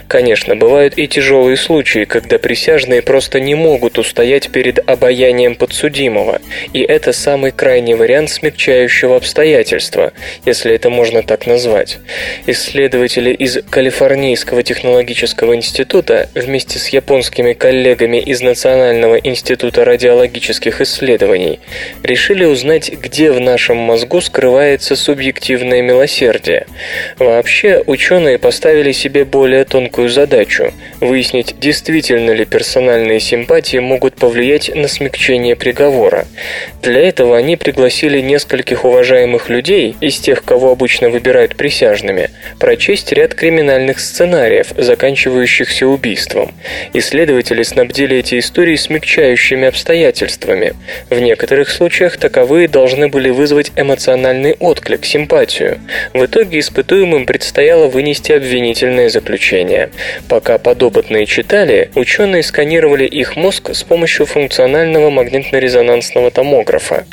Конечно, 0.10 0.58
бывают 0.58 0.98
и 0.98 1.08
тяжелые 1.08 1.56
случаи, 1.56 2.04
когда 2.04 2.40
присяжные 2.40 3.02
просто 3.02 3.40
не 3.40 3.56
могут 3.56 3.98
устоять 3.98 4.50
перед 4.50 4.80
обаянием 4.90 5.56
подсудимого. 5.56 6.25
Лекарства, 6.26 6.42
и 6.74 6.82
это 6.82 7.14
самый 7.14 7.52
крайний 7.52 7.94
вариант 7.94 8.30
смягчающего 8.30 9.18
обстоятельства, 9.18 10.14
если 10.46 10.74
это 10.74 10.90
можно 10.90 11.24
так 11.24 11.48
назвать. 11.48 11.98
Исследователи 12.48 13.32
из 13.32 13.60
Калифорнийского 13.70 14.64
технологического 14.64 15.56
института 15.56 16.30
вместе 16.36 16.80
с 16.80 16.90
японскими 16.90 17.54
коллегами 17.54 18.18
из 18.18 18.42
Национального 18.42 19.16
института 19.16 19.86
радиологических 19.86 20.82
исследований 20.82 21.60
решили 22.04 22.46
узнать, 22.46 22.92
где 22.92 23.32
в 23.32 23.40
нашем 23.40 23.78
мозгу 23.78 24.22
скрывается 24.22 24.96
субъективное 24.96 25.82
милосердие. 25.82 26.66
Вообще, 27.18 27.84
ученые 27.86 28.38
поставили 28.38 28.92
себе 28.92 29.26
более 29.26 29.66
тонкую 29.66 30.10
задачу– 30.10 30.74
выяснить, 31.00 31.56
действительно 31.60 32.32
ли 32.32 32.46
персональные 32.46 33.20
симпатии 33.20 33.78
могут 33.78 34.16
повлиять 34.16 34.72
на 34.74 34.88
смягчение 34.88 35.56
приговора. 35.56 36.15
Для 36.82 37.02
этого 37.02 37.38
они 37.38 37.58
пригласили 37.58 38.22
нескольких 38.22 38.86
уважаемых 38.86 39.50
людей, 39.50 39.96
из 40.02 40.20
тех, 40.20 40.44
кого 40.44 40.72
обычно 40.72 41.10
выбирают 41.10 41.56
присяжными, 41.56 42.30
прочесть 42.60 43.12
ряд 43.12 43.34
криминальных 43.34 44.00
сценариев, 44.00 44.68
заканчивающихся 44.78 45.88
убийством. 45.88 46.54
Исследователи 46.94 47.64
снабдили 47.64 48.18
эти 48.18 48.40
истории 48.40 48.76
смягчающими 48.76 49.68
обстоятельствами. 49.68 50.74
В 51.10 51.20
некоторых 51.20 51.70
случаях 51.70 52.18
таковые 52.18 52.68
должны 52.68 53.08
были 53.08 53.30
вызвать 53.30 53.72
эмоциональный 53.76 54.56
отклик, 54.60 55.06
симпатию. 55.06 55.80
В 56.14 56.26
итоге 56.26 56.60
испытуемым 56.60 57.26
предстояло 57.26 57.88
вынести 57.88 58.32
обвинительное 58.32 59.10
заключение. 59.10 59.90
Пока 60.30 60.58
подопытные 60.58 61.26
читали, 61.26 61.90
ученые 61.96 62.44
сканировали 62.44 63.06
их 63.06 63.36
мозг 63.36 63.72
с 63.74 63.84
помощью 63.84 64.26
функционального 64.26 65.10
магнитно-резонансного 65.10 66.05
томографа. 66.32 67.06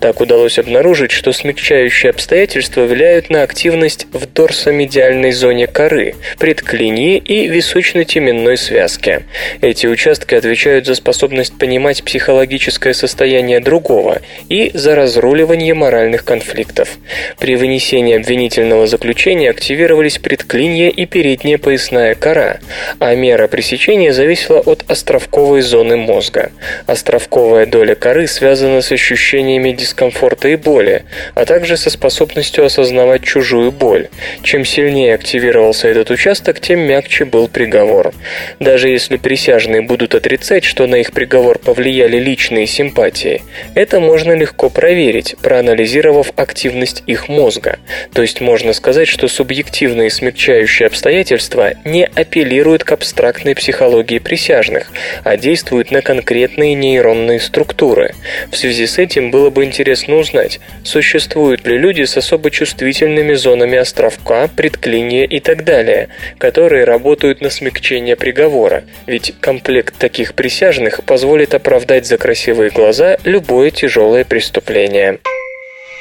Так 0.00 0.20
удалось 0.20 0.58
обнаружить, 0.58 1.10
что 1.10 1.32
смягчающие 1.32 2.10
обстоятельства 2.10 2.82
влияют 2.82 3.30
на 3.30 3.42
активность 3.42 4.06
в 4.12 4.26
дорсомедиальной 4.26 5.32
зоне 5.32 5.66
коры, 5.66 6.14
предклинии 6.38 7.18
и 7.18 7.48
височно-теменной 7.48 8.56
связке. 8.56 9.24
Эти 9.60 9.86
участки 9.86 10.34
отвечают 10.34 10.86
за 10.86 10.94
способность 10.94 11.58
понимать 11.58 12.02
психологическое 12.02 12.94
состояние 12.94 13.60
другого 13.60 14.22
и 14.48 14.70
за 14.74 14.94
разруливание 14.94 15.74
моральных 15.74 16.24
конфликтов. 16.24 16.98
При 17.38 17.56
вынесении 17.56 18.16
обвинительного 18.16 18.86
заключения 18.86 19.50
активировались 19.50 20.18
предклинья 20.18 20.88
и 20.88 21.06
передняя 21.06 21.58
поясная 21.58 22.14
кора, 22.14 22.58
а 22.98 23.14
мера 23.14 23.48
пресечения 23.48 24.12
зависела 24.12 24.60
от 24.60 24.84
островковой 24.88 25.62
зоны 25.62 25.96
мозга. 25.96 26.52
Островковая 26.86 27.66
доля 27.66 27.94
коры 27.94 28.26
связана 28.40 28.80
с 28.80 28.90
ощущениями 28.90 29.72
дискомфорта 29.72 30.48
и 30.48 30.56
боли, 30.56 31.04
а 31.34 31.44
также 31.44 31.76
со 31.76 31.90
способностью 31.90 32.64
осознавать 32.64 33.22
чужую 33.22 33.70
боль. 33.70 34.08
Чем 34.42 34.64
сильнее 34.64 35.14
активировался 35.14 35.88
этот 35.88 36.08
участок, 36.08 36.58
тем 36.58 36.80
мягче 36.80 37.26
был 37.26 37.48
приговор. 37.48 38.14
Даже 38.58 38.88
если 38.88 39.18
присяжные 39.18 39.82
будут 39.82 40.14
отрицать, 40.14 40.64
что 40.64 40.86
на 40.86 40.94
их 40.94 41.12
приговор 41.12 41.58
повлияли 41.58 42.16
личные 42.16 42.66
симпатии, 42.66 43.42
это 43.74 44.00
можно 44.00 44.32
легко 44.32 44.70
проверить, 44.70 45.36
проанализировав 45.42 46.32
активность 46.36 47.02
их 47.06 47.28
мозга. 47.28 47.78
То 48.14 48.22
есть 48.22 48.40
можно 48.40 48.72
сказать, 48.72 49.08
что 49.08 49.28
субъективные 49.28 50.08
смягчающие 50.08 50.86
обстоятельства 50.86 51.74
не 51.84 52.06
апеллируют 52.06 52.84
к 52.84 52.92
абстрактной 52.92 53.54
психологии 53.54 54.18
присяжных, 54.18 54.90
а 55.24 55.36
действуют 55.36 55.90
на 55.90 56.00
конкретные 56.00 56.72
нейронные 56.72 57.38
структуры. 57.38 58.14
В 58.50 58.56
связи 58.56 58.86
с 58.86 58.98
этим 58.98 59.30
было 59.30 59.50
бы 59.50 59.64
интересно 59.64 60.16
узнать, 60.16 60.60
существуют 60.84 61.66
ли 61.66 61.78
люди 61.78 62.02
с 62.02 62.16
особо 62.16 62.50
чувствительными 62.50 63.34
зонами 63.34 63.78
островка, 63.78 64.48
предклиния 64.48 65.24
и 65.24 65.40
так 65.40 65.64
далее, 65.64 66.08
которые 66.38 66.84
работают 66.84 67.40
на 67.40 67.50
смягчение 67.50 68.16
приговора, 68.16 68.84
ведь 69.06 69.34
комплект 69.40 69.96
таких 69.98 70.34
присяжных 70.34 71.04
позволит 71.04 71.54
оправдать 71.54 72.06
за 72.06 72.18
красивые 72.18 72.70
глаза 72.70 73.18
любое 73.24 73.70
тяжелое 73.70 74.24
преступление. 74.24 75.18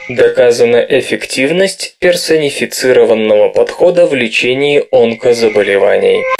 Доказана 0.09 0.77
эффективность 0.77 1.95
персонифицированного 1.99 3.49
подхода 3.49 4.07
в 4.07 4.15
лечении 4.15 4.83
онкозаболеваний. 4.91 6.38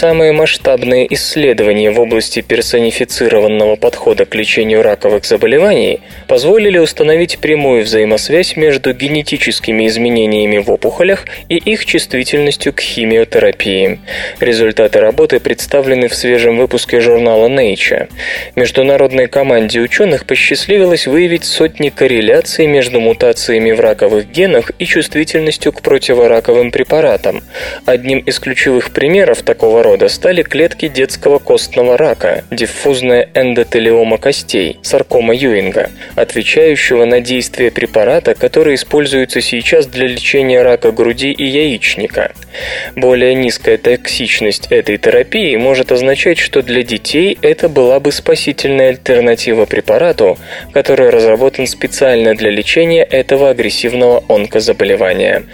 Самые 0.00 0.32
масштабные 0.32 1.12
исследования 1.12 1.90
в 1.90 2.00
области 2.00 2.40
персонифицированного 2.40 3.76
подхода 3.76 4.24
к 4.24 4.34
лечению 4.34 4.80
раковых 4.80 5.26
заболеваний 5.26 6.00
позволили 6.26 6.78
установить 6.78 7.38
прямую 7.38 7.84
взаимосвязь 7.84 8.56
между 8.56 8.94
генетическими 8.94 9.86
изменениями 9.86 10.56
в 10.56 10.70
опухолях 10.70 11.26
и 11.50 11.56
их 11.56 11.84
чувствительностью 11.84 12.72
к 12.72 12.80
химиотерапии. 12.80 14.00
Результаты 14.40 15.00
работы 15.00 15.38
представлены 15.38 16.08
в 16.08 16.14
свежем 16.14 16.56
выпуске 16.56 17.00
журнала 17.00 17.48
Nature. 17.48 18.08
Международной 18.56 19.28
команде 19.28 19.80
ученых 19.80 20.24
посчастливилось 20.24 21.06
выявить 21.06 21.44
сотни 21.44 21.90
корреляций 21.90 22.66
между 22.66 23.00
мутациями 23.00 23.72
в 23.72 23.80
раковых 23.80 24.30
генах 24.30 24.72
и 24.78 24.86
чувствительностью 24.86 25.74
к 25.74 25.82
противораковым 25.82 26.70
препаратам. 26.70 27.42
Одним 27.84 28.20
из 28.20 28.38
ключевых 28.38 28.92
примеров 28.92 29.42
такого 29.42 29.82
рода 29.82 29.89
рода 29.90 30.08
стали 30.08 30.42
клетки 30.42 30.86
детского 30.86 31.40
костного 31.40 31.98
рака, 31.98 32.44
диффузная 32.52 33.28
эндотелиома 33.34 34.18
костей, 34.18 34.78
саркома 34.82 35.34
Юинга, 35.34 35.90
отвечающего 36.14 37.04
на 37.06 37.20
действие 37.20 37.72
препарата, 37.72 38.36
который 38.36 38.76
используется 38.76 39.40
сейчас 39.40 39.86
для 39.86 40.06
лечения 40.06 40.62
рака 40.62 40.92
груди 40.92 41.32
и 41.32 41.44
яичника. 41.44 42.30
Более 42.94 43.34
низкая 43.34 43.78
токсичность 43.78 44.68
этой 44.70 44.96
терапии 44.96 45.56
может 45.56 45.90
означать, 45.90 46.38
что 46.38 46.62
для 46.62 46.84
детей 46.84 47.36
это 47.42 47.68
была 47.68 47.98
бы 47.98 48.12
спасительная 48.12 48.90
альтернатива 48.90 49.64
препарату, 49.64 50.38
который 50.72 51.10
разработан 51.10 51.66
специально 51.66 52.36
для 52.36 52.50
лечения 52.50 53.02
этого 53.02 53.50
агрессивного 53.50 54.22
онкозаболевания. 54.28 55.44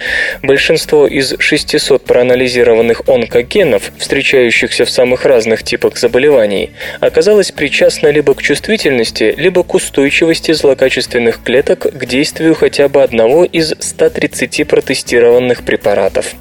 Большинство 0.43 1.07
из 1.07 1.35
600 1.39 2.05
проанализированных 2.05 3.09
онкогенов 3.09 3.93
встречаются 3.99 4.26
встречающихся 4.27 4.85
в 4.85 4.91
самых 4.91 5.25
разных 5.25 5.63
типах 5.63 5.97
заболеваний, 5.97 6.71
оказалась 7.01 7.53
причастна 7.53 8.09
либо 8.09 8.35
к 8.35 8.43
чувствительности, 8.43 9.33
либо 9.37 9.63
к 9.63 9.73
устойчивости 9.73 10.51
злокачественных 10.51 11.45
клеток 11.45 11.83
к 11.83 12.07
действию 12.07 12.57
хотя 12.57 12.89
бы 12.89 13.05
одного 13.05 13.45
из 13.45 13.75
130 13.79 14.67
протестированных 14.67 15.63
препаратов. 15.63 16.35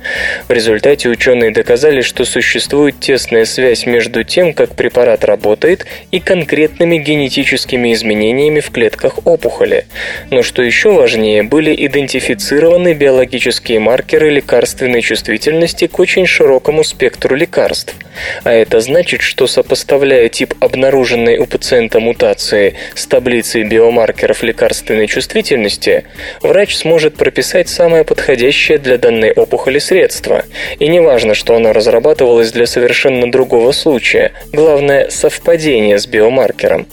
В 0.47 0.51
результате 0.51 1.09
ученые 1.09 1.51
доказали, 1.51 2.01
что 2.01 2.25
существует 2.25 2.99
тесная 2.99 3.45
связь 3.45 3.85
между 3.85 4.23
тем, 4.23 4.53
как 4.53 4.75
препарат 4.75 5.23
работает, 5.23 5.85
и 6.09 6.19
конкретными 6.19 6.97
генетическими 6.97 7.93
изменениями 7.93 8.61
в 8.61 8.71
клетках 8.71 9.27
опухоли. 9.27 9.85
Но 10.31 10.41
что 10.41 10.63
еще 10.63 10.91
важнее, 10.91 11.43
были 11.43 11.75
идентифицированы 11.85 12.93
биологические 12.93 13.79
маркеры 13.79 14.31
лекарственной 14.31 15.01
чувствительности 15.01 15.85
к 15.85 15.99
очень 15.99 16.25
широкому 16.25 16.83
спектру 16.83 17.35
лекарств 17.35 17.74
лекарств. 17.75 17.95
А 18.43 18.51
это 18.51 18.79
значит, 18.79 19.21
что 19.21 19.47
сопоставляя 19.47 20.29
тип 20.29 20.53
обнаруженной 20.59 21.37
у 21.37 21.45
пациента 21.45 21.99
мутации 21.99 22.75
с 22.93 23.05
таблицей 23.07 23.63
биомаркеров 23.63 24.43
лекарственной 24.43 25.07
чувствительности, 25.07 26.05
врач 26.41 26.75
сможет 26.75 27.15
прописать 27.15 27.69
самое 27.69 28.03
подходящее 28.03 28.77
для 28.77 28.97
данной 28.97 29.31
опухоли 29.31 29.79
средство. 29.79 30.45
И 30.79 30.87
не 30.87 31.01
важно, 31.01 31.33
что 31.33 31.55
оно 31.55 31.73
разрабатывалось 31.73 32.51
для 32.51 32.65
совершенно 32.65 33.29
другого 33.31 33.71
случая, 33.71 34.31
главное– 34.53 35.09
совпадение 35.09 35.99
с 35.99 36.07
биомаркером. 36.07 36.87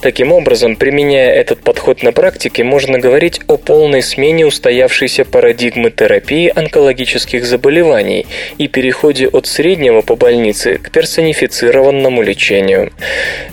Таким 0.00 0.32
образом, 0.32 0.76
применяя 0.76 1.32
этот 1.32 1.60
подход 1.60 2.02
на 2.02 2.12
практике, 2.12 2.64
можно 2.64 2.98
говорить 2.98 3.40
о 3.46 3.56
полной 3.56 4.02
смене 4.02 4.46
устоявшейся 4.46 5.24
парадигмы 5.24 5.90
терапии 5.90 6.52
онкологических 6.54 7.44
заболеваний 7.44 8.26
и 8.58 8.68
переходе 8.68 9.28
от 9.28 9.46
среднего 9.46 10.00
по 10.00 10.16
больнице 10.24 10.78
к 10.78 10.90
персонифицированному 10.90 12.22
лечению. 12.22 12.90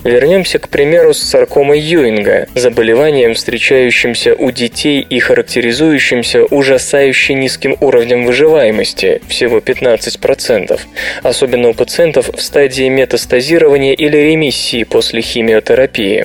Вернемся 0.04 0.58
к 0.58 0.70
примеру 0.70 1.12
с 1.12 1.18
саркомой 1.18 1.78
Юинга, 1.78 2.48
заболеванием, 2.54 3.34
встречающимся 3.34 4.34
у 4.34 4.50
детей 4.50 5.06
и 5.06 5.20
характеризующимся 5.20 6.44
ужасающе 6.44 7.34
низким 7.34 7.76
уровнем 7.80 8.24
выживаемости, 8.24 9.20
всего 9.28 9.58
15%, 9.58 10.80
особенно 11.22 11.68
у 11.68 11.74
пациентов 11.74 12.30
в 12.34 12.40
стадии 12.40 12.88
метастазирования 12.88 13.92
или 13.92 14.16
ремиссии 14.16 14.84
после 14.84 15.20
химиотерапии. 15.20 16.24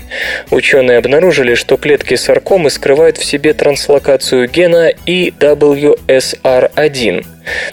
Ученые 0.50 1.00
обнаружили, 1.00 1.56
что 1.56 1.76
клетки 1.76 2.16
саркомы 2.16 2.70
скрывают 2.70 3.18
в 3.18 3.26
себе 3.26 3.54
транслокацию 3.54 4.50
гена 4.50 4.93
EWSR1, 5.06 7.26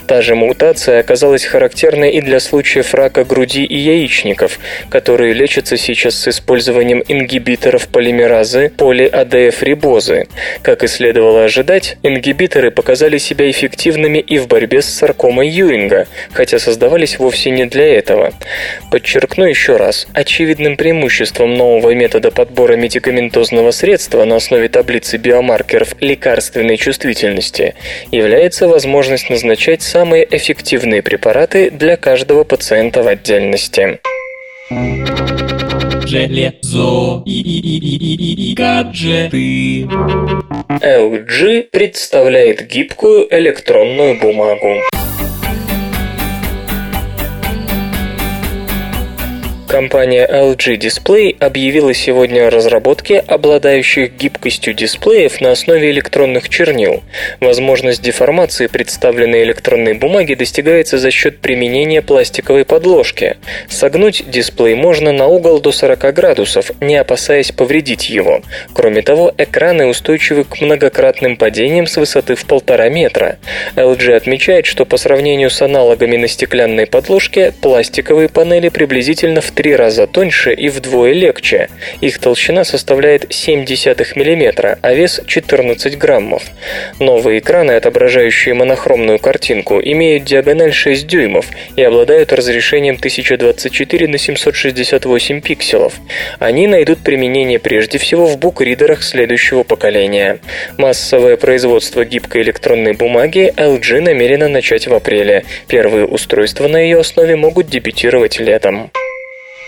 Та 0.07 0.22
же 0.22 0.35
мутация 0.35 1.01
оказалась 1.01 1.45
характерной 1.45 2.11
и 2.12 2.20
для 2.20 2.41
случаев 2.41 2.95
рака 2.95 3.25
груди 3.25 3.64
и 3.64 3.77
яичников, 3.77 4.59
которые 4.91 5.35
лечатся 5.35 5.77
сейчас 5.77 6.14
с 6.14 6.29
использованием 6.29 7.03
ингибиторов 7.09 7.89
полимеразы 7.89 8.70
поли-АДФ-рибозы. 8.77 10.27
Как 10.62 10.85
и 10.85 10.87
следовало 10.87 11.45
ожидать, 11.45 11.97
ингибиторы 12.03 12.70
показали 12.70 13.18
себя 13.18 13.51
эффективными 13.51 14.18
и 14.18 14.39
в 14.39 14.47
борьбе 14.49 14.83
с 14.83 14.87
саркомой 14.87 15.49
Юринга, 15.49 16.07
хотя 16.33 16.59
создавались 16.59 17.18
вовсе 17.18 17.51
не 17.51 17.66
для 17.66 17.87
этого. 17.99 18.33
Подчеркну 18.91 19.45
еще 19.45 19.77
раз, 19.77 20.07
очевидным 20.12 20.77
преимуществом 20.77 21.55
нового 21.55 21.95
метода 21.95 22.31
подбора 22.31 22.77
медикаментозного 22.77 23.70
средства 23.70 24.25
на 24.25 24.37
основе 24.37 24.68
таблицы 24.68 25.16
биомаркеров 25.16 25.95
лекарственной 26.01 26.77
чувствительности 26.77 27.75
является 28.11 28.68
возможность 28.68 29.31
назначать 29.64 29.82
самые 29.82 30.26
эффективные 30.30 31.02
препараты 31.02 31.70
для 31.70 31.96
каждого 31.96 32.44
пациента 32.44 33.02
в 33.02 33.08
отдельности. 33.08 33.98
Железо 36.06 37.22
и, 37.24 38.54
гаджеты. 38.54 39.88
LG 40.68 41.68
представляет 41.70 42.66
гибкую 42.66 43.26
электронную 43.34 44.20
бумагу. 44.20 44.82
Компания 49.75 50.25
LG 50.25 50.79
Display 50.79 51.37
объявила 51.41 51.93
сегодня 51.95 52.47
о 52.47 52.51
разработке 52.51 53.18
обладающих 53.18 54.12
гибкостью 54.12 54.72
дисплеев 54.72 55.41
на 55.41 55.51
основе 55.51 55.91
электронных 55.91 56.49
чернил. 56.49 57.03
Возможность 57.41 58.01
деформации 58.01 58.68
представленной 58.68 59.43
электронной 59.43 59.95
бумаги 59.95 60.35
достигается 60.35 60.97
за 60.99 61.11
счет 61.11 61.41
применения 61.41 62.03
пластиковой 62.03 62.64
подложки. 62.64 63.37
Согнуть 63.68 64.22
дисплей 64.31 64.77
можно 64.77 65.11
на 65.11 65.27
угол 65.27 65.59
до 65.61 65.72
40 65.72 66.14
градусов, 66.14 66.70
не 66.81 66.95
опасаясь 66.95 67.51
повредить 67.51 68.09
его. 68.09 68.43
Кроме 68.75 69.03
того, 69.03 69.35
экраны 69.37 69.87
устойчивы 69.87 70.45
к 70.45 70.61
многократным 70.61 71.37
падениям 71.37 71.89
с 71.89 71.97
высоты 71.97 72.37
в 72.37 72.45
полтора 72.45 72.91
метра. 72.91 73.39
LG 73.75 74.14
отмечает, 74.14 74.66
что 74.66 74.85
по 74.85 74.99
сравнению 74.99 75.51
с 75.51 75.61
аналогами 75.62 76.16
на 76.16 76.29
стеклянной 76.29 76.87
подложке, 76.87 77.53
пластиковые 77.61 78.29
панели 78.29 78.68
приблизительно 78.68 79.41
в 79.41 79.51
три 79.64 79.76
раза 79.76 80.06
тоньше 80.06 80.52
и 80.52 80.68
вдвое 80.68 81.14
легче. 81.14 81.70
Их 82.02 82.18
толщина 82.18 82.64
составляет 82.64 83.30
0,7 83.30 83.96
мм, 84.14 84.78
а 84.82 84.92
вес 84.92 85.22
14 85.26 85.96
граммов. 85.96 86.42
Новые 87.00 87.38
экраны, 87.38 87.70
отображающие 87.72 88.52
монохромную 88.52 89.18
картинку, 89.18 89.80
имеют 89.80 90.24
диагональ 90.24 90.74
6 90.74 91.06
дюймов 91.06 91.46
и 91.76 91.82
обладают 91.82 92.34
разрешением 92.34 92.96
1024 92.96 94.06
на 94.06 94.18
768 94.18 95.40
пикселов. 95.40 95.94
Они 96.40 96.66
найдут 96.66 96.98
применение 96.98 97.58
прежде 97.58 97.96
всего 97.96 98.26
в 98.26 98.36
букридерах 98.38 99.02
следующего 99.02 99.62
поколения. 99.62 100.40
Массовое 100.76 101.38
производство 101.38 102.04
гибкой 102.04 102.42
электронной 102.42 102.92
бумаги 102.92 103.50
LG 103.56 104.02
намерена 104.02 104.48
начать 104.48 104.88
в 104.88 104.92
апреле. 104.92 105.44
Первые 105.68 106.04
устройства 106.04 106.68
на 106.68 106.76
ее 106.76 107.00
основе 107.00 107.34
могут 107.34 107.70
дебютировать 107.70 108.38
летом. 108.38 108.90